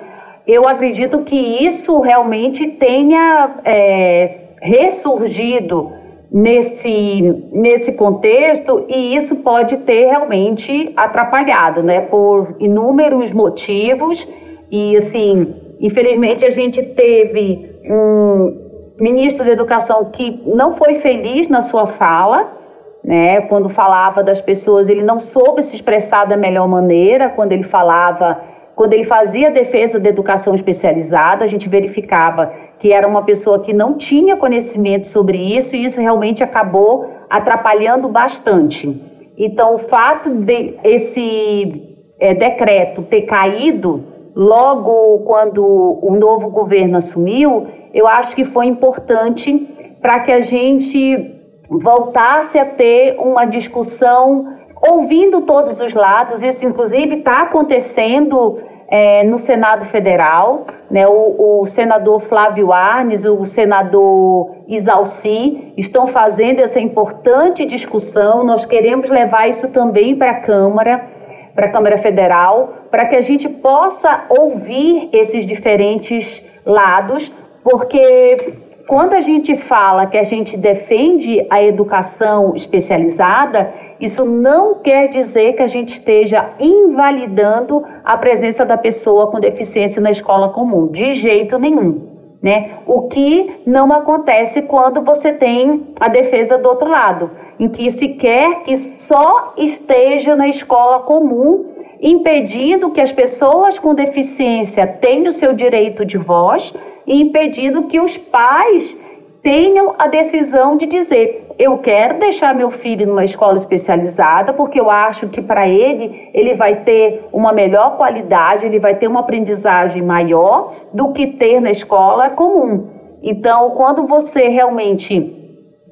eu 0.47 0.69
acredito 0.69 1.23
que 1.23 1.37
isso 1.37 1.99
realmente 2.01 2.69
tenha 2.69 3.57
é, 3.65 4.27
ressurgido 4.61 5.93
nesse, 6.31 7.49
nesse 7.53 7.93
contexto 7.93 8.85
e 8.89 9.15
isso 9.17 9.37
pode 9.37 9.79
ter 9.79 10.07
realmente 10.07 10.93
atrapalhado, 10.97 11.83
né, 11.83 12.01
por 12.03 12.57
inúmeros 12.59 13.33
motivos 13.33 14.27
e, 14.73 14.97
assim, 14.97 15.55
infelizmente 15.79 16.47
a 16.47 16.51
gente 16.51 16.83
teve 16.83 17.77
um 17.85 18.95
ministro 18.99 19.45
da 19.45 19.53
Educação 19.53 20.07
que 20.07 20.43
não 20.47 20.75
foi 20.75 20.95
feliz 20.95 21.47
na 21.47 21.61
sua 21.61 21.87
fala, 21.87 22.57
né? 23.05 23.43
Quando 23.43 23.69
falava 23.69 24.23
das 24.23 24.41
pessoas, 24.41 24.89
ele 24.89 25.03
não 25.03 25.21
soube 25.21 25.63
se 25.63 25.75
expressar 25.75 26.25
da 26.25 26.39
melhor 26.39 26.67
maneira. 26.67 27.29
Quando 27.29 27.53
ele 27.53 27.65
falava, 27.65 28.41
quando 28.75 28.95
ele 28.95 29.05
fazia 29.05 29.51
defesa 29.51 30.01
da 30.01 30.09
educação 30.09 30.55
especializada, 30.55 31.45
a 31.45 31.49
gente 31.49 31.69
verificava 31.69 32.51
que 32.79 32.93
era 32.93 33.07
uma 33.07 33.25
pessoa 33.25 33.61
que 33.61 33.75
não 33.75 33.99
tinha 33.99 34.39
conhecimento 34.39 35.07
sobre 35.07 35.37
isso 35.37 35.77
e 35.77 35.85
isso 35.85 36.01
realmente 36.01 36.43
acabou 36.43 37.07
atrapalhando 37.29 38.09
bastante. 38.09 39.03
Então, 39.37 39.75
o 39.75 39.79
fato 39.79 40.31
de 40.31 40.77
esse 40.83 41.99
é, 42.19 42.33
decreto 42.33 43.03
ter 43.03 43.23
caído 43.23 44.12
logo 44.35 45.21
quando 45.21 45.63
o 45.63 46.15
novo 46.15 46.51
governo 46.51 46.97
assumiu, 46.97 47.67
eu 47.93 48.07
acho 48.07 48.35
que 48.35 48.45
foi 48.45 48.67
importante 48.67 49.97
para 50.01 50.21
que 50.21 50.33
a 50.33 50.41
gente 50.41 51.41
voltasse 51.71 52.59
a 52.59 52.65
ter 52.65 53.17
uma 53.19 53.45
discussão 53.45 54.59
ouvindo 54.89 55.43
todos 55.43 55.81
os 55.81 55.93
lados. 55.93 56.43
Isso, 56.43 56.67
inclusive, 56.67 57.17
está 57.17 57.43
acontecendo 57.43 58.59
é, 58.89 59.23
no 59.25 59.39
Senado 59.39 59.85
Federal. 59.87 60.67
Né? 60.91 61.07
O, 61.07 61.61
o, 61.61 61.67
senador 61.67 62.21
Flávio 62.21 62.73
Arnes, 62.73 63.25
o 63.25 63.45
senador 63.45 64.57
Isalci 64.67 65.73
estão 65.77 66.07
fazendo 66.07 66.61
essa 66.61 66.81
importante 66.81 67.65
discussão. 67.65 68.45
Nós 68.45 68.65
queremos 68.65 69.09
levar 69.09 69.49
isso 69.49 69.69
também 69.69 70.17
para 70.17 70.33
a 70.33 70.41
Câmara 70.41 71.22
para 71.55 71.67
a 71.67 71.71
Câmara 71.71 71.99
Federal, 71.99 72.87
para 72.91 73.07
que 73.07 73.17
a 73.17 73.21
gente 73.21 73.49
possa 73.49 74.25
ouvir 74.29 75.11
esses 75.13 75.47
diferentes 75.47 76.45
lados, 76.65 77.33
porque 77.63 78.55
quando 78.87 79.15
a 79.15 79.21
gente 79.21 79.57
fala 79.57 80.07
que 80.07 80.19
a 80.19 80.23
gente 80.23 80.57
defende 80.57 81.47
a 81.49 81.63
educação 81.63 82.55
especializada, 82.55 83.73
isso 84.01 84.25
não 84.25 84.81
quer 84.81 85.09
dizer 85.09 85.55
que 85.55 85.63
a 85.63 85.67
gente 85.67 85.95
esteja 85.95 86.51
invalidando 86.59 87.83
a 88.05 88.17
presença 88.17 88.67
da 88.67 88.77
pessoa 88.77 89.31
com 89.31 89.41
deficiência 89.41 90.03
na 90.03 90.11
escola 90.11 90.51
comum, 90.51 90.89
de 90.89 91.15
jeito 91.15 91.59
nenhum. 91.59 92.12
Né? 92.43 92.79
O 92.87 93.03
que 93.03 93.61
não 93.65 93.93
acontece 93.93 94.63
quando 94.63 95.03
você 95.03 95.33
tem 95.33 95.87
a 96.01 96.09
defesa 96.09 96.59
do 96.59 96.69
outro 96.69 96.91
lado, 96.91 97.31
em 97.59 97.69
que 97.69 97.89
se 97.89 98.09
quer 98.15 98.65
que 98.65 98.77
só 98.77 99.55
esteja 99.57 100.35
na 100.35 100.49
escola 100.49 101.01
comum, 101.01 101.67
impedindo 102.01 102.91
que 102.91 103.01
as 103.01 103.13
pessoas 103.13 103.79
com 103.79 103.95
deficiência 103.95 104.85
tenham 104.85 105.29
o 105.29 105.33
seu 105.33 105.53
direito 105.53 106.05
de 106.05 106.19
voz 106.19 106.75
e 107.07 107.23
impedindo 107.23 107.85
que 107.85 108.01
os 108.01 108.19
pais 108.19 108.99
tenham 109.43 109.95
a 109.99 110.07
decisão 110.07 110.77
de 110.77 110.87
dizer: 110.87 111.49
eu 111.59 111.79
quero 111.79 112.19
deixar 112.19 112.55
meu 112.55 112.71
filho 112.71 113.07
numa 113.07 113.25
escola 113.25 113.57
especializada, 113.57 114.53
porque 114.53 114.79
eu 114.79 114.89
acho 114.89 115.29
que 115.29 115.43
para 115.43 115.69
ele 115.69 116.31
ele 116.33 116.55
vai 116.55 116.85
ter 116.85 117.29
uma 117.33 117.53
melhor 117.53 117.97
qualidade, 117.97 118.65
ele 118.65 118.79
vai 118.79 118.95
ter 118.95 119.09
uma 119.09 119.21
aprendizagem 119.21 120.03
maior 120.03 120.73
do 120.93 121.13
que 121.13 121.27
ter 121.27 121.61
na 121.61 121.71
escola 121.71 122.31
comum. 122.31 122.89
Então, 123.23 123.71
quando 123.71 124.07
você 124.07 124.49
realmente 124.49 125.39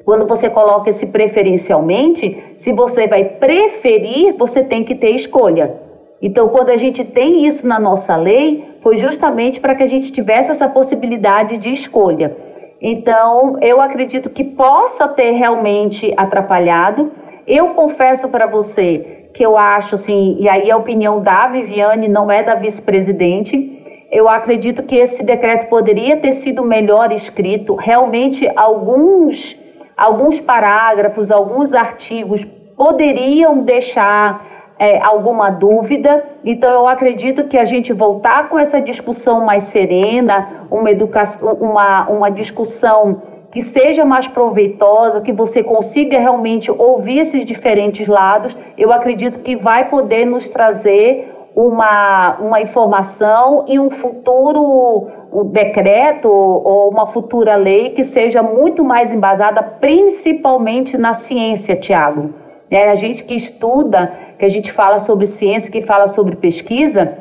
quando 0.05 0.26
você 0.26 0.48
coloca 0.48 0.90
esse 0.90 1.07
preferencialmente, 1.09 2.55
se 2.59 2.72
você 2.72 3.07
vai 3.07 3.22
preferir, 3.24 4.34
você 4.36 4.64
tem 4.64 4.82
que 4.82 4.94
ter 4.94 5.11
escolha. 5.11 5.78
Então, 6.22 6.48
quando 6.48 6.70
a 6.70 6.76
gente 6.76 7.05
tem 7.05 7.46
isso 7.46 7.66
na 7.66 7.78
nossa 7.78 8.16
lei, 8.16 8.76
foi 8.82 8.96
justamente 8.96 9.61
para 9.61 9.74
que 9.74 9.82
a 9.82 9.86
gente 9.86 10.11
tivesse 10.11 10.51
essa 10.51 10.68
possibilidade 10.68 11.57
de 11.57 11.70
escolha. 11.70 12.36
Então, 12.81 13.59
eu 13.61 13.81
acredito 13.81 14.31
que 14.31 14.43
possa 14.43 15.07
ter 15.07 15.33
realmente 15.33 16.14
atrapalhado. 16.16 17.12
Eu 17.47 17.74
confesso 17.74 18.28
para 18.28 18.47
você 18.47 19.28
que 19.35 19.45
eu 19.45 19.57
acho 19.57 19.95
assim, 19.95 20.37
e 20.41 20.49
aí 20.49 20.70
a 20.70 20.76
opinião 20.76 21.22
da 21.22 21.47
Viviane 21.47 22.09
não 22.09 22.31
é 22.31 22.43
da 22.43 22.55
vice-presidente. 22.55 24.07
Eu 24.11 24.28
acredito 24.28 24.83
que 24.83 24.97
esse 24.97 25.22
decreto 25.22 25.68
poderia 25.68 26.16
ter 26.16 26.33
sido 26.33 26.64
melhor 26.64 27.12
escrito. 27.12 27.74
Realmente, 27.74 28.51
alguns, 28.57 29.57
alguns 29.97 30.41
parágrafos, 30.41 31.31
alguns 31.31 31.74
artigos 31.74 32.45
poderiam 32.76 33.62
deixar 33.62 34.60
é, 34.81 34.99
alguma 34.99 35.51
dúvida. 35.51 36.24
Então, 36.43 36.70
eu 36.70 36.89
acredito 36.89 37.45
que 37.45 37.59
a 37.59 37.64
gente 37.64 37.93
voltar 37.93 38.49
com 38.49 38.59
essa 38.59 38.81
discussão 38.81 39.45
mais 39.45 39.64
serena, 39.64 40.66
uma, 40.70 40.91
educação, 40.91 41.53
uma, 41.61 42.09
uma 42.09 42.31
discussão 42.31 43.20
que 43.53 43.61
seja 43.61 44.07
mais 44.07 44.26
proveitosa, 44.26 45.20
que 45.20 45.35
você 45.35 45.62
consiga 45.62 46.18
realmente 46.18 46.70
ouvir 46.70 47.18
esses 47.18 47.45
diferentes 47.45 48.09
lados, 48.09 48.57
eu 48.78 48.91
acredito 48.91 49.41
que 49.41 49.55
vai 49.55 49.91
poder 49.91 50.24
nos 50.24 50.49
trazer 50.49 51.31
uma, 51.55 52.39
uma 52.41 52.61
informação 52.62 53.66
e 53.68 53.78
um 53.78 53.91
futuro 53.91 55.09
um 55.31 55.45
decreto 55.45 56.31
ou 56.31 56.91
uma 56.91 57.07
futura 57.07 57.55
lei 57.57 57.91
que 57.91 58.05
seja 58.05 58.43
muito 58.43 58.83
mais 58.83 59.12
embasada, 59.12 59.62
principalmente 59.62 60.97
na 60.97 61.12
ciência, 61.12 61.76
Tiago. 61.76 62.49
É, 62.71 62.91
a 62.91 62.95
gente 62.95 63.25
que 63.25 63.35
estuda, 63.35 64.12
que 64.39 64.45
a 64.45 64.49
gente 64.49 64.71
fala 64.73 64.99
sobre 64.99 65.27
ciência, 65.27 65.73
que 65.73 65.81
fala 65.81 66.07
sobre 66.07 66.37
pesquisa, 66.37 67.18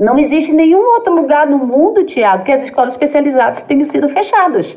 não 0.00 0.18
existe 0.18 0.52
nenhum 0.52 0.84
outro 0.94 1.14
lugar 1.14 1.46
no 1.46 1.58
mundo, 1.58 2.04
Tiago, 2.04 2.44
que 2.44 2.52
as 2.52 2.64
escolas 2.64 2.92
especializadas 2.92 3.62
tenham 3.62 3.84
sido 3.84 4.08
fechadas. 4.08 4.76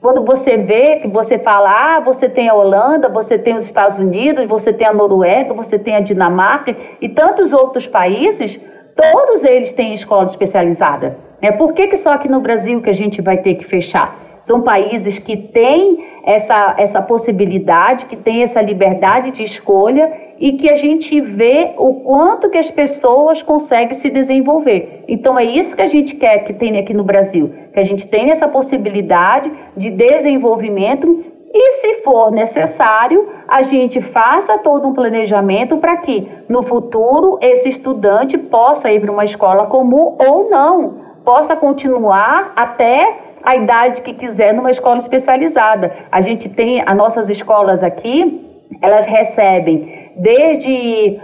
Quando 0.00 0.24
você 0.24 0.58
vê 0.58 1.00
que 1.00 1.08
você 1.08 1.38
fala, 1.38 1.96
ah, 1.96 2.00
você 2.00 2.28
tem 2.28 2.48
a 2.48 2.54
Holanda, 2.54 3.08
você 3.08 3.36
tem 3.36 3.56
os 3.56 3.64
Estados 3.64 3.98
Unidos, 3.98 4.46
você 4.46 4.72
tem 4.72 4.86
a 4.86 4.92
Noruega, 4.92 5.52
você 5.52 5.78
tem 5.78 5.96
a 5.96 6.00
Dinamarca 6.00 6.76
e 7.00 7.08
tantos 7.08 7.52
outros 7.52 7.86
países, 7.86 8.60
todos 8.94 9.42
eles 9.44 9.72
têm 9.72 9.92
escola 9.92 10.24
especializada. 10.24 11.18
É 11.42 11.50
por 11.50 11.72
que, 11.72 11.88
que 11.88 11.96
só 11.96 12.12
aqui 12.12 12.28
no 12.28 12.40
Brasil 12.40 12.80
que 12.80 12.88
a 12.88 12.94
gente 12.94 13.20
vai 13.20 13.38
ter 13.38 13.54
que 13.54 13.64
fechar? 13.64 14.16
São 14.46 14.62
países 14.62 15.18
que 15.18 15.36
têm 15.36 16.06
essa, 16.22 16.76
essa 16.78 17.02
possibilidade, 17.02 18.06
que 18.06 18.14
têm 18.14 18.44
essa 18.44 18.62
liberdade 18.62 19.32
de 19.32 19.42
escolha 19.42 20.08
e 20.38 20.52
que 20.52 20.70
a 20.70 20.76
gente 20.76 21.20
vê 21.20 21.74
o 21.76 21.94
quanto 21.94 22.48
que 22.48 22.56
as 22.56 22.70
pessoas 22.70 23.42
conseguem 23.42 23.98
se 23.98 24.08
desenvolver. 24.08 25.02
Então 25.08 25.36
é 25.36 25.42
isso 25.42 25.74
que 25.74 25.82
a 25.82 25.88
gente 25.88 26.14
quer 26.14 26.44
que 26.44 26.52
tenha 26.52 26.78
aqui 26.78 26.94
no 26.94 27.02
Brasil, 27.02 27.52
que 27.72 27.80
a 27.80 27.82
gente 27.82 28.06
tenha 28.06 28.30
essa 28.30 28.46
possibilidade 28.46 29.50
de 29.76 29.90
desenvolvimento 29.90 31.24
e, 31.52 31.70
se 31.80 32.02
for 32.04 32.30
necessário, 32.30 33.28
a 33.48 33.62
gente 33.62 34.00
faça 34.00 34.58
todo 34.58 34.86
um 34.86 34.94
planejamento 34.94 35.78
para 35.78 35.96
que, 35.96 36.28
no 36.48 36.62
futuro, 36.62 37.36
esse 37.42 37.68
estudante 37.68 38.38
possa 38.38 38.92
ir 38.92 39.00
para 39.00 39.10
uma 39.10 39.24
escola 39.24 39.66
comum 39.66 40.14
ou 40.24 40.48
não, 40.48 40.94
possa 41.24 41.56
continuar 41.56 42.52
até 42.54 43.34
a 43.46 43.54
idade 43.54 44.02
que 44.02 44.12
quiser 44.12 44.52
numa 44.52 44.72
escola 44.72 44.96
especializada. 44.96 45.94
A 46.10 46.20
gente 46.20 46.48
tem 46.48 46.82
as 46.84 46.96
nossas 46.96 47.30
escolas 47.30 47.80
aqui, 47.80 48.44
elas 48.82 49.06
recebem 49.06 50.10
desde 50.16 51.20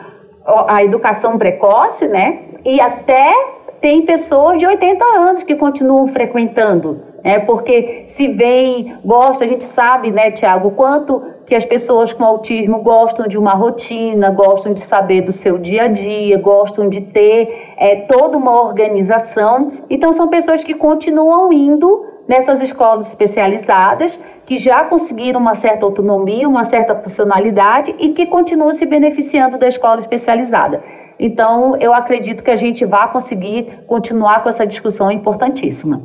a 0.68 0.85
educação 0.85 1.37
precoce, 1.37 2.07
né? 2.07 2.39
E 2.64 2.81
até 2.81 3.35
tem 3.81 4.03
pessoas 4.03 4.59
de 4.59 4.66
80 4.66 5.05
anos 5.05 5.43
que 5.43 5.57
continuam 5.57 6.07
frequentando. 6.07 7.12
É 7.25 7.39
porque 7.39 8.03
se 8.07 8.29
vem, 8.29 8.97
gosta, 9.05 9.45
a 9.45 9.49
gente 9.49 9.62
sabe, 9.62 10.11
né, 10.11 10.31
Tiago, 10.33 10.73
quanto 10.73 11.23
que 11.47 11.55
as 11.55 11.64
pessoas 11.64 12.12
com 12.12 12.25
autismo 12.25 12.83
gostam 12.83 13.29
de 13.29 13.39
uma 13.39 13.55
rotina, 13.55 14.31
gostam 14.31 14.73
de 14.73 14.81
saber 14.81 15.20
do 15.23 15.31
seu 15.31 15.57
dia 15.59 15.85
a 15.85 15.89
dia, 15.89 16.39
gostam 16.39 16.89
de 16.89 17.01
ter 17.01 17.75
é, 17.77 17.97
toda 18.03 18.37
uma 18.37 18.62
organização. 18.62 19.70
Então, 19.89 20.12
são 20.12 20.29
pessoas 20.29 20.64
que 20.64 20.75
continuam 20.75 21.53
indo 21.53 22.12
nessas 22.29 22.61
escolas 22.61 23.09
especializadas, 23.09 24.18
que 24.45 24.59
já 24.59 24.85
conseguiram 24.85 25.41
uma 25.41 25.55
certa 25.55 25.85
autonomia, 25.85 26.49
uma 26.49 26.64
certa 26.64 26.95
profissionalidade 26.95 27.95
e 27.99 28.11
que 28.11 28.27
continuam 28.27 28.73
se 28.73 28.87
beneficiando 28.87 29.59
da 29.59 29.66
escola 29.66 29.99
especializada. 29.99 30.83
Então, 31.18 31.77
eu 31.77 31.93
acredito 31.93 32.43
que 32.43 32.51
a 32.51 32.57
gente 32.57 32.85
vai 32.85 33.11
conseguir 33.12 33.85
continuar 33.87 34.43
com 34.43 34.49
essa 34.49 34.66
discussão 34.66 35.11
importantíssima. 35.11 36.03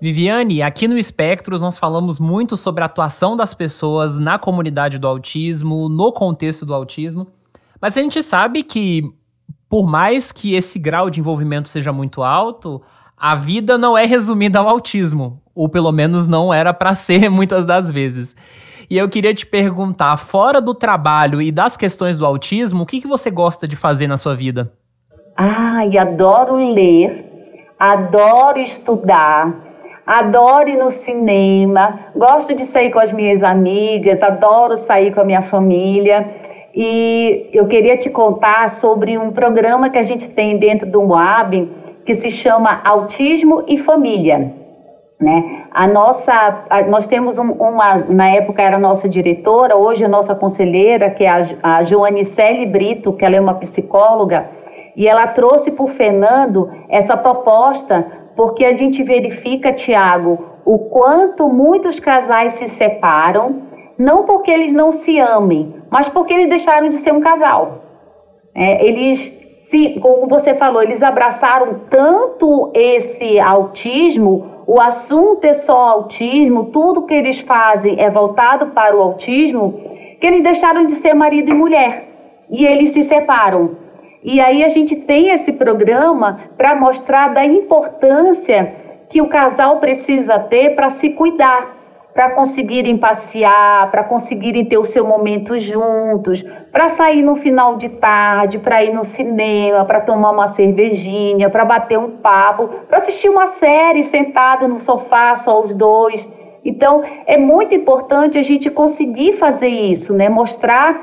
Viviane, 0.00 0.62
aqui 0.62 0.88
no 0.88 0.98
Espectros 0.98 1.62
nós 1.62 1.78
falamos 1.78 2.18
muito 2.18 2.56
sobre 2.56 2.82
a 2.82 2.86
atuação 2.86 3.36
das 3.36 3.54
pessoas 3.54 4.18
na 4.18 4.36
comunidade 4.36 4.98
do 4.98 5.06
autismo, 5.06 5.88
no 5.88 6.12
contexto 6.12 6.66
do 6.66 6.74
autismo, 6.74 7.28
mas 7.80 7.96
a 7.96 8.02
gente 8.02 8.20
sabe 8.20 8.64
que, 8.64 9.02
por 9.68 9.86
mais 9.86 10.32
que 10.32 10.54
esse 10.54 10.78
grau 10.78 11.08
de 11.08 11.20
envolvimento 11.20 11.68
seja 11.68 11.92
muito 11.92 12.20
alto, 12.20 12.82
a 13.22 13.36
vida 13.36 13.78
não 13.78 13.96
é 13.96 14.04
resumida 14.04 14.58
ao 14.58 14.68
autismo, 14.68 15.40
ou 15.54 15.68
pelo 15.68 15.92
menos 15.92 16.26
não 16.26 16.52
era 16.52 16.74
para 16.74 16.92
ser 16.96 17.30
muitas 17.30 17.64
das 17.64 17.88
vezes. 17.88 18.34
E 18.90 18.98
eu 18.98 19.08
queria 19.08 19.32
te 19.32 19.46
perguntar, 19.46 20.16
fora 20.16 20.60
do 20.60 20.74
trabalho 20.74 21.40
e 21.40 21.52
das 21.52 21.76
questões 21.76 22.18
do 22.18 22.26
autismo, 22.26 22.82
o 22.82 22.86
que, 22.86 23.00
que 23.00 23.06
você 23.06 23.30
gosta 23.30 23.68
de 23.68 23.76
fazer 23.76 24.08
na 24.08 24.16
sua 24.16 24.34
vida? 24.34 24.72
Ai, 25.36 25.96
adoro 25.96 26.56
ler, 26.56 27.72
adoro 27.78 28.58
estudar, 28.58 29.54
adoro 30.04 30.68
ir 30.68 30.76
no 30.76 30.90
cinema, 30.90 32.00
gosto 32.16 32.56
de 32.56 32.64
sair 32.64 32.90
com 32.90 32.98
as 32.98 33.12
minhas 33.12 33.44
amigas, 33.44 34.20
adoro 34.20 34.76
sair 34.76 35.14
com 35.14 35.20
a 35.20 35.24
minha 35.24 35.42
família. 35.42 36.28
E 36.74 37.48
eu 37.52 37.68
queria 37.68 37.96
te 37.96 38.10
contar 38.10 38.68
sobre 38.68 39.16
um 39.16 39.30
programa 39.30 39.88
que 39.88 39.98
a 39.98 40.02
gente 40.02 40.28
tem 40.28 40.58
dentro 40.58 40.90
do 40.90 41.02
Moab, 41.02 41.70
que 42.04 42.14
se 42.14 42.30
chama 42.30 42.80
Autismo 42.84 43.64
e 43.66 43.76
Família. 43.76 44.54
Né? 45.20 45.66
A 45.70 45.86
nossa, 45.86 46.64
a, 46.68 46.82
nós 46.82 47.06
temos 47.06 47.38
um, 47.38 47.52
uma, 47.52 47.98
na 47.98 48.28
época 48.28 48.60
era 48.60 48.76
nossa 48.76 49.08
diretora, 49.08 49.76
hoje 49.76 50.04
a 50.04 50.08
nossa 50.08 50.34
conselheira, 50.34 51.10
que 51.10 51.22
é 51.22 51.30
a, 51.30 51.42
a 51.62 51.82
Joanicele 51.84 52.66
Brito, 52.66 53.12
que 53.12 53.24
ela 53.24 53.36
é 53.36 53.40
uma 53.40 53.54
psicóloga, 53.54 54.50
e 54.96 55.06
ela 55.06 55.28
trouxe 55.28 55.70
para 55.70 55.84
o 55.84 55.88
Fernando 55.88 56.68
essa 56.88 57.16
proposta, 57.16 58.04
porque 58.34 58.64
a 58.64 58.72
gente 58.72 59.02
verifica, 59.04 59.72
Tiago, 59.72 60.44
o 60.64 60.78
quanto 60.90 61.48
muitos 61.48 62.00
casais 62.00 62.54
se 62.54 62.66
separam, 62.66 63.62
não 63.96 64.26
porque 64.26 64.50
eles 64.50 64.72
não 64.72 64.90
se 64.90 65.20
amem, 65.20 65.76
mas 65.88 66.08
porque 66.08 66.34
eles 66.34 66.48
deixaram 66.48 66.88
de 66.88 66.94
ser 66.94 67.12
um 67.12 67.20
casal. 67.20 67.84
É, 68.54 68.84
eles 68.84 69.41
se, 69.72 69.98
como 70.00 70.28
você 70.28 70.52
falou, 70.52 70.82
eles 70.82 71.02
abraçaram 71.02 71.80
tanto 71.88 72.70
esse 72.74 73.40
autismo, 73.40 74.64
o 74.66 74.78
assunto 74.78 75.44
é 75.46 75.54
só 75.54 75.88
autismo, 75.88 76.64
tudo 76.64 77.06
que 77.06 77.14
eles 77.14 77.40
fazem 77.40 77.98
é 77.98 78.10
voltado 78.10 78.66
para 78.66 78.94
o 78.94 79.00
autismo, 79.00 79.72
que 80.20 80.26
eles 80.26 80.42
deixaram 80.42 80.84
de 80.84 80.92
ser 80.92 81.14
marido 81.14 81.50
e 81.50 81.54
mulher 81.54 82.04
e 82.50 82.66
eles 82.66 82.90
se 82.90 83.02
separam. 83.02 83.78
E 84.22 84.42
aí 84.42 84.62
a 84.62 84.68
gente 84.68 84.94
tem 84.94 85.30
esse 85.30 85.54
programa 85.54 86.40
para 86.54 86.76
mostrar 86.76 87.28
da 87.28 87.42
importância 87.42 88.74
que 89.08 89.22
o 89.22 89.28
casal 89.28 89.78
precisa 89.78 90.38
ter 90.38 90.76
para 90.76 90.90
se 90.90 91.14
cuidar. 91.14 91.81
Para 92.14 92.30
conseguirem 92.30 92.98
passear, 92.98 93.90
para 93.90 94.04
conseguirem 94.04 94.64
ter 94.64 94.76
o 94.76 94.84
seu 94.84 95.06
momento 95.06 95.58
juntos, 95.58 96.44
para 96.70 96.88
sair 96.88 97.22
no 97.22 97.36
final 97.36 97.76
de 97.76 97.88
tarde, 97.88 98.58
para 98.58 98.84
ir 98.84 98.92
no 98.92 99.02
cinema, 99.02 99.84
para 99.84 100.00
tomar 100.00 100.30
uma 100.30 100.46
cervejinha, 100.46 101.48
para 101.48 101.64
bater 101.64 101.98
um 101.98 102.10
papo, 102.18 102.68
para 102.86 102.98
assistir 102.98 103.28
uma 103.28 103.46
série 103.46 104.02
sentado 104.02 104.68
no 104.68 104.78
sofá 104.78 105.34
só 105.34 105.62
os 105.62 105.72
dois. 105.72 106.28
Então, 106.64 107.02
é 107.26 107.36
muito 107.36 107.74
importante 107.74 108.38
a 108.38 108.42
gente 108.42 108.70
conseguir 108.70 109.32
fazer 109.32 109.68
isso, 109.68 110.12
né? 110.12 110.28
Mostrar 110.28 111.00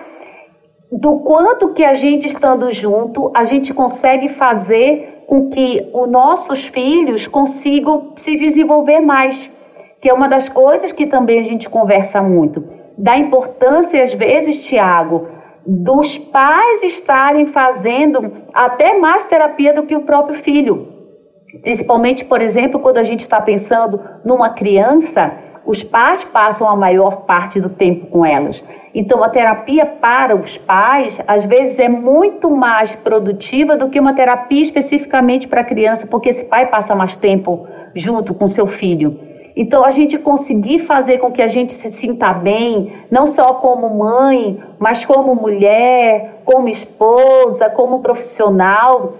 do 0.91 1.19
quanto 1.19 1.73
que 1.73 1.83
a 1.83 1.93
gente 1.93 2.25
estando 2.25 2.71
junto, 2.71 3.31
a 3.35 3.43
gente 3.43 3.73
consegue 3.73 4.27
fazer 4.27 5.23
com 5.27 5.49
que 5.49 5.87
os 5.93 6.09
nossos 6.09 6.65
filhos 6.65 7.27
consigam 7.27 8.13
se 8.15 8.35
desenvolver 8.35 8.99
mais 8.99 9.51
que 10.01 10.09
é 10.09 10.13
uma 10.13 10.27
das 10.27 10.47
coisas 10.47 10.91
que 10.91 11.05
também 11.05 11.39
a 11.39 11.43
gente 11.43 11.69
conversa 11.69 12.21
muito, 12.21 12.63
da 12.97 13.17
importância, 13.17 14.01
às 14.01 14.13
vezes, 14.13 14.65
Tiago, 14.65 15.27
dos 15.65 16.17
pais 16.17 16.83
estarem 16.83 17.45
fazendo 17.45 18.43
até 18.53 18.97
mais 18.97 19.23
terapia 19.23 19.73
do 19.73 19.83
que 19.83 19.95
o 19.95 20.03
próprio 20.03 20.35
filho. 20.35 20.87
Principalmente, 21.61 22.25
por 22.25 22.41
exemplo, 22.41 22.79
quando 22.79 22.97
a 22.97 23.03
gente 23.03 23.21
está 23.21 23.41
pensando 23.41 23.99
numa 24.23 24.51
criança, 24.51 25.33
os 25.65 25.83
pais 25.83 26.23
passam 26.23 26.67
a 26.67 26.75
maior 26.75 27.25
parte 27.25 27.59
do 27.59 27.69
tempo 27.69 28.07
com 28.07 28.25
elas. 28.25 28.63
Então, 28.93 29.23
a 29.23 29.29
terapia 29.29 29.85
para 29.85 30.35
os 30.35 30.57
pais, 30.57 31.21
às 31.27 31.45
vezes, 31.45 31.77
é 31.79 31.89
muito 31.89 32.49
mais 32.49 32.95
produtiva 32.95 33.75
do 33.75 33.89
que 33.89 33.99
uma 33.99 34.13
terapia 34.13 34.61
especificamente 34.61 35.47
para 35.47 35.61
a 35.61 35.63
criança, 35.63 36.07
porque 36.07 36.29
esse 36.29 36.45
pai 36.45 36.67
passa 36.67 36.95
mais 36.95 37.15
tempo 37.15 37.67
junto 37.93 38.33
com 38.33 38.47
seu 38.47 38.65
filho. 38.65 39.19
Então, 39.55 39.83
a 39.83 39.91
gente 39.91 40.17
conseguir 40.17 40.79
fazer 40.79 41.17
com 41.17 41.31
que 41.31 41.41
a 41.41 41.47
gente 41.47 41.73
se 41.73 41.91
sinta 41.91 42.31
bem, 42.33 42.93
não 43.09 43.27
só 43.27 43.55
como 43.55 43.97
mãe, 43.97 44.61
mas 44.77 45.05
como 45.05 45.35
mulher, 45.35 46.41
como 46.45 46.67
esposa, 46.69 47.69
como 47.69 47.99
profissional, 47.99 49.13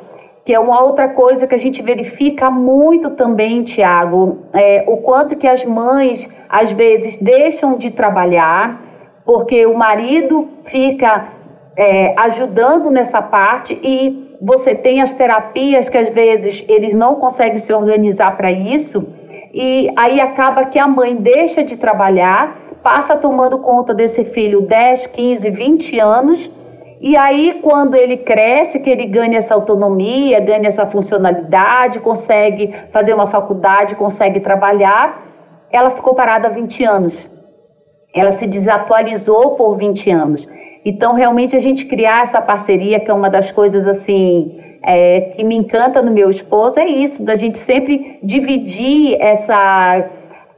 que 0.45 0.53
é 0.53 0.59
uma 0.59 0.81
outra 0.81 1.09
coisa 1.09 1.45
que 1.45 1.55
a 1.55 1.59
gente 1.59 1.81
verifica 1.81 2.49
muito 2.49 3.11
também, 3.11 3.63
Tiago, 3.63 4.39
é, 4.53 4.85
o 4.87 4.97
quanto 4.97 5.35
que 5.35 5.47
as 5.47 5.63
mães, 5.65 6.29
às 6.47 6.71
vezes, 6.71 7.17
deixam 7.17 7.77
de 7.77 7.91
trabalhar, 7.91 8.81
porque 9.25 9.65
o 9.65 9.77
marido 9.77 10.49
fica 10.63 11.27
é, 11.77 12.13
ajudando 12.17 12.89
nessa 12.89 13.21
parte 13.21 13.79
e 13.83 14.35
você 14.41 14.73
tem 14.73 15.01
as 15.01 15.13
terapias 15.13 15.87
que 15.87 15.97
às 15.97 16.09
vezes 16.09 16.63
eles 16.67 16.93
não 16.93 17.15
conseguem 17.15 17.57
se 17.57 17.71
organizar 17.73 18.35
para 18.35 18.51
isso 18.51 19.07
e 19.53 19.91
aí 19.95 20.21
acaba 20.21 20.65
que 20.65 20.77
a 20.77 20.87
mãe 20.87 21.15
deixa 21.15 21.63
de 21.63 21.75
trabalhar, 21.77 22.55
passa 22.83 23.15
tomando 23.15 23.59
conta 23.59 23.93
desse 23.93 24.23
filho 24.23 24.61
10, 24.61 25.07
15, 25.07 25.49
20 25.49 25.99
anos. 25.99 26.51
E 27.01 27.15
aí, 27.15 27.59
quando 27.63 27.95
ele 27.95 28.17
cresce, 28.17 28.79
que 28.79 28.89
ele 28.89 29.05
ganha 29.05 29.37
essa 29.37 29.55
autonomia, 29.55 30.39
ganha 30.39 30.67
essa 30.67 30.85
funcionalidade, 30.85 31.99
consegue 31.99 32.73
fazer 32.91 33.13
uma 33.13 33.25
faculdade, 33.25 33.95
consegue 33.95 34.39
trabalhar, 34.41 35.23
ela 35.71 35.89
ficou 35.89 36.13
parada 36.13 36.47
há 36.47 36.51
20 36.51 36.83
anos. 36.83 37.29
Ela 38.13 38.31
se 38.31 38.45
desatualizou 38.45 39.55
por 39.55 39.77
20 39.77 40.09
anos. 40.11 40.47
Então, 40.83 41.13
realmente, 41.13 41.55
a 41.55 41.59
gente 41.59 41.85
criar 41.85 42.23
essa 42.23 42.41
parceria, 42.41 42.99
que 42.99 43.09
é 43.09 43.13
uma 43.13 43.29
das 43.29 43.49
coisas 43.49 43.87
assim 43.87 44.68
é, 44.81 45.31
que 45.35 45.43
me 45.43 45.55
encanta 45.55 46.01
no 46.01 46.11
meu 46.11 46.29
esposo 46.29 46.79
é 46.79 46.85
isso, 46.85 47.23
da 47.23 47.35
gente 47.35 47.57
sempre 47.57 48.19
dividir 48.23 49.17
essa 49.19 50.09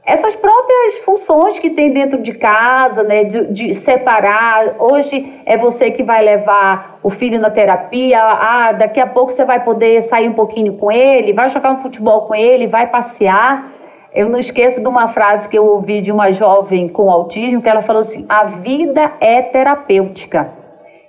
essas 0.04 0.34
próprias 0.34 0.98
funções 1.04 1.60
que 1.60 1.70
tem 1.70 1.92
dentro 1.92 2.20
de 2.20 2.34
casa, 2.34 3.04
né, 3.04 3.22
de, 3.22 3.46
de, 3.52 3.72
separar. 3.72 4.74
Hoje 4.80 5.40
é 5.46 5.56
você 5.56 5.92
que 5.92 6.02
vai 6.02 6.24
levar 6.24 6.98
o 7.04 7.08
filho 7.08 7.38
na 7.38 7.50
terapia, 7.50 8.20
ah, 8.20 8.72
daqui 8.72 8.98
a 8.98 9.06
pouco 9.06 9.30
você 9.30 9.44
vai 9.44 9.62
poder 9.62 10.00
sair 10.02 10.28
um 10.28 10.32
pouquinho 10.32 10.74
com 10.74 10.90
ele, 10.90 11.32
vai 11.32 11.48
jogar 11.48 11.70
um 11.70 11.82
futebol 11.82 12.22
com 12.22 12.34
ele, 12.34 12.66
vai 12.66 12.88
passear. 12.88 13.70
Eu 14.12 14.28
não 14.28 14.38
esqueço 14.38 14.80
de 14.80 14.88
uma 14.88 15.06
frase 15.06 15.48
que 15.48 15.56
eu 15.56 15.64
ouvi 15.64 16.00
de 16.00 16.10
uma 16.10 16.32
jovem 16.32 16.88
com 16.88 17.08
autismo, 17.08 17.62
que 17.62 17.68
ela 17.68 17.80
falou 17.80 18.00
assim: 18.00 18.26
a 18.28 18.44
vida 18.44 19.12
é 19.20 19.40
terapêutica. 19.40 20.61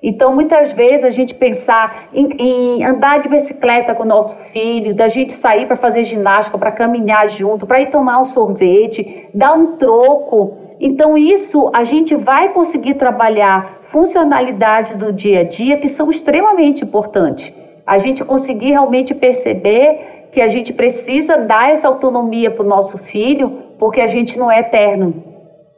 Então, 0.06 0.36
muitas 0.36 0.74
vezes, 0.74 1.06
a 1.06 1.10
gente 1.10 1.34
pensar 1.34 2.10
em, 2.14 2.28
em 2.38 2.84
andar 2.84 3.22
de 3.22 3.30
bicicleta 3.30 3.96
com 3.96 4.04
o 4.04 4.06
nosso 4.06 4.36
filho, 4.52 4.94
da 4.94 5.08
gente 5.08 5.32
sair 5.32 5.66
para 5.66 5.78
fazer 5.78 6.04
ginástica, 6.04 6.58
para 6.58 6.74
caminhar 6.74 7.30
junto, 7.30 7.66
para 7.66 7.80
ir 7.80 7.90
tomar 7.90 8.20
um 8.20 8.26
sorvete, 8.26 9.30
dar 9.34 9.54
um 9.54 9.78
troco. 9.78 10.58
Então, 10.78 11.18
isso 11.18 11.72
a 11.74 11.86
gente 11.86 12.16
vai 12.16 12.50
conseguir 12.50 12.96
trabalhar 12.96 13.80
funcionalidades 13.84 14.94
do 14.98 15.14
dia 15.14 15.40
a 15.40 15.44
dia 15.44 15.78
que 15.78 15.88
são 15.88 16.10
extremamente 16.10 16.84
importantes. 16.84 17.54
A 17.86 17.98
gente 17.98 18.26
conseguir 18.26 18.72
realmente 18.72 19.16
perceber 19.16 20.28
que 20.34 20.42
a 20.42 20.50
gente 20.50 20.74
precisa 20.74 21.38
dar 21.38 21.70
essa 21.70 21.88
autonomia 21.88 22.52
para 22.52 22.66
o 22.66 22.68
nosso 22.68 22.98
filho, 22.98 23.50
porque 23.80 24.02
a 24.02 24.08
gente 24.08 24.38
não 24.38 24.52
é 24.52 24.60
eterno. 24.60 25.24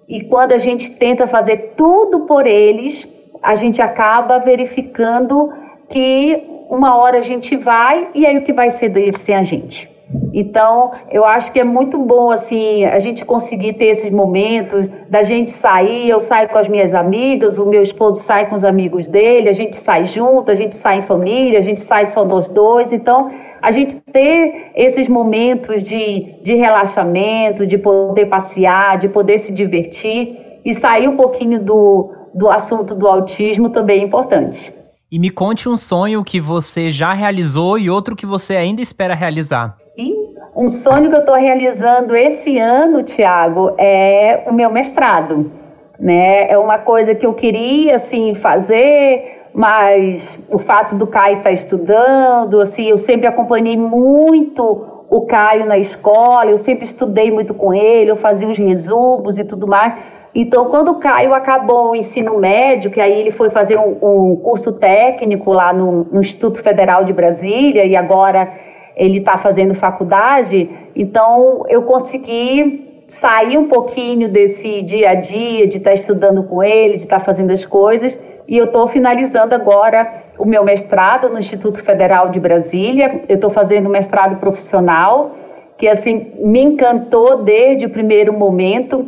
E 0.07 0.21
quando 0.21 0.53
a 0.53 0.57
gente 0.57 0.91
tenta 0.91 1.27
fazer 1.27 1.73
tudo 1.75 2.25
por 2.25 2.47
eles, 2.47 3.07
a 3.45 3.53
gente 3.55 3.81
acaba 3.81 4.39
verificando 4.39 5.51
que 5.87 6.65
uma 6.69 6.97
hora 6.97 7.19
a 7.19 7.21
gente 7.21 7.55
vai 7.55 8.09
e 8.15 8.25
aí 8.25 8.37
o 8.37 8.43
que 8.43 8.51
vai 8.51 8.71
ser 8.71 8.89
deles 8.89 9.19
sem 9.19 9.35
a 9.35 9.43
gente. 9.43 9.93
Então, 10.33 10.91
eu 11.11 11.25
acho 11.25 11.51
que 11.51 11.59
é 11.59 11.63
muito 11.63 11.97
bom 11.97 12.29
assim 12.31 12.85
a 12.85 12.99
gente 12.99 13.23
conseguir 13.25 13.73
ter 13.73 13.85
esses 13.85 14.11
momentos 14.11 14.89
da 15.09 15.23
gente 15.23 15.51
sair, 15.51 16.09
eu 16.09 16.19
saio 16.19 16.49
com 16.49 16.57
as 16.57 16.67
minhas 16.67 16.93
amigas, 16.93 17.57
o 17.57 17.65
meu 17.65 17.81
esposo 17.81 18.21
sai 18.21 18.47
com 18.47 18.55
os 18.55 18.63
amigos 18.63 19.07
dele, 19.07 19.49
a 19.49 19.53
gente 19.53 19.75
sai 19.75 20.05
junto, 20.05 20.51
a 20.51 20.55
gente 20.55 20.75
sai 20.75 20.99
em 20.99 21.01
família, 21.01 21.59
a 21.59 21.61
gente 21.61 21.79
sai 21.79 22.05
só 22.05 22.25
nós 22.25 22.47
dois. 22.47 22.91
Então, 22.93 23.31
a 23.61 23.71
gente 23.71 23.95
ter 24.11 24.71
esses 24.75 25.07
momentos 25.07 25.83
de, 25.83 26.35
de 26.41 26.55
relaxamento, 26.55 27.65
de 27.65 27.77
poder 27.77 28.25
passear, 28.25 28.97
de 28.97 29.07
poder 29.07 29.37
se 29.37 29.51
divertir 29.51 30.59
e 30.63 30.73
sair 30.73 31.07
um 31.07 31.15
pouquinho 31.15 31.63
do, 31.63 32.11
do 32.35 32.49
assunto 32.49 32.93
do 32.93 33.07
autismo 33.07 33.69
também 33.69 34.01
é 34.01 34.03
importante. 34.03 34.73
E 35.09 35.17
me 35.17 35.29
conte 35.29 35.69
um 35.69 35.77
sonho 35.77 36.21
que 36.21 36.41
você 36.41 36.89
já 36.89 37.13
realizou 37.13 37.79
e 37.79 37.89
outro 37.89 38.15
que 38.15 38.25
você 38.25 38.57
ainda 38.57 38.81
espera 38.81 39.15
realizar. 39.15 39.77
E 39.97 40.13
um 40.53 40.67
sonho 40.67 41.09
que 41.09 41.15
eu 41.15 41.21
estou 41.21 41.35
realizando 41.35 42.13
esse 42.13 42.59
ano, 42.59 43.03
Tiago, 43.03 43.73
é 43.77 44.43
o 44.47 44.53
meu 44.53 44.69
mestrado. 44.69 45.49
Né? 45.97 46.51
É 46.51 46.57
uma 46.57 46.77
coisa 46.77 47.15
que 47.15 47.25
eu 47.25 47.33
queria 47.33 47.95
assim 47.95 48.35
fazer, 48.35 49.49
mas 49.53 50.37
o 50.49 50.59
fato 50.59 50.95
do 50.95 51.07
Caio 51.07 51.37
estar 51.37 51.49
tá 51.49 51.53
estudando, 51.53 52.59
assim, 52.59 52.87
eu 52.87 52.97
sempre 52.97 53.27
acompanhei 53.27 53.77
muito 53.77 55.05
o 55.09 55.21
Caio 55.21 55.65
na 55.65 55.77
escola, 55.77 56.51
eu 56.51 56.57
sempre 56.57 56.83
estudei 56.83 57.31
muito 57.31 57.53
com 57.53 57.73
ele, 57.73 58.11
eu 58.11 58.17
fazia 58.17 58.49
os 58.49 58.57
resumos 58.57 59.39
e 59.39 59.45
tudo 59.45 59.65
mais. 59.65 59.93
Então, 60.37 60.65
quando 60.65 60.89
o 60.89 60.99
Caio 60.99 61.33
acabou 61.33 61.91
o 61.91 61.95
ensino 61.95 62.37
médio, 62.37 62.91
que 62.91 62.99
aí 62.99 63.21
ele 63.21 63.31
foi 63.31 63.49
fazer 63.49 63.77
um, 63.77 63.97
um 64.01 64.35
curso 64.35 64.73
técnico 64.73 65.53
lá 65.53 65.71
no, 65.71 66.03
no, 66.11 66.19
Instituto 66.19 66.61
Federal 66.61 67.05
de 67.05 67.13
Brasília 67.13 67.85
e 67.85 67.95
agora 67.95 68.51
ele 68.97 69.19
está 69.19 69.37
fazendo 69.37 69.73
faculdade, 69.73 70.69
então 70.93 71.63
eu 71.69 71.83
consegui 71.83 73.03
sair 73.07 73.57
um 73.57 73.69
pouquinho 73.69 74.27
desse 74.27 74.81
dia 74.81 75.11
a 75.11 75.15
dia, 75.15 75.67
de 75.67 75.77
estar 75.77 75.91
tá 75.91 75.93
estudando 75.93 76.43
com 76.43 76.61
ele, 76.61 76.97
de 76.97 77.03
estar 77.03 77.19
tá 77.19 77.23
fazendo 77.23 77.51
as 77.51 77.63
coisas, 77.63 78.19
e 78.45 78.57
eu 78.57 78.65
estou 78.65 78.89
finalizando 78.89 79.55
agora 79.55 80.23
o 80.37 80.43
meu 80.43 80.65
mestrado 80.65 81.29
no 81.29 81.39
Instituto 81.39 81.81
Federal 81.81 82.29
de 82.29 82.41
Brasília. 82.41 83.23
Eu 83.29 83.35
estou 83.35 83.49
fazendo 83.49 83.89
mestrado 83.89 84.37
profissional, 84.37 85.31
que 85.77 85.87
assim 85.87 86.33
me 86.39 86.61
encantou 86.61 87.43
desde 87.43 87.85
o 87.85 87.89
primeiro 87.89 88.33
momento 88.33 89.05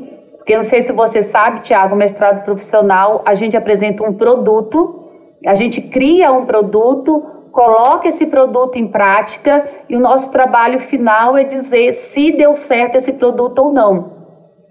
porque 0.48 0.56
não 0.56 0.64
sei 0.64 0.82
se 0.82 0.94
você 0.94 1.22
sabe, 1.22 1.60
Tiago, 1.60 1.94
mestrado 1.94 2.46
profissional, 2.46 3.22
a 3.26 3.36
gente 3.36 3.58
apresenta 3.58 4.02
um 4.02 4.14
produto, 4.14 5.04
a 5.46 5.54
gente 5.54 5.82
cria 5.82 6.32
um 6.32 6.46
produto, 6.46 7.22
coloca 7.52 8.08
esse 8.08 8.28
produto 8.28 8.78
em 8.78 8.88
prática 8.88 9.66
e 9.90 9.98
o 9.98 10.00
nosso 10.00 10.32
trabalho 10.32 10.80
final 10.80 11.36
é 11.36 11.44
dizer 11.44 11.92
se 11.92 12.32
deu 12.32 12.56
certo 12.56 12.96
esse 12.96 13.12
produto 13.12 13.60
ou 13.60 13.74
não. 13.74 14.14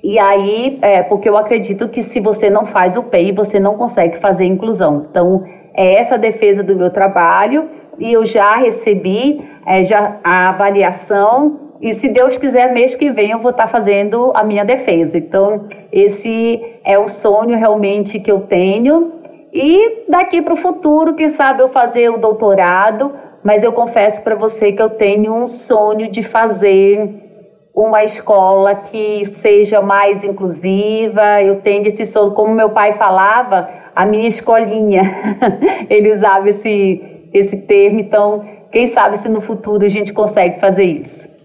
e 0.04 0.18
aí, 0.18 0.80
é, 0.82 1.04
porque 1.04 1.28
eu 1.28 1.38
acredito 1.38 1.90
que 1.90 2.02
se 2.02 2.20
você 2.20 2.50
não 2.50 2.66
faz 2.66 2.96
o 2.96 3.04
PEI, 3.04 3.34
você 3.34 3.60
não 3.60 3.78
consegue 3.78 4.18
fazer 4.18 4.46
inclusão. 4.46 5.06
Então, 5.10 5.44
é 5.74 5.96
essa 5.96 6.16
a 6.16 6.18
defesa 6.18 6.64
do 6.64 6.76
meu 6.76 6.90
trabalho 6.90 7.70
e 7.98 8.14
eu 8.14 8.24
já 8.24 8.56
recebi 8.56 9.42
é, 9.66 9.84
já 9.84 10.18
a 10.24 10.50
avaliação 10.50 11.69
e 11.82 11.94
se 11.94 12.10
Deus 12.10 12.38
quiser, 12.38 12.74
mês 12.74 12.94
que 12.94 13.10
vem 13.10 13.32
eu 13.32 13.40
vou 13.40 13.52
estar 13.52 13.68
fazendo 13.68 14.34
a 14.36 14.44
minha 14.44 14.66
defesa. 14.66 15.18
Então, 15.18 15.66
esse 15.92 16.62
é 16.84 17.00
o 17.00 17.08
sonho 17.08 17.58
realmente 17.58 18.20
que 18.20 18.30
eu 18.30 18.42
tenho. 18.42 19.14
E 19.54 20.04
daqui 20.10 20.42
para 20.42 20.54
o 20.54 20.58
futuro, 20.58 21.16
quem 21.16 21.30
sabe 21.30 21.64
eu 21.64 21.70
fazer 21.70 22.10
o 22.10 22.18
doutorado, 22.18 23.14
mas 23.42 23.64
eu 23.64 23.72
confesso 23.72 24.22
para 24.22 24.36
você 24.36 24.74
que 24.74 24.82
eu 24.82 24.90
tenho 24.90 25.34
um 25.34 25.48
sonho 25.48 26.12
de 26.12 26.22
fazer 26.22 27.10
uma 27.74 28.04
escola 28.04 28.76
que 28.76 29.24
seja 29.24 29.82
mais 29.82 30.22
inclusiva. 30.22 31.42
Eu 31.42 31.62
tenho 31.62 31.88
esse 31.88 32.06
sonho, 32.06 32.32
como 32.32 32.54
meu 32.54 32.72
pai 32.72 32.98
falava, 32.98 33.70
a 33.96 34.06
minha 34.06 34.28
escolinha. 34.28 35.02
Ele 35.90 36.12
usava 36.12 36.50
esse, 36.50 37.30
esse 37.34 37.56
termo, 37.56 38.02
então, 38.02 38.44
quem 38.70 38.86
sabe 38.86 39.18
se 39.18 39.30
no 39.30 39.40
futuro 39.40 39.86
a 39.86 39.90
gente 39.90 40.12
consegue 40.12 40.60
fazer 40.60 40.84
isso. 40.84 41.39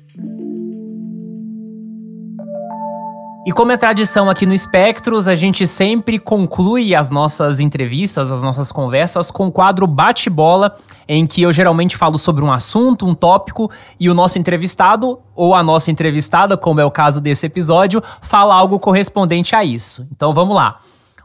E 3.47 3.53
como 3.53 3.72
é 3.72 3.76
tradição 3.76 4.30
aqui 4.30 4.47
no 4.47 4.55
Espectros, 4.55 5.28
a 5.28 5.34
gente 5.34 5.66
sempre 5.66 6.18
conclui 6.18 6.95
as 6.95 7.11
nossas 7.11 7.61
entrevistas, 7.61 8.32
as 8.32 8.42
nossas 8.42 8.72
conversas 8.72 9.30
com 9.30 9.49
o 9.49 9.53
quadro 9.53 9.86
Bate-Bola, 9.86 10.78
em 11.07 11.26
que 11.26 11.42
eu 11.42 11.53
geralmente 11.53 11.95
falo 11.95 12.16
sobre 12.16 12.42
um 12.42 12.51
assunto, 12.51 13.07
um 13.07 13.14
tópico, 13.14 13.70
e 14.01 14.09
o 14.09 14.14
nosso 14.14 14.38
entrevistado, 14.38 15.20
ou 15.36 15.55
a 15.55 15.62
nossa 15.62 15.90
entrevistada, 15.90 16.57
como 16.57 16.80
é 16.80 16.86
o 16.86 16.90
caso 16.90 17.20
desse 17.20 17.45
episódio, 17.45 18.03
fala 18.22 18.55
algo 18.55 18.78
correspondente 18.78 19.55
a 19.55 19.62
isso. 19.62 20.09
Então 20.11 20.32
vamos 20.32 20.57
lá. 20.57 20.80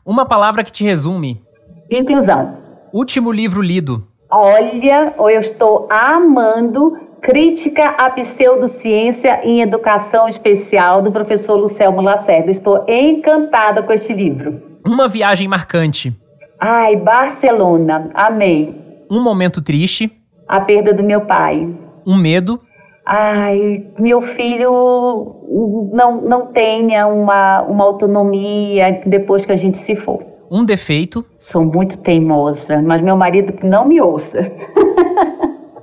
Uma 0.06 0.26
palavra 0.26 0.66
que 0.66 0.74
te 0.74 0.84
resume. 0.84 1.42
Inclusão. 1.90 2.58
Último 2.92 3.32
livro 3.32 3.62
lido. 3.62 4.06
Olha, 4.30 5.16
eu 5.18 5.40
estou 5.40 5.88
amando 5.90 6.98
Crítica 7.22 7.90
à 7.98 8.10
Pseudociência 8.10 9.42
em 9.44 9.62
Educação 9.62 10.28
Especial, 10.28 11.02
do 11.02 11.12
professor 11.12 11.56
Lucelmo 11.56 12.02
Lacerda. 12.02 12.50
Estou 12.50 12.86
encantada 12.88 13.84
com 13.84 13.92
este 13.92 14.14
livro. 14.14 14.62
Uma 14.86 15.08
viagem 15.08 15.48
marcante. 15.48 16.18
Ai, 16.60 16.96
Barcelona. 16.96 18.10
Amei. 18.14 18.74
Um 19.12 19.22
momento 19.22 19.62
triste. 19.62 20.12
A 20.48 20.62
perda 20.62 20.94
do 20.94 21.04
meu 21.04 21.22
pai. 21.22 21.70
Um 22.08 22.18
medo. 22.18 22.60
Ai, 23.06 23.86
meu 24.00 24.22
filho 24.22 25.90
não, 25.92 26.22
não 26.22 26.48
tenha 26.48 27.06
uma, 27.08 27.62
uma 27.64 27.84
autonomia 27.84 29.02
depois 29.06 29.46
que 29.46 29.52
a 29.52 29.56
gente 29.56 29.78
se 29.78 29.96
for. 29.96 30.24
Um 30.50 30.64
defeito. 30.64 31.24
Sou 31.38 31.66
muito 31.66 31.98
teimosa, 32.00 32.82
mas 32.82 33.02
meu 33.02 33.18
marido 33.18 33.54
não 33.64 33.88
me 33.88 34.02
ouça. 34.02 34.52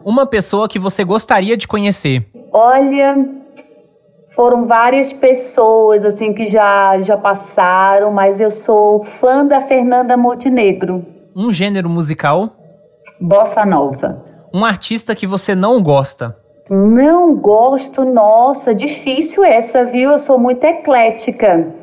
uma 0.06 0.24
pessoa 0.24 0.68
que 0.68 0.78
você 0.78 1.02
gostaria 1.02 1.56
de 1.56 1.66
conhecer? 1.66 2.24
Olha, 2.52 3.28
foram 4.36 4.64
várias 4.64 5.12
pessoas 5.12 6.04
assim 6.04 6.32
que 6.32 6.46
já 6.46 7.02
já 7.02 7.16
passaram, 7.16 8.12
mas 8.12 8.40
eu 8.40 8.52
sou 8.52 9.02
fã 9.02 9.44
da 9.44 9.60
Fernanda 9.60 10.16
Montenegro. 10.16 11.04
Um 11.34 11.52
gênero 11.52 11.90
musical? 11.90 12.52
Bossa 13.20 13.66
nova. 13.66 14.24
Um 14.54 14.64
artista 14.64 15.12
que 15.12 15.26
você 15.26 15.56
não 15.56 15.82
gosta? 15.82 16.36
Não 16.70 17.34
gosto, 17.34 18.04
nossa, 18.04 18.72
difícil 18.72 19.44
essa, 19.44 19.84
viu? 19.84 20.12
Eu 20.12 20.18
sou 20.18 20.38
muito 20.38 20.62
eclética. 20.62 21.74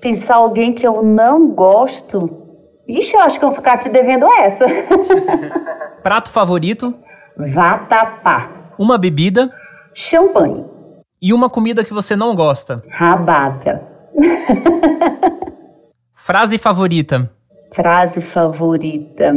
Pensar 0.00 0.36
alguém 0.36 0.72
que 0.72 0.84
eu 0.84 1.02
não 1.02 1.48
gosto. 1.50 2.28
Ixi, 2.88 3.16
eu 3.16 3.20
acho 3.20 3.38
que 3.38 3.44
eu 3.44 3.50
vou 3.50 3.56
ficar 3.56 3.78
te 3.78 3.88
devendo 3.88 4.26
essa. 4.26 4.66
Prato 6.06 6.30
favorito? 6.30 6.94
Vatapá. 7.36 8.70
Uma 8.78 8.96
bebida? 8.96 9.52
Champanhe. 9.92 10.64
E 11.20 11.34
uma 11.34 11.50
comida 11.50 11.82
que 11.82 11.92
você 11.92 12.14
não 12.14 12.32
gosta? 12.32 12.80
Rabada. 12.88 13.82
Frase 16.14 16.58
favorita? 16.58 17.28
Frase 17.74 18.20
favorita. 18.20 19.34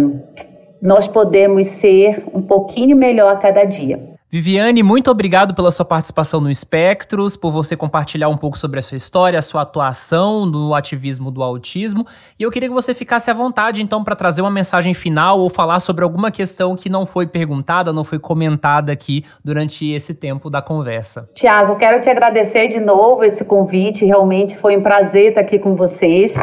Nós 0.80 1.08
podemos 1.08 1.66
ser 1.66 2.24
um 2.36 2.42
pouquinho 2.44 2.96
melhor 2.96 3.34
a 3.34 3.38
cada 3.38 3.64
dia. 3.64 4.09
Viviane, 4.32 4.84
muito 4.84 5.10
obrigado 5.10 5.56
pela 5.56 5.72
sua 5.72 5.84
participação 5.84 6.40
no 6.40 6.52
Espectros, 6.52 7.36
por 7.36 7.50
você 7.50 7.76
compartilhar 7.76 8.30
um 8.30 8.38
pouco 8.38 8.60
sobre 8.60 8.78
a 8.78 8.82
sua 8.84 8.96
história, 8.96 9.40
a 9.40 9.42
sua 9.42 9.64
atuação 9.64 10.46
no 10.46 10.76
ativismo 10.76 11.32
do 11.32 11.42
autismo. 11.42 12.06
E 12.38 12.44
eu 12.44 12.52
queria 12.52 12.70
que 12.70 12.76
você 12.76 12.94
ficasse 12.94 13.32
à 13.32 13.34
vontade, 13.34 13.82
então, 13.82 14.04
para 14.04 14.16
trazer 14.16 14.44
uma 14.44 14.52
mensagem 14.52 14.94
final 14.94 15.40
ou 15.40 15.50
falar 15.50 15.80
sobre 15.80 16.04
alguma 16.04 16.30
questão 16.30 16.76
que 16.76 16.90
não 16.90 17.08
foi 17.08 17.26
perguntada, 17.26 17.92
não 17.92 18.04
foi 18.04 18.20
comentada 18.20 18.92
aqui 18.92 19.26
durante 19.44 19.90
esse 19.90 20.14
tempo 20.14 20.48
da 20.48 20.62
conversa. 20.62 21.28
Tiago, 21.34 21.76
quero 21.78 22.00
te 22.00 22.08
agradecer 22.08 22.68
de 22.68 22.80
novo 22.80 23.24
esse 23.24 23.44
convite. 23.44 24.06
Realmente 24.06 24.56
foi 24.56 24.78
um 24.78 24.84
prazer 24.84 25.30
estar 25.30 25.42
aqui 25.42 25.58
com 25.58 25.76
vocês 25.76 26.38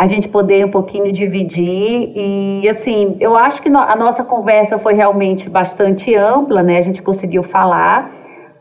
a 0.00 0.06
gente 0.06 0.30
poder 0.30 0.64
um 0.64 0.70
pouquinho 0.70 1.12
dividir. 1.12 2.10
E, 2.16 2.66
assim, 2.70 3.18
eu 3.20 3.36
acho 3.36 3.60
que 3.60 3.68
a 3.68 3.94
nossa 3.94 4.24
conversa 4.24 4.78
foi 4.78 4.94
realmente 4.94 5.50
bastante 5.50 6.16
ampla, 6.16 6.62
né? 6.62 6.78
A 6.78 6.80
gente 6.80 7.02
conseguiu 7.02 7.42
falar, 7.42 8.10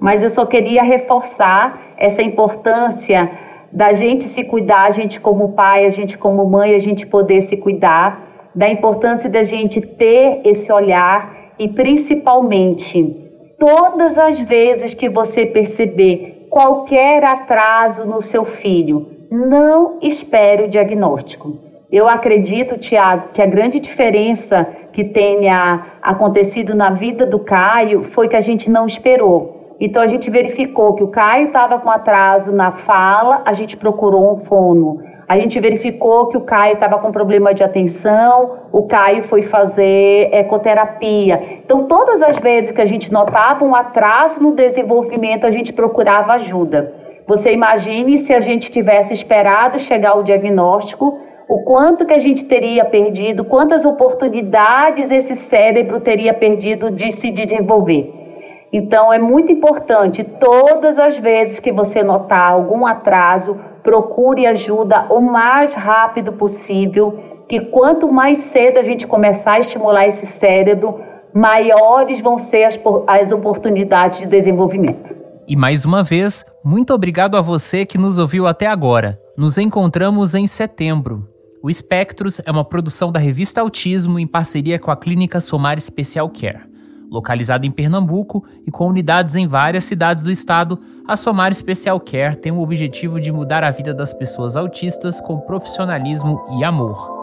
mas 0.02 0.22
eu 0.22 0.30
só 0.30 0.46
queria 0.46 0.84
reforçar 0.84 1.80
essa 1.98 2.22
importância 2.22 3.32
da 3.72 3.94
gente 3.94 4.26
se 4.26 4.44
cuidar, 4.44 4.84
a 4.88 4.90
gente 4.90 5.18
como 5.22 5.54
pai, 5.54 5.86
a 5.86 5.90
gente 5.90 6.18
como 6.18 6.46
mãe, 6.46 6.76
a 6.76 6.80
gente 6.80 7.08
poder 7.08 7.40
se 7.40 7.56
cuidar, 7.56 8.52
da 8.54 8.68
importância 8.70 9.30
da 9.30 9.42
gente 9.42 9.80
ter 9.80 10.42
esse 10.44 10.70
olhar 10.70 11.54
e 11.58 11.70
principalmente 11.70 13.16
todas 13.58 14.18
as 14.18 14.38
vezes 14.42 14.94
que 14.94 15.08
você 15.08 15.46
perceber 15.46 16.48
qualquer 16.50 17.24
atraso 17.24 18.04
no 18.04 18.20
seu 18.20 18.44
filho, 18.44 19.19
não 19.30 20.00
espere 20.02 20.64
o 20.64 20.68
diagnóstico. 20.68 21.58
Eu 21.92 22.08
acredito, 22.08 22.78
Tiago, 22.78 23.30
que 23.34 23.42
a 23.42 23.48
grande 23.48 23.80
diferença 23.80 24.64
que 24.92 25.04
tenha 25.04 25.98
acontecido 26.02 26.76
na 26.76 26.92
vida 26.92 27.26
do 27.26 27.40
Caio 27.40 28.04
foi 28.04 28.28
que 28.28 28.36
a 28.36 28.42
gente 28.42 28.70
não 28.70 28.86
esperou. 28.86 29.59
Então 29.80 30.02
a 30.02 30.08
gente 30.08 30.30
verificou 30.30 30.94
que 30.94 31.04
o 31.04 31.08
Caio 31.08 31.48
estava 31.48 31.80
com 31.80 31.90
atraso 31.90 32.52
na 32.52 32.70
fala, 32.70 33.42
a 33.46 33.54
gente 33.54 33.78
procurou 33.78 34.34
um 34.34 34.38
fono. 34.38 35.02
A 35.26 35.38
gente 35.40 35.58
verificou 35.60 36.28
que 36.28 36.36
o 36.36 36.42
Caio 36.42 36.74
estava 36.74 37.00
com 37.00 37.12
problema 37.12 37.54
de 37.54 37.64
atenção, 37.64 38.64
o 38.74 38.84
Caio 38.84 39.24
foi 39.24 39.42
fazer 39.42 40.30
ecoterapia. 40.34 41.62
Então, 41.64 41.88
todas 41.88 42.22
as 42.22 42.38
vezes 42.40 42.74
que 42.74 42.82
a 42.82 42.86
gente 42.86 43.10
notava 43.12 43.64
um 43.64 43.74
atraso 43.74 44.42
no 44.42 44.52
desenvolvimento, 44.52 45.46
a 45.46 45.52
gente 45.52 45.72
procurava 45.72 46.34
ajuda. 46.34 46.94
Você 47.26 47.54
imagine 47.54 48.18
se 48.18 48.34
a 48.34 48.40
gente 48.40 48.70
tivesse 48.70 49.14
esperado 49.14 49.80
chegar 49.80 50.12
ao 50.12 50.24
diagnóstico, 50.24 51.20
o 51.48 51.64
quanto 51.64 52.06
que 52.06 52.14
a 52.14 52.20
gente 52.20 52.44
teria 52.46 52.84
perdido, 52.84 53.46
quantas 53.46 53.86
oportunidades 53.86 55.10
esse 55.10 55.36
cérebro 55.36 56.00
teria 56.00 56.34
perdido 56.34 56.92
de 56.92 57.12
se 57.12 57.32
desenvolver. 57.32 58.29
Então 58.72 59.12
é 59.12 59.18
muito 59.18 59.52
importante, 59.52 60.24
todas 60.24 61.00
as 61.00 61.18
vezes 61.18 61.60
que 61.60 61.72
você 61.72 62.04
notar 62.04 62.52
algum 62.52 62.86
atraso, 62.86 63.58
procure 63.82 64.46
ajuda 64.46 65.08
o 65.10 65.20
mais 65.22 65.74
rápido 65.74 66.34
possível, 66.34 67.18
que 67.48 67.60
quanto 67.62 68.12
mais 68.12 68.38
cedo 68.38 68.78
a 68.78 68.84
gente 68.84 69.08
começar 69.08 69.54
a 69.54 69.60
estimular 69.60 70.06
esse 70.06 70.28
cérebro, 70.28 71.00
maiores 71.34 72.22
vão 72.22 72.38
ser 72.38 72.64
as, 72.64 72.80
as 73.08 73.32
oportunidades 73.32 74.20
de 74.20 74.28
desenvolvimento. 74.28 75.16
E 75.48 75.56
mais 75.56 75.84
uma 75.84 76.04
vez, 76.04 76.46
muito 76.64 76.94
obrigado 76.94 77.36
a 77.36 77.42
você 77.42 77.84
que 77.84 77.98
nos 77.98 78.20
ouviu 78.20 78.46
até 78.46 78.68
agora. 78.68 79.20
Nos 79.36 79.58
encontramos 79.58 80.36
em 80.36 80.46
setembro. 80.46 81.28
O 81.64 81.70
Espectros 81.72 82.40
é 82.46 82.52
uma 82.52 82.64
produção 82.64 83.12
da 83.12 83.20
revista 83.20 83.62
Autismo 83.62 84.20
em 84.20 84.28
parceria 84.28 84.78
com 84.78 84.92
a 84.92 84.96
Clínica 84.96 85.40
Somar 85.40 85.80
Special 85.80 86.30
Care. 86.30 86.69
Localizada 87.10 87.66
em 87.66 87.72
Pernambuco 87.72 88.46
e 88.66 88.72
com 88.72 88.88
unidades 88.88 89.36
em 89.36 89.48
várias 89.48 89.84
cidades 89.84 90.24
do 90.24 90.32
estado, 90.32 90.80
a 91.08 91.18
Somar 91.18 91.54
Special 91.54 92.00
Care 92.00 92.36
tem 92.36 92.52
o 92.52 92.62
objetivo 92.62 93.20
de 93.20 93.32
mudar 93.32 93.64
a 93.64 93.72
vida 93.72 93.94
das 93.94 94.14
pessoas 94.14 94.56
autistas 94.56 95.20
com 95.20 95.40
profissionalismo 95.40 96.44
e 96.58 96.64
amor. 96.64 97.19